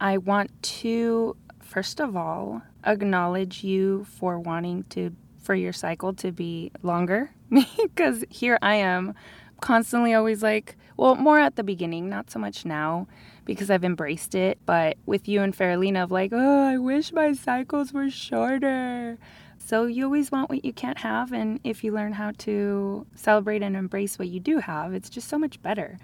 I 0.00 0.16
want 0.18 0.50
to, 0.80 1.36
first 1.62 2.00
of 2.00 2.16
all, 2.16 2.62
acknowledge 2.84 3.62
you 3.62 4.04
for 4.04 4.38
wanting 4.38 4.84
to, 4.90 5.14
for 5.42 5.54
your 5.54 5.72
cycle 5.72 6.14
to 6.14 6.32
be 6.32 6.72
longer 6.82 7.30
because 7.82 8.24
here 8.30 8.58
I 8.62 8.76
am 8.76 9.14
constantly 9.60 10.14
always 10.14 10.42
like, 10.42 10.76
well, 10.96 11.14
more 11.14 11.38
at 11.38 11.56
the 11.56 11.62
beginning, 11.62 12.08
not 12.08 12.30
so 12.30 12.38
much 12.38 12.64
now 12.64 13.06
because 13.44 13.70
I've 13.70 13.84
embraced 13.84 14.34
it, 14.34 14.58
but 14.66 14.96
with 15.06 15.28
you 15.28 15.42
and 15.42 15.56
Faralina 15.56 16.04
of 16.04 16.10
like, 16.10 16.32
oh, 16.32 16.66
I 16.66 16.78
wish 16.78 17.12
my 17.12 17.32
cycles 17.32 17.92
were 17.92 18.10
shorter. 18.10 19.18
So 19.58 19.86
you 19.86 20.04
always 20.04 20.30
want 20.30 20.50
what 20.50 20.64
you 20.64 20.72
can't 20.72 20.98
have, 20.98 21.32
and 21.32 21.58
if 21.64 21.82
you 21.82 21.92
learn 21.92 22.12
how 22.12 22.32
to 22.38 23.06
celebrate 23.14 23.62
and 23.62 23.76
embrace 23.76 24.18
what 24.18 24.28
you 24.28 24.40
do 24.40 24.58
have, 24.58 24.92
it's 24.92 25.08
just 25.08 25.28
so 25.28 25.38
much 25.38 25.60
better. 25.62 25.98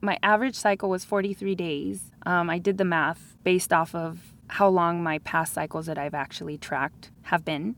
My 0.00 0.18
average 0.22 0.54
cycle 0.54 0.90
was 0.90 1.04
43 1.04 1.54
days. 1.54 2.10
Um, 2.26 2.50
I 2.50 2.58
did 2.58 2.78
the 2.78 2.84
math 2.84 3.36
based 3.44 3.72
off 3.72 3.94
of 3.94 4.34
how 4.48 4.68
long 4.68 5.02
my 5.02 5.18
past 5.18 5.54
cycles 5.54 5.86
that 5.86 5.98
I've 5.98 6.14
actually 6.14 6.58
tracked 6.58 7.10
have 7.22 7.44
been. 7.44 7.76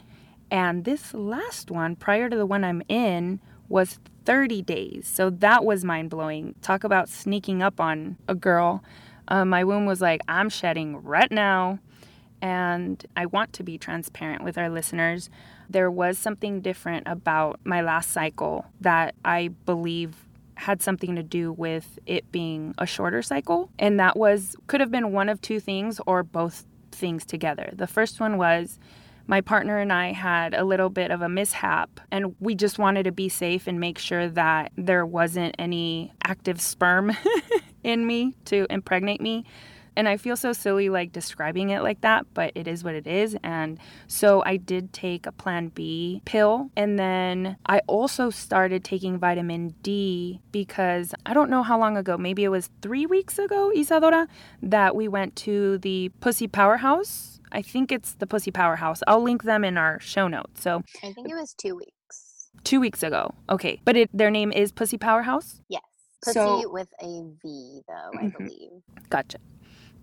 And 0.50 0.84
this 0.84 1.14
last 1.14 1.70
one, 1.70 1.96
prior 1.96 2.28
to 2.28 2.36
the 2.36 2.46
one 2.46 2.64
I'm 2.64 2.82
in, 2.88 3.40
was 3.70 3.98
30 4.26 4.60
days. 4.62 5.10
So 5.10 5.30
that 5.30 5.64
was 5.64 5.84
mind 5.84 6.10
blowing. 6.10 6.54
Talk 6.60 6.84
about 6.84 7.08
sneaking 7.08 7.62
up 7.62 7.80
on 7.80 8.18
a 8.28 8.34
girl. 8.34 8.82
Um, 9.28 9.48
my 9.48 9.64
womb 9.64 9.86
was 9.86 10.00
like, 10.00 10.20
I'm 10.28 10.50
shedding 10.50 11.02
right 11.02 11.30
now. 11.30 11.78
And 12.42 13.04
I 13.16 13.26
want 13.26 13.52
to 13.54 13.62
be 13.62 13.78
transparent 13.78 14.42
with 14.42 14.58
our 14.58 14.68
listeners. 14.68 15.30
There 15.68 15.90
was 15.90 16.18
something 16.18 16.60
different 16.60 17.06
about 17.06 17.60
my 17.64 17.80
last 17.80 18.10
cycle 18.10 18.66
that 18.80 19.14
I 19.24 19.48
believe 19.66 20.26
had 20.56 20.82
something 20.82 21.16
to 21.16 21.22
do 21.22 21.52
with 21.52 21.98
it 22.06 22.30
being 22.32 22.74
a 22.76 22.86
shorter 22.86 23.22
cycle. 23.22 23.70
And 23.78 23.98
that 24.00 24.16
was, 24.16 24.56
could 24.66 24.80
have 24.80 24.90
been 24.90 25.12
one 25.12 25.28
of 25.28 25.40
two 25.40 25.60
things 25.60 26.00
or 26.06 26.22
both 26.22 26.66
things 26.92 27.24
together. 27.24 27.70
The 27.72 27.86
first 27.86 28.20
one 28.20 28.36
was 28.36 28.78
my 29.30 29.40
partner 29.40 29.78
and 29.78 29.92
I 29.92 30.10
had 30.10 30.54
a 30.54 30.64
little 30.64 30.90
bit 30.90 31.12
of 31.12 31.22
a 31.22 31.28
mishap, 31.28 32.00
and 32.10 32.34
we 32.40 32.56
just 32.56 32.80
wanted 32.80 33.04
to 33.04 33.12
be 33.12 33.28
safe 33.28 33.68
and 33.68 33.78
make 33.78 33.96
sure 33.96 34.28
that 34.28 34.72
there 34.76 35.06
wasn't 35.06 35.54
any 35.56 36.12
active 36.24 36.60
sperm 36.60 37.16
in 37.84 38.08
me 38.08 38.34
to 38.46 38.66
impregnate 38.68 39.20
me. 39.20 39.44
And 39.94 40.08
I 40.08 40.16
feel 40.16 40.36
so 40.36 40.52
silly 40.52 40.88
like 40.88 41.12
describing 41.12 41.70
it 41.70 41.82
like 41.82 42.00
that, 42.00 42.26
but 42.34 42.50
it 42.56 42.66
is 42.66 42.82
what 42.82 42.96
it 42.96 43.06
is. 43.06 43.36
And 43.44 43.78
so 44.08 44.42
I 44.44 44.56
did 44.56 44.92
take 44.92 45.26
a 45.26 45.32
plan 45.32 45.68
B 45.68 46.22
pill. 46.24 46.70
And 46.76 46.98
then 46.98 47.56
I 47.66 47.82
also 47.86 48.30
started 48.30 48.82
taking 48.82 49.18
vitamin 49.18 49.74
D 49.82 50.40
because 50.50 51.14
I 51.24 51.34
don't 51.34 51.50
know 51.50 51.62
how 51.62 51.78
long 51.78 51.96
ago, 51.96 52.16
maybe 52.18 52.42
it 52.42 52.48
was 52.48 52.70
three 52.82 53.06
weeks 53.06 53.38
ago, 53.38 53.70
Isadora, 53.74 54.26
that 54.62 54.96
we 54.96 55.06
went 55.06 55.36
to 55.36 55.78
the 55.78 56.10
Pussy 56.20 56.48
Powerhouse. 56.48 57.39
I 57.52 57.62
think 57.62 57.90
it's 57.92 58.14
the 58.14 58.26
Pussy 58.26 58.50
Powerhouse. 58.50 59.00
I'll 59.06 59.22
link 59.22 59.42
them 59.44 59.64
in 59.64 59.76
our 59.78 59.98
show 60.00 60.28
notes. 60.28 60.62
So 60.62 60.82
I 61.02 61.12
think 61.12 61.28
it 61.28 61.34
was 61.34 61.54
two 61.54 61.76
weeks. 61.76 62.50
two 62.64 62.80
weeks 62.80 63.02
ago. 63.02 63.34
Okay. 63.48 63.80
But 63.84 63.96
it, 63.96 64.10
their 64.12 64.30
name 64.30 64.52
is 64.52 64.72
Pussy 64.72 64.98
Powerhouse? 64.98 65.60
Yes. 65.68 65.82
Pussy 66.24 66.34
So- 66.34 66.70
with 66.72 66.88
a 67.00 67.06
V, 67.42 67.80
though, 67.88 68.18
I 68.18 68.24
Mhm. 68.24 68.36
believe. 68.38 68.70
Gotcha. 69.08 69.38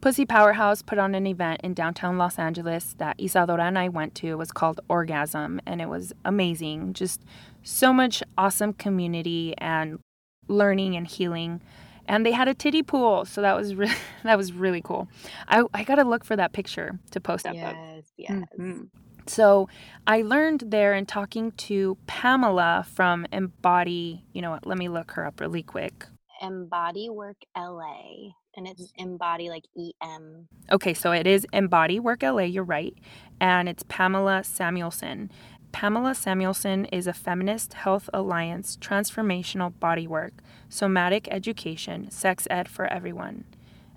Pussy 0.01 0.25
Powerhouse 0.25 0.81
put 0.83 0.99
on 0.99 1.15
an 1.15 1.25
event 1.25 1.61
in 1.63 1.73
downtown 1.73 2.17
Los 2.19 2.37
Angeles 2.37 2.93
that 2.99 3.19
Isadora 3.19 3.63
and 3.65 3.79
I 3.79 3.89
went 3.89 4.13
to. 4.15 4.27
It 4.27 4.37
was 4.37 4.51
called 4.51 4.79
Orgasm, 4.89 5.59
and 5.65 5.81
it 5.81 5.89
was 5.89 6.13
amazing. 6.23 6.93
Just 6.93 7.23
so 7.63 7.91
much 7.91 8.21
awesome 8.37 8.73
community 8.73 9.55
and 9.57 9.99
learning 10.47 10.95
and 10.95 11.07
healing. 11.07 11.61
And 12.07 12.25
they 12.25 12.31
had 12.31 12.47
a 12.47 12.53
titty 12.53 12.83
pool, 12.83 13.25
so 13.25 13.41
that 13.41 13.55
was 13.55 13.75
really 13.75 13.93
that 14.23 14.37
was 14.37 14.53
really 14.53 14.81
cool. 14.81 15.07
I, 15.47 15.63
I 15.73 15.83
gotta 15.83 16.03
look 16.03 16.23
for 16.23 16.35
that 16.35 16.53
picture 16.53 16.99
to 17.11 17.19
post 17.19 17.45
up. 17.45 17.51
of. 17.51 17.57
Yes, 17.57 18.03
yes. 18.17 18.43
Mhm. 18.59 18.89
So 19.27 19.67
I 20.07 20.21
learned 20.21 20.63
there 20.67 20.93
in 20.93 21.05
talking 21.05 21.51
to 21.51 21.97
Pamela 22.07 22.85
from 22.93 23.25
Embody. 23.33 24.23
You 24.31 24.41
know 24.41 24.51
what? 24.51 24.65
Let 24.65 24.77
me 24.77 24.87
look 24.87 25.11
her 25.11 25.25
up 25.25 25.41
really 25.41 25.63
quick. 25.63 26.05
Embody 26.41 27.09
Work 27.09 27.37
LA, 27.57 28.29
and 28.55 28.67
it's 28.67 28.93
embody 28.95 29.49
like 29.49 29.63
E 29.75 29.91
M. 30.01 30.47
Okay, 30.71 30.93
so 30.93 31.11
it 31.11 31.27
is 31.27 31.45
Embody 31.51 31.99
Work 31.99 32.23
LA, 32.23 32.43
you're 32.43 32.63
right. 32.63 32.93
And 33.41 33.67
it's 33.67 33.83
Pamela 33.89 34.43
Samuelson. 34.43 35.29
Pamela 35.71 36.15
Samuelson 36.15 36.85
is 36.85 37.07
a 37.07 37.13
feminist 37.13 37.73
health 37.73 38.09
alliance, 38.13 38.77
transformational 38.77 39.71
bodywork, 39.73 40.31
somatic 40.69 41.27
education, 41.29 42.09
sex 42.09 42.47
ed 42.49 42.67
for 42.67 42.85
everyone. 42.87 43.45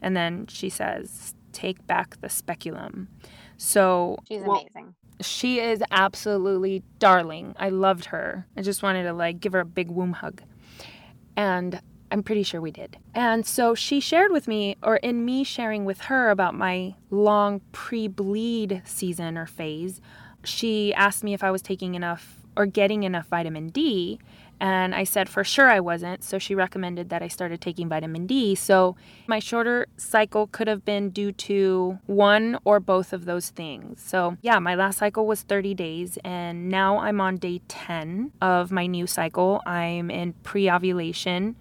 And 0.02 0.16
then 0.16 0.46
she 0.46 0.68
says, 0.68 1.34
take 1.52 1.86
back 1.86 2.20
the 2.20 2.28
speculum. 2.28 3.08
So 3.56 4.18
She's 4.28 4.42
well, 4.42 4.66
amazing. 4.74 4.94
she 5.20 5.60
is 5.60 5.82
absolutely 5.90 6.82
darling. 6.98 7.54
I 7.58 7.68
loved 7.70 8.06
her. 8.06 8.46
I 8.56 8.62
just 8.62 8.82
wanted 8.82 9.04
to 9.04 9.12
like 9.12 9.40
give 9.40 9.52
her 9.52 9.60
a 9.60 9.64
big 9.64 9.90
womb 9.90 10.12
hug. 10.14 10.42
And 11.36 11.80
I'm 12.10 12.22
pretty 12.22 12.42
sure 12.42 12.60
we 12.60 12.70
did. 12.72 12.98
And 13.14 13.46
so 13.46 13.74
she 13.74 14.00
shared 14.00 14.32
with 14.32 14.48
me, 14.48 14.76
or 14.82 14.96
in 14.96 15.24
me 15.24 15.44
sharing 15.44 15.84
with 15.84 16.02
her 16.02 16.30
about 16.30 16.54
my 16.54 16.94
long 17.10 17.60
pre 17.72 18.08
bleed 18.08 18.82
season 18.84 19.38
or 19.38 19.46
phase, 19.46 20.00
she 20.44 20.94
asked 20.94 21.22
me 21.24 21.34
if 21.34 21.42
I 21.42 21.50
was 21.50 21.62
taking 21.62 21.94
enough 21.94 22.36
or 22.56 22.66
getting 22.66 23.02
enough 23.02 23.26
vitamin 23.26 23.68
D. 23.68 24.18
And 24.62 24.94
I 24.94 25.04
said 25.04 25.30
for 25.30 25.42
sure 25.42 25.70
I 25.70 25.80
wasn't. 25.80 26.22
So 26.22 26.38
she 26.38 26.54
recommended 26.54 27.08
that 27.08 27.22
I 27.22 27.28
started 27.28 27.62
taking 27.62 27.88
vitamin 27.88 28.26
D. 28.26 28.54
So 28.54 28.94
my 29.26 29.38
shorter 29.38 29.86
cycle 29.96 30.48
could 30.48 30.68
have 30.68 30.84
been 30.84 31.08
due 31.08 31.32
to 31.32 31.98
one 32.06 32.58
or 32.64 32.78
both 32.78 33.14
of 33.14 33.24
those 33.24 33.48
things. 33.48 34.02
So 34.02 34.36
yeah, 34.42 34.58
my 34.58 34.74
last 34.74 34.98
cycle 34.98 35.26
was 35.26 35.42
30 35.42 35.72
days. 35.74 36.18
And 36.24 36.68
now 36.68 36.98
I'm 36.98 37.20
on 37.22 37.38
day 37.38 37.62
10 37.68 38.32
of 38.42 38.70
my 38.70 38.86
new 38.86 39.06
cycle. 39.06 39.62
I'm 39.64 40.10
in 40.10 40.34
pre 40.42 40.70
ovulation 40.70 41.56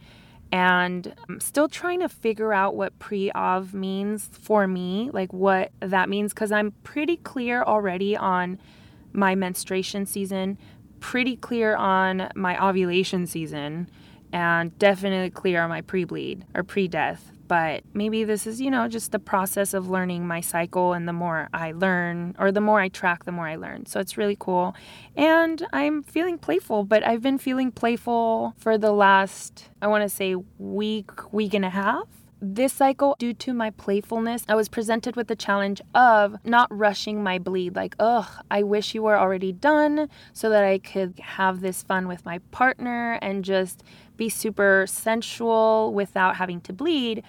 and 0.52 1.14
I'm 1.28 1.40
still 1.40 1.68
trying 1.68 2.00
to 2.00 2.10
figure 2.10 2.54
out 2.54 2.76
what 2.76 2.98
pre 3.00 3.32
ov 3.32 3.74
means 3.74 4.30
for 4.34 4.68
me, 4.68 5.10
like 5.14 5.32
what 5.32 5.72
that 5.80 6.10
means, 6.10 6.34
because 6.34 6.52
I'm 6.52 6.72
pretty 6.84 7.18
clear 7.18 7.64
already 7.64 8.16
on 8.18 8.60
my 9.14 9.36
menstruation 9.36 10.06
season, 10.06 10.58
pretty 11.00 11.36
clear 11.36 11.76
on 11.76 12.30
my 12.36 12.62
ovulation 12.64 13.28
season 13.28 13.90
and 14.32 14.78
definitely 14.80 15.30
clear 15.30 15.62
on 15.62 15.70
my 15.70 15.82
pre 15.82 16.04
bleed 16.04 16.46
or 16.56 16.64
pre 16.64 16.88
death. 16.88 17.32
But 17.50 17.84
maybe 17.94 18.24
this 18.24 18.48
is, 18.48 18.62
you 18.62 18.70
know, 18.72 18.88
just 18.88 19.12
the 19.12 19.20
process 19.20 19.74
of 19.74 19.90
learning 19.90 20.26
my 20.26 20.40
cycle. 20.40 20.94
And 20.94 21.08
the 21.08 21.14
more 21.14 21.50
I 21.52 21.74
learn, 21.74 22.36
or 22.40 22.52
the 22.52 22.62
more 22.62 22.80
I 22.80 22.88
track, 22.88 23.26
the 23.26 23.34
more 23.34 23.48
I 23.48 23.58
learn. 23.58 23.88
So 23.88 24.00
it's 24.00 24.18
really 24.18 24.38
cool. 24.40 24.76
And 25.18 25.66
I'm 25.74 26.04
feeling 26.04 26.38
playful, 26.38 26.86
but 26.86 27.04
I've 27.06 27.24
been 27.24 27.40
feeling 27.40 27.72
playful 27.72 28.54
for 28.58 28.78
the 28.78 28.92
last, 28.92 29.70
I 29.82 29.88
want 29.88 30.04
to 30.04 30.10
say, 30.10 30.36
week, 30.60 31.34
week 31.34 31.54
and 31.54 31.66
a 31.66 31.72
half 31.72 32.08
this 32.42 32.74
cycle, 32.74 33.16
due 33.20 33.34
to 33.34 33.54
my 33.54 33.70
playfulness, 33.72 34.46
I 34.48 34.56
was 34.56 34.70
presented 34.70 35.16
with 35.16 35.28
the 35.28 35.36
challenge 35.36 35.82
of 35.94 36.38
not 36.46 36.68
rushing 36.76 37.22
my 37.22 37.38
bleed. 37.38 37.76
Like, 37.76 37.96
ugh, 38.00 38.28
I 38.50 38.64
wish 38.64 38.96
you 38.96 39.04
were 39.04 39.18
already 39.18 39.52
done 39.52 40.10
so 40.32 40.50
that 40.50 40.64
I 40.64 40.78
could 40.78 41.20
have 41.20 41.60
this 41.60 41.84
fun 41.84 42.08
with 42.08 42.26
my 42.26 42.40
partner 42.52 43.20
and 43.22 43.44
just 43.44 43.84
be 44.16 44.30
super 44.30 44.86
sensual 44.88 45.94
without 45.94 46.38
having 46.38 46.62
to 46.62 46.74
bleed 46.74 47.24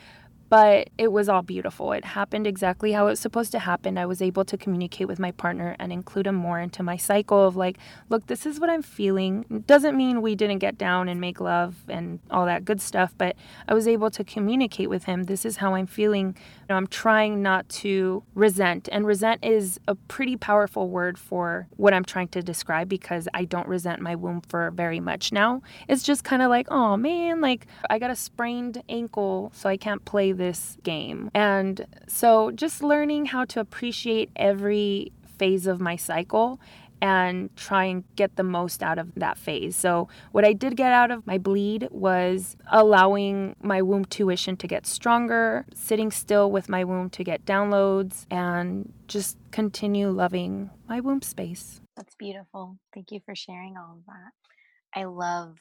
but 0.51 0.90
it 0.98 1.12
was 1.12 1.28
all 1.28 1.42
beautiful. 1.42 1.92
It 1.92 2.05
happened 2.05 2.44
exactly 2.44 2.90
how 2.90 3.07
it 3.07 3.11
was 3.11 3.20
supposed 3.20 3.53
to 3.53 3.61
happen. 3.61 3.96
I 3.96 4.05
was 4.05 4.20
able 4.20 4.44
to 4.46 4.59
communicate 4.59 5.07
with 5.07 5.20
my 5.20 5.30
partner 5.30 5.76
and 5.78 5.92
include 5.92 6.26
him 6.26 6.34
more 6.34 6.59
into 6.59 6.82
my 6.82 6.96
cycle 6.96 7.46
of 7.46 7.55
like, 7.55 7.78
look, 8.09 8.26
this 8.26 8.44
is 8.44 8.59
what 8.59 8.68
I'm 8.68 8.82
feeling. 8.82 9.62
Doesn't 9.66 9.96
mean 9.96 10.20
we 10.20 10.34
didn't 10.34 10.59
get 10.59 10.76
down 10.76 11.09
and 11.09 11.20
make 11.20 11.40
love 11.40 11.76
and 11.88 12.18
all 12.32 12.46
that 12.46 12.64
good 12.64 12.80
stuff, 12.80 13.14
but 13.16 13.36
I 13.68 13.74
was 13.74 13.86
able 13.86 14.11
to 14.11 14.24
communicate 14.24 14.90
with 14.90 15.05
him. 15.05 15.24
This 15.24 15.44
is 15.44 15.59
how 15.59 15.76
I'm 15.76 15.86
feeling. 15.86 16.34
You 16.36 16.66
know, 16.70 16.74
I'm 16.74 16.88
trying 16.88 17.42
not 17.42 17.68
to 17.68 18.24
resent, 18.34 18.88
and 18.90 19.07
resent 19.07 19.44
is 19.44 19.78
a 19.86 19.94
pretty 19.94 20.36
powerful 20.36 20.88
word 20.88 21.16
for 21.16 21.68
what 21.76 21.94
I'm 21.94 22.05
trying 22.05 22.28
to 22.28 22.42
describe 22.42 22.88
because 22.88 23.28
I 23.34 23.44
don't 23.44 23.68
resent 23.68 24.01
my 24.01 24.16
womb 24.16 24.40
for 24.40 24.72
very 24.72 24.98
much 24.98 25.30
now. 25.30 25.62
It's 25.86 26.03
just 26.03 26.24
kind 26.24 26.42
of 26.42 26.51
like, 26.51 26.66
oh 26.72 26.96
man, 26.96 27.40
like 27.40 27.68
I 27.88 28.01
got 28.01 28.11
a 28.11 28.16
sprained 28.16 28.82
ankle, 28.88 29.53
so 29.55 29.68
I 29.68 29.76
can't 29.76 30.05
play 30.05 30.32
this 30.41 30.78
game. 30.82 31.30
And 31.34 31.86
so 32.09 32.51
just 32.51 32.82
learning 32.82 33.26
how 33.26 33.45
to 33.45 33.61
appreciate 33.61 34.30
every 34.34 35.12
phase 35.38 35.66
of 35.66 35.80
my 35.80 35.97
cycle 35.97 36.59
and 37.03 37.55
try 37.57 37.84
and 37.84 38.05
get 38.16 38.36
the 38.36 38.43
most 38.43 38.82
out 38.82 38.99
of 38.99 39.14
that 39.14 39.38
phase. 39.38 39.76
So, 39.76 40.09
what 40.32 40.45
I 40.45 40.53
did 40.53 40.76
get 40.76 40.93
out 40.93 41.11
of 41.11 41.26
my 41.26 41.38
bleed 41.38 41.88
was 41.91 42.57
allowing 42.70 43.57
my 43.62 43.80
womb 43.82 44.05
tuition 44.05 44.57
to 44.59 44.66
get 44.66 44.86
stronger, 44.86 45.64
sitting 45.74 46.11
still 46.11 46.51
with 46.51 46.68
my 46.68 46.84
womb 46.84 47.11
to 47.11 47.24
get 47.24 47.45
downloads, 47.45 48.26
and 48.30 48.93
just 49.09 49.38
continue 49.51 50.11
loving 50.11 50.70
my 50.88 51.01
womb 51.01 51.22
space. 51.22 51.80
That's 51.97 52.14
beautiful. 52.14 52.76
Thank 52.95 53.12
you 53.12 53.20
for 53.24 53.34
sharing 53.34 53.76
all 53.76 53.99
of 53.99 54.07
that. 54.07 55.01
I 55.01 55.05
love 55.05 55.57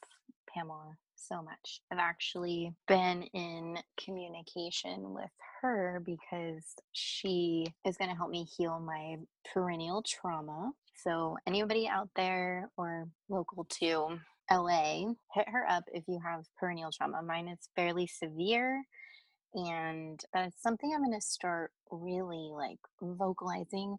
Pamela 0.54 0.98
so 1.28 1.42
much. 1.42 1.82
I've 1.92 2.00
actually 2.00 2.74
been 2.88 3.24
in 3.34 3.78
communication 4.04 5.14
with 5.14 5.32
her 5.62 6.02
because 6.06 6.64
she 6.92 7.68
is 7.86 7.98
going 7.98 8.10
to 8.10 8.16
help 8.16 8.30
me 8.30 8.48
heal 8.58 8.80
my 8.80 9.18
perineal 9.54 10.04
trauma. 10.06 10.72
So, 10.96 11.38
anybody 11.48 11.88
out 11.88 12.10
there 12.16 12.70
or 12.78 13.08
local 13.30 13.66
to 13.80 14.20
LA, 14.52 15.14
hit 15.34 15.48
her 15.48 15.66
up 15.70 15.84
if 15.94 16.04
you 16.08 16.20
have 16.24 16.46
perineal 16.62 16.92
trauma. 16.96 17.22
Mine 17.22 17.48
is 17.48 17.70
fairly 17.76 18.08
severe 18.08 18.84
and 19.54 20.20
that's 20.34 20.62
something 20.62 20.92
I'm 20.94 21.04
going 21.04 21.20
to 21.20 21.26
start 21.26 21.72
really 21.92 22.52
like 22.54 22.80
vocalizing 23.02 23.98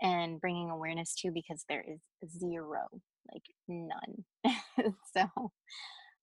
and 0.00 0.40
bringing 0.40 0.70
awareness 0.70 1.14
to 1.16 1.30
because 1.30 1.64
there 1.68 1.84
is 1.88 2.30
zero, 2.30 2.86
like 3.32 3.42
none. 3.68 4.24
so 5.16 5.52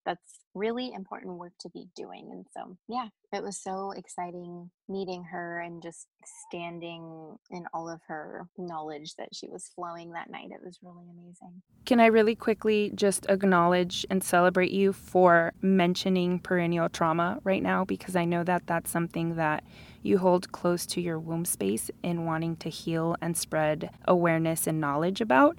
that's 0.06 0.38
really 0.54 0.92
important 0.94 1.36
work 1.36 1.52
to 1.60 1.68
be 1.68 1.88
doing. 1.94 2.28
And 2.32 2.46
so, 2.56 2.78
yeah, 2.88 3.08
it 3.32 3.42
was 3.42 3.62
so 3.62 3.92
exciting 3.94 4.70
meeting 4.88 5.24
her 5.24 5.60
and 5.60 5.82
just 5.82 6.06
standing 6.48 7.36
in 7.50 7.66
all 7.74 7.90
of 7.90 8.00
her 8.06 8.48
knowledge 8.56 9.14
that 9.18 9.28
she 9.34 9.48
was 9.48 9.70
flowing 9.74 10.12
that 10.12 10.30
night. 10.30 10.50
It 10.50 10.64
was 10.64 10.78
really 10.82 11.04
amazing. 11.10 11.60
Can 11.84 12.00
I 12.00 12.06
really 12.06 12.34
quickly 12.34 12.90
just 12.94 13.26
acknowledge 13.28 14.06
and 14.08 14.24
celebrate 14.24 14.70
you 14.70 14.92
for 14.94 15.52
mentioning 15.60 16.40
perineal 16.40 16.90
trauma 16.90 17.40
right 17.44 17.62
now? 17.62 17.84
Because 17.84 18.16
I 18.16 18.24
know 18.24 18.42
that 18.44 18.66
that's 18.66 18.90
something 18.90 19.36
that 19.36 19.62
you 20.02 20.18
hold 20.18 20.52
close 20.52 20.86
to 20.86 21.00
your 21.00 21.18
womb 21.18 21.44
space 21.44 21.90
in 22.02 22.24
wanting 22.24 22.56
to 22.56 22.70
heal 22.70 23.16
and 23.20 23.36
spread 23.36 23.90
awareness 24.06 24.66
and 24.66 24.80
knowledge 24.80 25.20
about. 25.20 25.58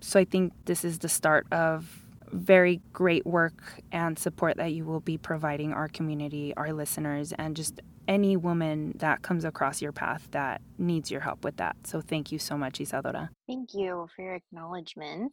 So 0.00 0.18
I 0.20 0.24
think 0.24 0.52
this 0.64 0.84
is 0.84 0.98
the 0.98 1.08
start 1.08 1.46
of 1.52 2.03
very 2.30 2.80
great 2.92 3.26
work 3.26 3.62
and 3.92 4.18
support 4.18 4.56
that 4.56 4.72
you 4.72 4.84
will 4.84 5.00
be 5.00 5.18
providing 5.18 5.72
our 5.72 5.88
community, 5.88 6.52
our 6.56 6.72
listeners, 6.72 7.32
and 7.32 7.56
just 7.56 7.80
any 8.06 8.36
woman 8.36 8.92
that 8.98 9.22
comes 9.22 9.44
across 9.44 9.80
your 9.80 9.92
path 9.92 10.28
that 10.32 10.60
needs 10.78 11.10
your 11.10 11.20
help 11.20 11.44
with 11.44 11.56
that. 11.56 11.76
So 11.84 12.00
thank 12.00 12.32
you 12.32 12.38
so 12.38 12.56
much, 12.56 12.80
Isadora. 12.80 13.30
Thank 13.46 13.74
you 13.74 14.08
for 14.14 14.22
your 14.22 14.34
acknowledgement. 14.34 15.32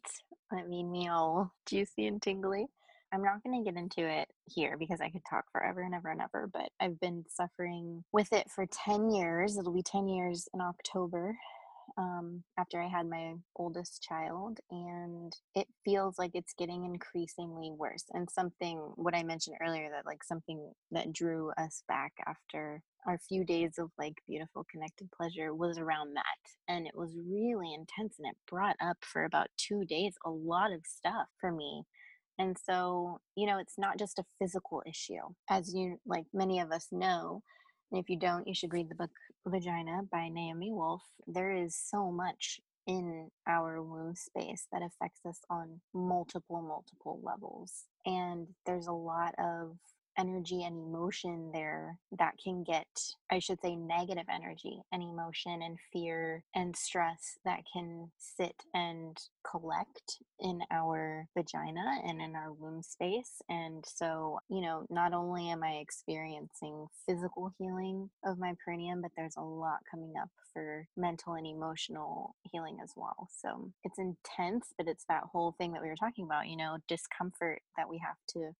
That 0.51 0.69
made 0.69 0.83
me 0.83 1.09
all 1.09 1.51
juicy 1.65 2.07
and 2.07 2.21
tingly. 2.21 2.67
I'm 3.13 3.23
not 3.23 3.43
going 3.43 3.61
to 3.61 3.69
get 3.69 3.77
into 3.77 4.09
it 4.09 4.29
here 4.45 4.77
because 4.77 5.01
I 5.01 5.09
could 5.09 5.23
talk 5.29 5.45
forever 5.51 5.81
and 5.81 5.93
ever 5.93 6.09
and 6.09 6.21
ever, 6.21 6.49
but 6.51 6.69
I've 6.79 6.99
been 7.01 7.25
suffering 7.29 8.05
with 8.13 8.31
it 8.31 8.49
for 8.49 8.65
10 8.65 9.11
years. 9.11 9.57
It'll 9.57 9.73
be 9.73 9.83
10 9.83 10.07
years 10.07 10.47
in 10.53 10.61
October 10.61 11.35
um, 11.97 12.43
after 12.57 12.81
I 12.81 12.87
had 12.87 13.09
my 13.09 13.33
oldest 13.55 14.01
child, 14.01 14.59
and 14.69 15.33
it 15.55 15.67
feels 15.85 16.17
like 16.17 16.31
it's 16.33 16.53
getting 16.57 16.85
increasingly 16.85 17.71
worse. 17.71 18.05
And 18.11 18.29
something, 18.29 18.77
what 18.95 19.15
I 19.15 19.23
mentioned 19.23 19.57
earlier, 19.61 19.89
that 19.91 20.05
like 20.05 20.23
something 20.23 20.71
that 20.91 21.13
drew 21.13 21.51
us 21.57 21.83
back 21.87 22.13
after 22.27 22.81
our 23.07 23.19
few 23.27 23.43
days 23.43 23.79
of 23.79 23.89
like 23.97 24.13
beautiful 24.27 24.65
connected 24.71 25.09
pleasure 25.11 25.53
was 25.53 25.77
around 25.77 26.15
that. 26.15 26.23
And 26.67 26.85
it 26.85 26.95
was 26.95 27.15
really 27.17 27.73
intense, 27.73 28.15
and 28.19 28.27
it 28.29 28.37
brought 28.49 28.75
up 28.81 28.97
for 29.01 29.25
about 29.25 29.47
two 29.57 29.85
days 29.85 30.13
a 30.25 30.29
lot 30.29 30.71
of 30.71 30.81
stuff 30.85 31.27
for 31.39 31.51
me. 31.51 31.83
And 32.39 32.57
so, 32.57 33.19
you 33.35 33.45
know, 33.45 33.59
it's 33.59 33.77
not 33.77 33.99
just 33.99 34.17
a 34.17 34.25
physical 34.39 34.81
issue. 34.87 35.21
As 35.49 35.73
you, 35.73 35.99
like 36.05 36.25
many 36.33 36.59
of 36.59 36.71
us 36.71 36.87
know, 36.91 37.43
and 37.91 38.01
if 38.01 38.09
you 38.09 38.17
don't, 38.17 38.47
you 38.47 38.55
should 38.55 38.73
read 38.73 38.89
the 38.89 38.95
book 38.95 39.11
Vagina 39.45 40.01
by 40.11 40.29
Naomi 40.29 40.71
Wolf. 40.71 41.01
There 41.27 41.51
is 41.51 41.75
so 41.75 42.11
much 42.11 42.59
in 42.85 43.29
our 43.47 43.81
womb 43.81 44.15
space 44.15 44.67
that 44.71 44.81
affects 44.81 45.25
us 45.25 45.39
on 45.49 45.81
multiple, 45.93 46.61
multiple 46.61 47.19
levels. 47.23 47.85
And 48.05 48.47
there's 48.65 48.87
a 48.87 48.93
lot 48.93 49.33
of 49.39 49.77
energy 50.18 50.64
and 50.64 50.78
emotion 50.78 51.51
there 51.53 51.97
that 52.18 52.34
can 52.43 52.64
get, 52.64 52.88
I 53.32 53.39
should 53.39 53.59
say, 53.62 53.76
negative 53.76 54.26
energy 54.32 54.82
and 54.91 55.01
emotion 55.01 55.62
and 55.62 55.78
fear 55.91 56.43
and 56.55 56.76
stress 56.76 57.38
that 57.45 57.62
can 57.72 58.12
sit 58.18 58.55
and 58.74 59.18
collect 59.49 60.20
in 60.39 60.62
our 60.72 61.28
vagina 61.36 62.01
and 62.05 62.22
in 62.22 62.36
our 62.36 62.51
womb 62.53 62.82
space. 62.82 63.41
And 63.49 63.84
so, 63.88 64.39
you 64.49 64.62
know, 64.62 64.86
not 64.89 65.14
only 65.14 65.49
am 65.49 65.64
I 65.64 65.76
experiencing 65.76 66.88
physical 67.07 67.53
healing 67.57 68.09
of 68.26 68.39
my 68.39 68.53
perineum, 68.64 69.01
but 69.01 69.12
there's 69.16 69.38
a 69.38 69.41
lot 69.41 69.80
coming 69.89 70.14
up 70.22 70.30
for 70.53 70.88
mental 70.97 71.34
and 71.34 71.47
emotional 71.47 72.36
healing 72.51 72.78
as 72.84 72.91
well. 72.95 73.30
So 73.41 73.72
it's 73.84 73.99
intense, 73.99 74.74
but 74.78 74.88
it's 74.88 75.05
that 75.07 75.24
whole 75.32 75.55
thing 75.57 75.72
that 75.74 75.82
we 75.82 75.88
were 75.88 75.95
talking 75.95 76.26
about, 76.26 76.47
you 76.47 76.57
know, 76.57 76.78
discomfort 76.88 77.62
that 77.78 77.89
we 77.89 77.99
have 77.99 78.18
to 78.30 78.51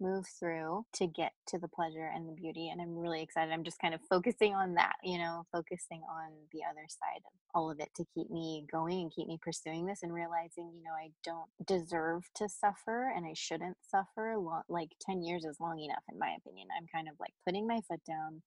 move 0.00 0.26
through 0.38 0.84
to 0.94 1.06
get 1.06 1.32
to 1.48 1.58
the 1.58 1.68
pleasure 1.68 2.10
and 2.14 2.28
the 2.28 2.32
beauty. 2.32 2.68
And 2.68 2.80
I'm 2.80 2.96
really 2.96 3.22
excited. 3.22 3.52
I'm 3.52 3.64
just 3.64 3.80
kind 3.80 3.94
of 3.94 4.00
focusing 4.08 4.54
on 4.54 4.74
that, 4.74 4.96
you 5.02 5.18
know, 5.18 5.44
focusing 5.52 6.02
on 6.10 6.30
the 6.52 6.60
other 6.68 6.86
side 6.88 7.22
of 7.26 7.32
all 7.54 7.70
of 7.70 7.80
it 7.80 7.90
to 7.96 8.04
keep 8.14 8.30
me 8.30 8.64
going 8.70 9.00
and 9.00 9.12
keep 9.14 9.28
me 9.28 9.38
pursuing 9.42 9.86
this 9.86 10.02
and 10.02 10.12
realizing, 10.12 10.70
you 10.76 10.82
know, 10.84 10.92
I 10.92 11.10
don't 11.24 11.48
deserve 11.66 12.24
to 12.36 12.48
suffer 12.48 13.12
and 13.14 13.26
I 13.26 13.32
shouldn't 13.34 13.76
suffer. 13.82 14.34
Lo- 14.38 14.62
like 14.68 14.90
10 15.00 15.22
years 15.22 15.44
is 15.44 15.58
long 15.60 15.80
enough, 15.80 16.02
in 16.10 16.18
my 16.18 16.34
opinion. 16.38 16.68
I'm 16.76 16.86
kind 16.92 17.08
of 17.08 17.14
like 17.20 17.32
putting 17.46 17.66
my 17.66 17.80
foot 17.88 18.00
down 18.06 18.42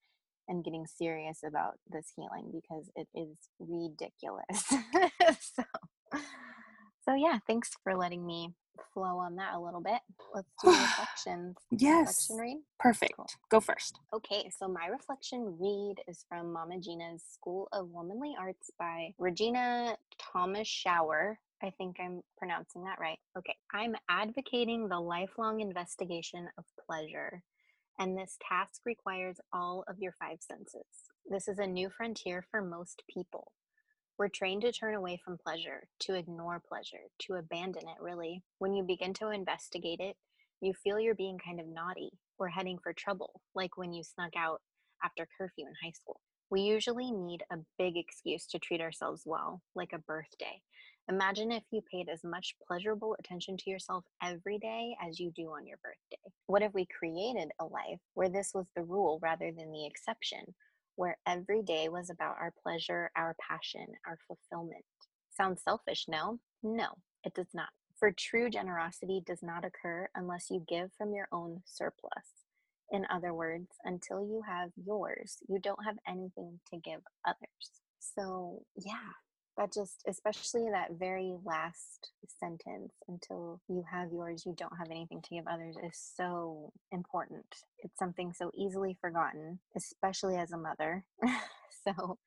and 0.48 0.64
getting 0.64 0.86
serious 0.86 1.40
about 1.46 1.76
this 1.90 2.12
healing 2.16 2.52
because 2.52 2.90
it 2.96 3.08
is 3.16 3.38
ridiculous. 3.60 4.66
so, 5.40 5.64
so 7.04 7.16
yeah, 7.16 7.40
thanks 7.48 7.72
for 7.84 7.96
letting 7.96 8.26
me 8.26 8.50
flow 8.94 9.18
on 9.18 9.36
that 9.36 9.54
a 9.56 9.60
little 9.60 9.82
bit. 9.82 10.00
Let's 10.34 10.48
do 10.64 10.70
reflections. 10.72 11.58
Yes. 11.72 12.28
Reflection 12.30 12.38
read. 12.38 12.58
Perfect. 12.80 13.14
Cool. 13.18 13.28
Go 13.50 13.60
first. 13.60 14.00
Okay, 14.14 14.52
so 14.58 14.68
my 14.68 14.88
reflection 14.88 15.58
read 15.60 15.96
is 16.08 16.26
from 16.28 16.52
Mama 16.52 16.80
Gena's 16.80 17.24
School 17.34 17.68
of 17.72 17.90
Womanly 17.90 18.36
Arts 18.40 18.72
by 18.80 19.14
Regina 19.18 19.96
Thomashauer. 20.20 21.36
I 21.64 21.70
think 21.78 21.98
I'm 22.00 22.22
pronouncing 22.38 22.84
that 22.86 23.00
right. 23.00 23.20
Okay, 23.38 23.56
I'm 23.74 23.96
advocating 24.10 24.88
the 24.88 25.00
lifelong 25.00 25.62
investigation 25.62 26.50
of 26.58 26.66
pleasure, 26.88 27.44
and 28.00 28.18
this 28.18 28.38
task 28.48 28.82
requires 28.86 29.38
all 29.54 29.84
of 29.88 30.00
your 30.00 30.14
five 30.20 30.40
senses. 30.42 30.86
This 31.30 31.48
is 31.48 31.60
a 31.60 31.68
new 31.68 31.90
frontier 31.90 32.44
for 32.50 32.62
most 32.62 33.04
people. 33.14 33.52
We're 34.18 34.28
trained 34.28 34.62
to 34.62 34.72
turn 34.72 34.96
away 34.96 35.20
from 35.24 35.38
pleasure, 35.38 35.88
to 36.02 36.16
ignore 36.16 36.62
pleasure, 36.68 37.06
to 37.24 37.36
abandon 37.36 37.88
it, 37.88 38.02
really. 38.02 38.44
When 38.60 38.74
you 38.74 38.84
begin 38.84 39.14
to 39.16 39.32
investigate 39.32 40.00
it, 40.00 40.16
you 40.62 40.74
feel 40.74 41.00
you're 41.00 41.16
being 41.16 41.40
kind 41.40 41.60
of 41.60 41.68
naughty 41.68 42.12
or 42.38 42.48
heading 42.48 42.78
for 42.84 42.94
trouble, 42.94 43.42
like 43.56 43.78
when 43.78 43.94
you 43.94 44.04
snuck 44.04 44.34
out 44.38 44.62
after 45.04 45.28
curfew 45.38 45.66
in 45.66 45.74
high 45.84 45.92
school. 45.92 46.22
We 46.52 46.62
usually 46.62 47.12
need 47.12 47.44
a 47.52 47.58
big 47.80 47.98
excuse 47.98 48.46
to 48.48 48.60
treat 48.60 48.82
ourselves 48.82 49.24
well, 49.26 49.62
like 49.74 49.94
a 49.94 50.00
birthday. 50.00 50.62
Imagine 51.10 51.52
if 51.52 51.64
you 51.72 51.82
paid 51.92 52.08
as 52.10 52.24
much 52.24 52.56
pleasurable 52.68 53.16
attention 53.20 53.58
to 53.58 53.70
yourself 53.70 54.04
every 54.22 54.60
day 54.60 54.96
as 55.02 55.20
you 55.20 55.32
do 55.36 55.44
on 55.44 55.66
your 55.66 55.78
birthday. 55.84 56.32
What 56.46 56.62
if 56.62 56.74
we 56.74 56.86
created 56.86 57.52
a 57.60 57.66
life 57.66 58.00
where 58.14 58.30
this 58.30 58.52
was 58.54 58.68
the 58.76 58.84
rule 58.84 59.20
rather 59.22 59.52
than 59.52 59.72
the 59.72 59.88
exception, 59.88 60.54
where 60.96 61.18
every 61.28 61.62
day 61.62 61.90
was 61.90 62.10
about 62.10 62.36
our 62.40 62.54
pleasure, 62.64 63.12
our 63.16 63.36
passion, 63.48 63.88
our 64.06 64.18
fulfillment? 64.28 64.84
Sounds 65.30 65.62
selfish, 65.64 66.06
no? 66.08 66.40
No, 66.64 66.90
it 67.24 67.34
does 67.34 67.54
not. 67.54 67.70
For 67.98 68.12
true 68.12 68.50
generosity 68.50 69.22
does 69.26 69.44
not 69.44 69.64
occur 69.64 70.10
unless 70.16 70.50
you 70.50 70.66
give 70.68 70.92
from 70.98 71.14
your 71.14 71.28
own 71.32 71.62
surplus. 71.66 72.26
In 72.92 73.06
other 73.10 73.34
words, 73.34 73.68
until 73.86 74.22
you 74.22 74.42
have 74.48 74.72
yours, 74.76 75.38
you 75.48 75.60
don't 75.60 75.86
have 75.86 75.98
anything 76.08 76.60
to 76.72 76.78
give 76.78 77.02
others. 77.26 77.82
So, 78.00 78.64
yeah, 78.76 79.14
that 79.62 79.74
just, 79.74 80.04
especially 80.08 80.70
that 80.72 80.98
very 80.98 81.36
last 81.46 82.12
sentence, 82.40 82.94
until 83.08 83.62
you 83.68 83.84
have 83.92 84.12
yours, 84.12 84.44
you 84.46 84.56
don't 84.58 84.78
have 84.78 84.90
anything 84.90 85.22
to 85.22 85.36
give 85.36 85.46
others, 85.48 85.76
is 85.84 86.14
so 86.16 86.72
important. 86.92 87.46
It's 87.80 87.98
something 88.00 88.34
so 88.34 88.52
easily 88.56 88.98
forgotten, 89.00 89.60
especially 89.78 90.38
as 90.38 90.52
a 90.52 90.58
mother. 90.58 91.04
so, 91.88 92.18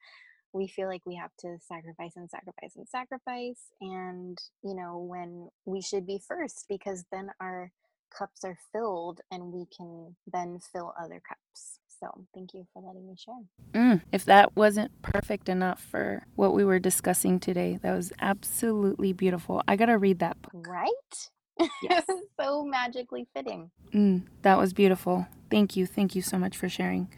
we 0.53 0.68
feel 0.68 0.87
like 0.87 1.05
we 1.05 1.16
have 1.16 1.32
to 1.41 1.57
sacrifice 1.61 2.12
and 2.14 2.30
sacrifice 2.30 2.76
and 2.76 2.89
sacrifice 2.89 3.72
and 3.80 4.39
you 4.62 4.72
know 4.72 4.99
when 4.99 5.49
we 5.64 5.82
should 5.82 6.07
be 6.07 6.20
first 6.28 6.66
because 6.68 7.05
then 7.11 7.28
our 7.41 7.72
cups 8.16 8.45
are 8.45 8.57
filled 8.72 9.20
and 9.32 9.53
we 9.53 9.66
can 9.76 10.14
then 10.32 10.61
fill 10.72 10.95
other 10.97 11.20
cups 11.28 11.80
so 12.05 12.24
thank 12.34 12.55
you 12.55 12.66
for 12.72 12.82
letting 12.82 13.07
me 13.07 13.14
share 13.16 13.34
Mm, 13.72 14.02
if 14.12 14.24
that 14.26 14.55
wasn't 14.55 14.90
perfect 15.02 15.48
enough 15.48 15.82
for 15.90 16.24
what 16.36 16.55
we 16.55 16.64
were 16.64 16.78
discussing 16.78 17.40
today, 17.40 17.76
that 17.82 17.92
was 17.92 18.12
absolutely 18.20 19.12
beautiful. 19.12 19.62
I 19.66 19.74
gotta 19.74 19.98
read 19.98 20.20
that 20.20 20.40
book. 20.42 20.52
right 20.68 21.68
Yes. 21.82 22.05
so 22.40 22.64
magically 22.64 23.26
fitting 23.34 23.70
Mm, 23.92 24.22
that 24.42 24.59
was 24.59 24.72
beautiful. 24.72 25.26
Thank 25.50 25.76
you. 25.76 25.86
Thank 25.86 26.16
you 26.16 26.22
so 26.22 26.36
much 26.36 26.57
for 26.57 26.68
sharing. 26.68 27.09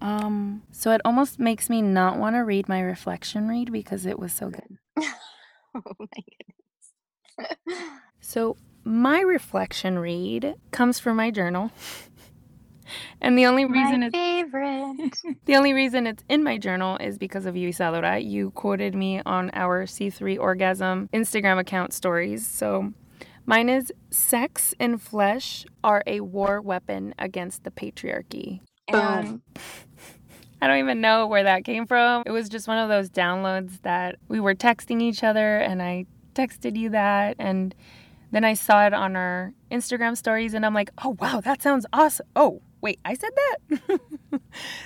Um, 0.00 0.62
so 0.72 0.90
it 0.92 1.02
almost 1.04 1.38
makes 1.38 1.68
me 1.68 1.82
not 1.82 2.16
want 2.18 2.34
to 2.36 2.40
read 2.40 2.66
my 2.68 2.80
reflection 2.80 3.46
read 3.46 3.70
because 3.72 4.06
it 4.06 4.18
was 4.18 4.32
so 4.32 4.48
good. 4.48 4.78
oh 5.74 5.82
my 5.98 6.22
goodness 7.38 7.58
So 8.20 8.56
my 8.84 9.20
reflection 9.20 9.98
read 9.98 10.54
comes 10.70 10.98
from 10.98 11.16
my 11.16 11.30
journal. 11.30 11.70
And 13.20 13.38
the 13.38 13.46
only 13.46 13.64
reason 13.64 14.00
my 14.00 14.06
it's 14.06 14.16
favorite 14.16 15.18
the 15.44 15.56
only 15.56 15.72
reason 15.72 16.06
it's 16.06 16.24
in 16.28 16.42
my 16.42 16.58
journal 16.58 16.96
is 16.98 17.18
because 17.18 17.46
of 17.46 17.56
you, 17.56 17.68
Isadora. 17.68 18.18
You 18.18 18.50
quoted 18.52 18.94
me 18.94 19.20
on 19.24 19.50
our 19.54 19.86
C3 19.86 20.38
Orgasm 20.38 21.08
Instagram 21.12 21.58
account 21.58 21.92
stories. 21.92 22.46
So 22.46 22.92
mine 23.46 23.68
is 23.68 23.92
sex 24.10 24.74
and 24.78 25.00
flesh 25.00 25.64
are 25.82 26.02
a 26.06 26.20
war 26.20 26.60
weapon 26.60 27.14
against 27.18 27.64
the 27.64 27.70
patriarchy. 27.70 28.60
Um, 28.92 29.00
and 29.00 29.42
I 30.62 30.66
don't 30.66 30.78
even 30.78 31.00
know 31.00 31.26
where 31.26 31.44
that 31.44 31.64
came 31.64 31.86
from. 31.86 32.24
It 32.26 32.30
was 32.30 32.48
just 32.48 32.68
one 32.68 32.78
of 32.78 32.88
those 32.88 33.10
downloads 33.10 33.82
that 33.82 34.16
we 34.28 34.40
were 34.40 34.54
texting 34.54 35.00
each 35.00 35.22
other 35.22 35.58
and 35.58 35.82
I 35.82 36.06
texted 36.34 36.76
you 36.76 36.90
that 36.90 37.36
and 37.38 37.74
then 38.30 38.44
I 38.44 38.54
saw 38.54 38.86
it 38.86 38.92
on 38.92 39.16
our 39.16 39.52
Instagram 39.70 40.16
stories 40.16 40.54
and 40.54 40.66
I'm 40.66 40.74
like, 40.74 40.90
"Oh 41.02 41.16
wow, 41.18 41.40
that 41.40 41.62
sounds 41.62 41.86
awesome." 41.92 42.26
Oh, 42.36 42.60
wait, 42.80 43.00
I 43.04 43.14
said 43.14 43.30
that? 43.36 44.00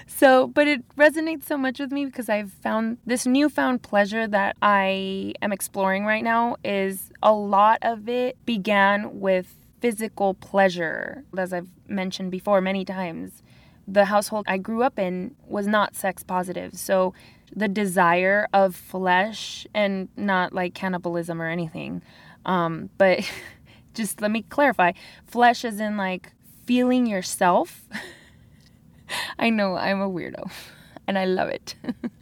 so, 0.07 0.47
but 0.47 0.67
it 0.69 0.87
resonates 0.97 1.45
so 1.45 1.57
much 1.57 1.79
with 1.79 1.93
me 1.93 2.07
because 2.07 2.29
I've 2.29 2.53
found 2.53 2.99
this 3.07 3.27
newfound 3.27 3.83
pleasure 3.83 4.27
that 4.29 4.57
I 4.63 5.35
am 5.43 5.53
exploring 5.53 6.05
right 6.05 6.25
now 6.25 6.57
is 6.65 7.11
a 7.23 7.33
lot 7.33 7.79
of 7.83 8.09
it 8.09 8.37
began 8.45 9.21
with 9.21 9.55
physical 9.81 10.35
pleasure, 10.35 11.25
as 11.37 11.53
I've 11.53 11.69
mentioned 11.89 12.31
before 12.31 12.61
many 12.61 12.85
times 12.85 13.43
the 13.87 14.07
household 14.07 14.45
I 14.49 14.59
grew 14.59 14.83
up 14.83 14.99
in 14.99 15.35
was 15.47 15.67
not 15.67 15.95
sex 15.95 16.23
positive. 16.23 16.75
So 16.75 17.15
the 17.55 17.69
desire 17.69 18.49
of 18.53 18.75
flesh 18.75 19.67
and 19.75 20.09
not 20.17 20.53
like 20.53 20.75
cannibalism 20.75 21.41
or 21.41 21.49
anything. 21.49 22.03
Um, 22.47 22.91
but 22.99 23.31
just 23.95 24.21
let 24.21 24.31
me 24.31 24.43
clarify 24.49 24.93
flesh 25.27 25.65
is 25.65 25.81
in 25.81 25.97
like 25.97 26.33
feeling 26.73 27.05
yourself. 27.05 27.85
I 29.39 29.51
know 29.51 29.77
I'm 29.77 30.01
a 30.01 30.09
weirdo 30.09 30.51
and 31.07 31.19
I 31.19 31.27
love 31.27 31.51
it. 31.51 31.75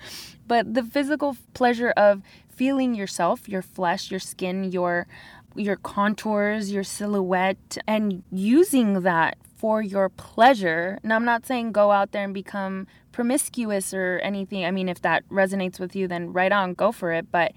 but 0.49 0.75
the 0.75 0.83
physical 0.83 1.37
pleasure 1.55 1.91
of 1.91 2.23
feeling 2.49 2.97
yourself, 2.97 3.49
your 3.49 3.63
flesh, 3.63 4.11
your 4.11 4.19
skin, 4.19 4.73
your 4.73 5.07
your 5.55 5.77
contours, 5.77 6.73
your 6.73 6.83
silhouette 6.83 7.79
and 7.87 8.25
using 8.33 9.03
that 9.03 9.37
for 9.57 9.83
your 9.83 10.09
pleasure. 10.09 10.99
Now, 11.05 11.15
I'm 11.15 11.25
not 11.25 11.47
saying 11.47 11.71
go 11.71 11.93
out 11.93 12.11
there 12.11 12.25
and 12.25 12.35
become 12.35 12.89
promiscuous 13.13 13.95
or 13.95 14.19
anything. 14.25 14.65
I 14.65 14.73
mean, 14.73 14.89
if 14.89 15.01
that 15.03 15.29
resonates 15.29 15.79
with 15.79 15.95
you, 15.95 16.09
then 16.09 16.33
right 16.33 16.51
on, 16.51 16.75
go 16.75 16.91
for 16.91 17.13
it. 17.13 17.31
But 17.31 17.53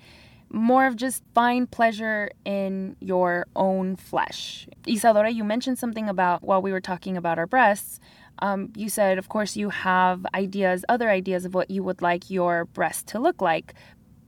more 0.53 0.85
of 0.85 0.95
just 0.95 1.23
find 1.33 1.69
pleasure 1.69 2.29
in 2.45 2.95
your 2.99 3.47
own 3.55 3.95
flesh. 3.95 4.67
Isadora, 4.87 5.31
you 5.31 5.43
mentioned 5.43 5.79
something 5.79 6.07
about 6.07 6.43
while 6.43 6.61
we 6.61 6.71
were 6.71 6.79
talking 6.79 7.17
about 7.17 7.39
our 7.39 7.47
breasts. 7.47 7.99
Um, 8.39 8.71
you 8.75 8.87
said, 8.87 9.17
of 9.17 9.29
course, 9.29 9.55
you 9.57 9.69
have 9.69 10.25
ideas, 10.33 10.85
other 10.87 11.09
ideas 11.09 11.43
of 11.43 11.53
what 11.53 11.71
you 11.71 11.83
would 11.83 12.01
like 12.01 12.29
your 12.29 12.65
breast 12.65 13.07
to 13.07 13.19
look 13.19 13.41
like, 13.41 13.73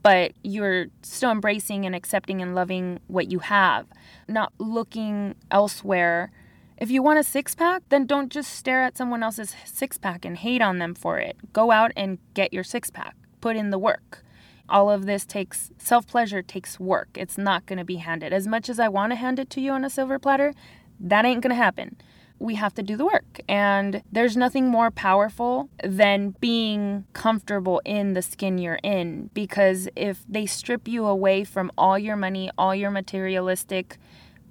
but 0.01 0.33
you're 0.43 0.87
still 1.03 1.31
embracing 1.31 1.85
and 1.85 1.95
accepting 1.95 2.41
and 2.41 2.55
loving 2.55 2.99
what 3.07 3.31
you 3.31 3.39
have, 3.39 3.87
not 4.27 4.51
looking 4.57 5.35
elsewhere. 5.51 6.31
If 6.77 6.89
you 6.89 7.03
want 7.03 7.19
a 7.19 7.23
six 7.23 7.55
pack, 7.55 7.83
then 7.89 8.05
don't 8.05 8.31
just 8.31 8.51
stare 8.51 8.83
at 8.83 8.97
someone 8.97 9.23
else's 9.23 9.55
six 9.63 9.97
pack 9.97 10.25
and 10.25 10.37
hate 10.37 10.61
on 10.61 10.79
them 10.79 10.95
for 10.95 11.19
it. 11.19 11.37
Go 11.53 11.71
out 11.71 11.91
and 11.95 12.17
get 12.33 12.51
your 12.51 12.63
six 12.63 12.89
pack, 12.89 13.15
put 13.41 13.55
in 13.55 13.69
the 13.69 13.79
work. 13.79 14.24
All 14.67 14.89
of 14.89 15.05
this 15.05 15.25
takes 15.25 15.71
self 15.77 16.07
pleasure, 16.07 16.41
takes 16.41 16.79
work. 16.79 17.09
It's 17.15 17.37
not 17.37 17.65
going 17.65 17.77
to 17.77 17.85
be 17.85 17.97
handed. 17.97 18.33
As 18.33 18.47
much 18.47 18.69
as 18.69 18.79
I 18.79 18.87
want 18.87 19.11
to 19.11 19.15
hand 19.15 19.39
it 19.39 19.49
to 19.51 19.61
you 19.61 19.71
on 19.71 19.85
a 19.85 19.89
silver 19.89 20.19
platter, 20.19 20.53
that 20.99 21.25
ain't 21.25 21.41
going 21.41 21.51
to 21.51 21.55
happen. 21.55 21.97
We 22.37 22.55
have 22.55 22.73
to 22.75 22.83
do 22.83 22.97
the 22.97 23.05
work. 23.05 23.39
And 23.47 24.01
there's 24.11 24.35
nothing 24.35 24.67
more 24.67 24.91
powerful 24.91 25.69
than 25.83 26.35
being 26.41 27.05
comfortable 27.13 27.81
in 27.85 28.13
the 28.13 28.21
skin 28.21 28.57
you're 28.57 28.79
in. 28.83 29.29
Because 29.33 29.87
if 29.95 30.25
they 30.27 30.45
strip 30.45 30.87
you 30.87 31.05
away 31.05 31.43
from 31.43 31.71
all 31.77 31.97
your 31.97 32.15
money, 32.15 32.49
all 32.57 32.75
your 32.75 32.91
materialistic 32.91 33.97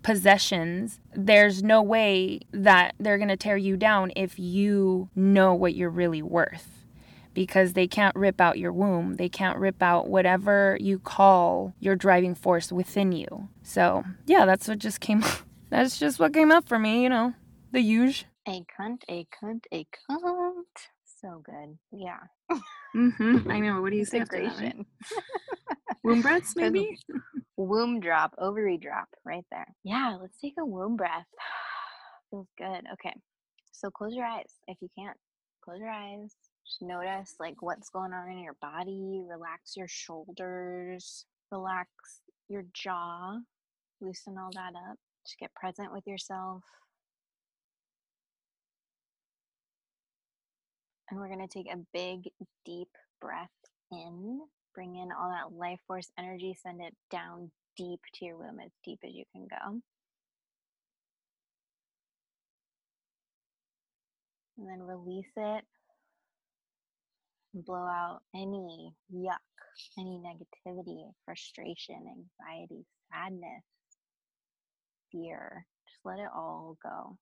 possessions, 0.02 1.00
there's 1.14 1.62
no 1.62 1.82
way 1.82 2.40
that 2.52 2.94
they're 3.00 3.18
going 3.18 3.28
to 3.28 3.36
tear 3.36 3.56
you 3.56 3.76
down 3.76 4.12
if 4.14 4.38
you 4.38 5.08
know 5.16 5.54
what 5.54 5.74
you're 5.74 5.90
really 5.90 6.22
worth. 6.22 6.73
Because 7.34 7.74
they 7.74 7.88
can't 7.88 8.16
rip 8.16 8.40
out 8.40 8.58
your 8.58 8.72
womb. 8.72 9.16
They 9.16 9.28
can't 9.28 9.58
rip 9.58 9.82
out 9.82 10.08
whatever 10.08 10.78
you 10.80 10.98
call 11.00 11.74
your 11.80 11.96
driving 11.96 12.34
force 12.34 12.72
within 12.72 13.12
you. 13.12 13.48
So, 13.62 14.04
yeah, 14.26 14.46
that's 14.46 14.68
what 14.68 14.78
just 14.78 15.00
came 15.00 15.22
That's 15.70 15.98
just 15.98 16.20
what 16.20 16.32
came 16.32 16.52
up 16.52 16.68
for 16.68 16.78
me, 16.78 17.02
you 17.02 17.08
know. 17.08 17.34
The 17.72 17.80
huge. 17.80 18.26
A 18.46 18.64
cunt, 18.78 18.98
a 19.08 19.26
cunt, 19.42 19.64
a 19.72 19.86
cunt. 20.08 20.64
So 21.04 21.42
good. 21.44 21.78
Yeah. 21.92 22.20
Mm-hmm. 22.94 23.50
I 23.50 23.60
know. 23.60 23.80
What 23.82 23.90
do 23.90 23.96
you 23.96 24.04
say 24.04 24.20
after 24.20 24.36
that? 24.42 24.44
Right? 24.44 24.74
Integration. 24.76 24.86
Womb 26.04 26.22
breaths, 26.22 26.54
maybe? 26.54 26.98
Womb 27.56 28.00
drop, 28.00 28.34
ovary 28.38 28.78
drop 28.78 29.08
right 29.24 29.44
there. 29.50 29.66
Yeah, 29.84 30.18
let's 30.20 30.38
take 30.40 30.54
a 30.60 30.66
womb 30.66 30.96
breath. 30.96 31.26
Feels 32.30 32.48
good. 32.58 32.84
Okay. 32.94 33.14
So 33.72 33.90
close 33.90 34.14
your 34.14 34.26
eyes 34.26 34.52
if 34.68 34.76
you 34.80 34.88
can't. 34.98 35.16
Close 35.64 35.78
your 35.80 35.90
eyes. 35.90 36.34
Just 36.66 36.82
notice 36.82 37.34
like 37.38 37.60
what's 37.60 37.90
going 37.90 38.12
on 38.12 38.30
in 38.30 38.38
your 38.38 38.56
body. 38.60 39.22
Relax 39.28 39.76
your 39.76 39.88
shoulders. 39.88 41.26
Relax 41.50 41.88
your 42.48 42.64
jaw. 42.72 43.38
Loosen 44.00 44.38
all 44.38 44.50
that 44.54 44.74
up. 44.74 44.96
Just 45.26 45.38
get 45.38 45.54
present 45.54 45.92
with 45.92 46.06
yourself. 46.06 46.62
And 51.10 51.20
we're 51.20 51.28
going 51.28 51.46
to 51.46 51.52
take 51.52 51.70
a 51.72 51.78
big, 51.92 52.30
deep 52.64 52.88
breath 53.20 53.50
in. 53.92 54.40
Bring 54.74 54.96
in 54.96 55.10
all 55.12 55.30
that 55.30 55.56
life 55.56 55.80
force 55.86 56.10
energy. 56.18 56.56
Send 56.62 56.80
it 56.80 56.94
down 57.10 57.50
deep 57.76 58.00
to 58.14 58.24
your 58.24 58.36
womb, 58.36 58.58
as 58.64 58.72
deep 58.84 58.98
as 59.04 59.12
you 59.14 59.24
can 59.32 59.46
go. 59.46 59.80
And 64.58 64.68
then 64.68 64.82
release 64.82 65.30
it. 65.36 65.64
Blow 67.54 67.86
out 67.86 68.20
any 68.34 68.92
yuck, 69.14 69.38
any 69.96 70.20
negativity, 70.20 71.04
frustration, 71.24 71.94
anxiety, 71.94 72.84
sadness, 73.12 73.62
fear. 75.12 75.64
Just 75.88 76.00
let 76.04 76.18
it 76.18 76.28
all 76.34 76.76
go. 76.82 77.16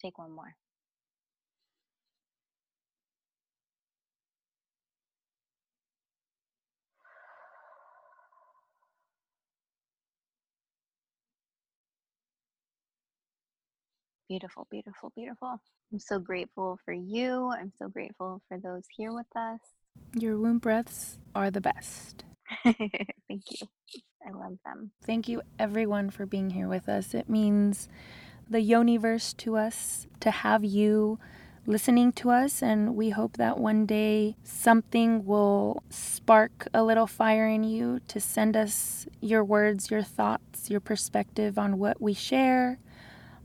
Take 0.00 0.18
one 0.18 0.30
more. 0.30 0.54
Beautiful, 14.32 14.66
beautiful, 14.70 15.12
beautiful. 15.14 15.60
I'm 15.92 15.98
so 15.98 16.18
grateful 16.18 16.78
for 16.86 16.94
you. 16.94 17.50
I'm 17.50 17.70
so 17.78 17.88
grateful 17.88 18.40
for 18.48 18.56
those 18.58 18.84
here 18.96 19.12
with 19.12 19.26
us. 19.36 19.60
Your 20.14 20.38
womb 20.38 20.56
breaths 20.56 21.18
are 21.34 21.50
the 21.50 21.60
best. 21.60 22.24
Thank 22.64 22.80
you. 23.28 23.68
I 24.26 24.30
love 24.30 24.56
them. 24.64 24.92
Thank 25.04 25.28
you, 25.28 25.42
everyone, 25.58 26.08
for 26.08 26.24
being 26.24 26.48
here 26.48 26.66
with 26.66 26.88
us. 26.88 27.12
It 27.12 27.28
means 27.28 27.90
the 28.48 28.60
Yoniverse 28.60 29.36
to 29.36 29.58
us 29.58 30.06
to 30.20 30.30
have 30.30 30.64
you 30.64 31.18
listening 31.66 32.12
to 32.12 32.30
us, 32.30 32.62
and 32.62 32.96
we 32.96 33.10
hope 33.10 33.36
that 33.36 33.58
one 33.58 33.84
day 33.84 34.36
something 34.44 35.26
will 35.26 35.82
spark 35.90 36.68
a 36.72 36.82
little 36.82 37.06
fire 37.06 37.48
in 37.48 37.64
you 37.64 38.00
to 38.08 38.18
send 38.18 38.56
us 38.56 39.06
your 39.20 39.44
words, 39.44 39.90
your 39.90 40.02
thoughts, 40.02 40.70
your 40.70 40.80
perspective 40.80 41.58
on 41.58 41.78
what 41.78 42.00
we 42.00 42.14
share. 42.14 42.78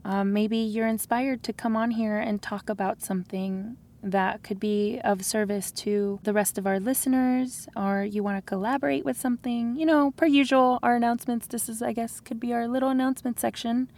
Um, 0.08 0.32
maybe 0.32 0.58
you're 0.58 0.88
inspired 0.88 1.43
to 1.43 1.51
come 1.51 1.76
on 1.76 1.91
here 1.91 2.18
and 2.18 2.41
talk 2.41 2.70
about 2.70 3.01
something 3.01 3.76
that 4.01 4.41
could 4.41 4.58
be 4.58 5.01
of 5.03 5.26
service 5.26 5.70
to 5.70 6.22
the 6.24 6.32
rest 6.32 6.58
of 6.58 6.66
our 6.66 6.80
listeners, 6.80 7.68
or 7.76 8.03
you 8.03 8.24
want 8.24 8.38
to 8.38 8.49
collaborate 8.49 9.03
with 9.03 9.20
something. 9.20 9.76
You 9.76 9.86
know, 9.86 10.12
per 10.12 10.26
usual, 10.26 10.80
our 10.82 10.95
announcements, 10.95 11.45
this 11.45 11.68
is, 11.68 11.82
I 11.82 11.91
guess, 11.91 12.22
could 12.22 12.39
be 12.39 12.53
our 12.53 12.70
little 12.70 12.89
announcement 12.89 13.38
section 13.38 13.91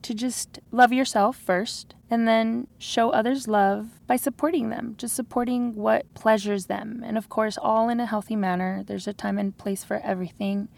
to 0.00 0.14
just 0.14 0.58
love 0.70 0.90
yourself 0.90 1.36
first 1.36 1.94
and 2.10 2.26
then 2.26 2.66
show 2.78 3.10
others 3.10 3.46
love 3.46 4.00
by 4.06 4.16
supporting 4.16 4.70
them, 4.70 4.94
just 4.96 5.14
supporting 5.14 5.74
what 5.74 6.12
pleasures 6.14 6.64
them. 6.64 7.02
And 7.04 7.18
of 7.18 7.28
course, 7.28 7.58
all 7.58 7.90
in 7.90 8.00
a 8.00 8.06
healthy 8.06 8.36
manner. 8.36 8.82
There's 8.86 9.06
a 9.06 9.12
time 9.12 9.36
and 9.36 9.56
place 9.56 9.84
for 9.84 10.00
everything. 10.02 10.68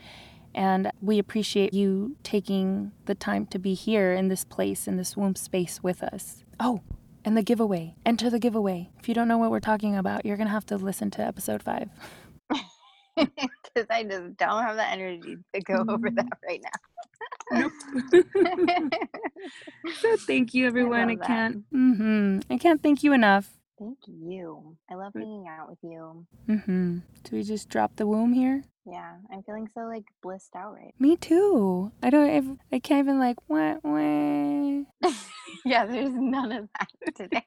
And 0.55 0.91
we 1.01 1.19
appreciate 1.19 1.75
you 1.75 2.17
taking 2.23 2.93
the 3.07 3.15
time 3.15 3.47
to 3.47 3.59
be 3.59 3.75
here 3.75 4.13
in 4.13 4.29
this 4.29 4.45
place, 4.45 4.87
in 4.87 4.97
this 4.97 5.17
womb 5.17 5.35
space 5.35 5.83
with 5.83 6.03
us. 6.03 6.45
Oh, 6.61 6.81
and 7.25 7.37
the 7.37 7.43
giveaway. 7.43 7.97
Enter 8.07 8.31
the 8.31 8.39
giveaway. 8.39 8.91
If 8.99 9.09
you 9.09 9.15
don't 9.15 9.29
know 9.29 9.39
what 9.39 9.51
we're 9.51 9.61
talking 9.61 9.97
about, 9.97 10.25
you're 10.25 10.37
going 10.37 10.47
to 10.47 10.53
have 10.53 10.67
to 10.67 10.77
listen 10.77 11.11
to 11.13 11.23
episode 11.23 11.63
five. 11.63 11.89
Because 13.17 13.87
I 13.91 14.03
just 14.03 14.37
don't 14.39 14.63
have 14.63 14.75
the 14.75 14.89
energy 14.89 15.37
to 15.55 15.61
go 15.61 15.85
over 15.89 16.11
that 16.11 16.27
right 16.47 16.61
now. 16.63 17.61
Nope. 17.61 17.73
so 20.01 20.17
thank 20.17 20.53
you, 20.53 20.67
everyone. 20.67 21.01
I, 21.01 21.13
love 21.13 21.19
that. 21.19 21.27
can't. 21.27 21.73
Mm-hmm. 21.73 22.53
I 22.53 22.59
can't 22.59 22.83
thank 22.83 23.05
you 23.05 23.13
enough. 23.13 23.51
Thank 23.79 23.99
you. 24.07 24.77
I 24.91 24.95
love 24.95 25.13
hanging 25.15 25.47
out 25.49 25.69
with 25.69 25.79
you. 25.83 26.27
Mm-hmm. 26.49 26.99
Do 27.25 27.37
we 27.37 27.43
just 27.43 27.69
drop 27.69 27.97
the 27.97 28.07
womb 28.07 28.33
here? 28.33 28.65
Yeah, 28.87 29.15
I'm 29.33 29.43
feeling 29.43 29.69
so 29.73 29.83
like 29.83 30.05
blissed 30.23 30.55
out 30.57 30.75
right. 30.75 30.95
Me 30.99 31.17
too. 31.17 31.91
I 32.03 32.11
don't. 32.11 32.29
ev- 32.29 32.59
I 32.71 32.79
can't 32.79 33.05
even 33.07 33.19
like. 33.19 33.37
Wah, 33.49 33.77
wah. 33.83 34.83
yeah, 35.65 35.87
there's 35.87 36.13
none 36.13 36.53
of 36.53 36.69
that 36.79 36.89
today. 37.15 37.47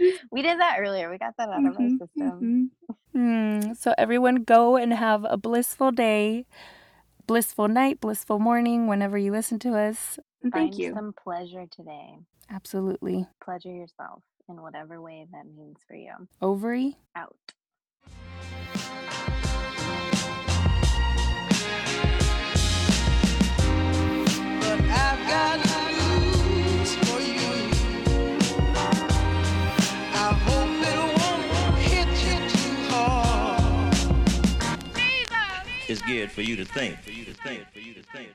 we 0.30 0.42
did 0.42 0.60
that 0.60 0.76
earlier. 0.78 1.10
We 1.10 1.18
got 1.18 1.36
that 1.38 1.48
out 1.48 1.66
of 1.66 1.76
our 1.78 1.88
system. 1.98 2.70
Hmm. 3.12 3.72
So 3.74 3.94
everyone, 3.96 4.44
go 4.44 4.76
and 4.76 4.92
have 4.92 5.24
a 5.28 5.36
blissful 5.36 5.90
day, 5.90 6.46
blissful 7.26 7.68
night, 7.68 8.00
blissful 8.00 8.38
morning. 8.38 8.86
Whenever 8.86 9.16
you 9.16 9.32
listen 9.32 9.58
to 9.60 9.76
us. 9.76 10.18
And 10.42 10.52
Find 10.52 10.70
thank 10.70 10.78
you. 10.78 10.94
some 10.94 11.12
pleasure 11.22 11.66
today. 11.70 12.16
Absolutely. 12.50 13.26
Pleasure 13.42 13.72
yourself 13.72 14.22
in 14.48 14.60
whatever 14.60 15.00
way 15.00 15.26
that 15.32 15.46
means 15.46 15.78
for 15.86 15.96
you. 15.96 16.12
Ovary. 16.42 16.96
Out. 17.14 17.36
It's 35.90 36.02
geared 36.02 36.30
for 36.30 36.42
you 36.42 36.54
to 36.54 36.64
think, 36.64 37.00
for 37.00 37.10
you 37.10 37.24
to 37.24 37.34
think, 37.34 37.68
for 37.72 37.80
you 37.80 37.94
to 37.94 38.02
think. 38.14 38.28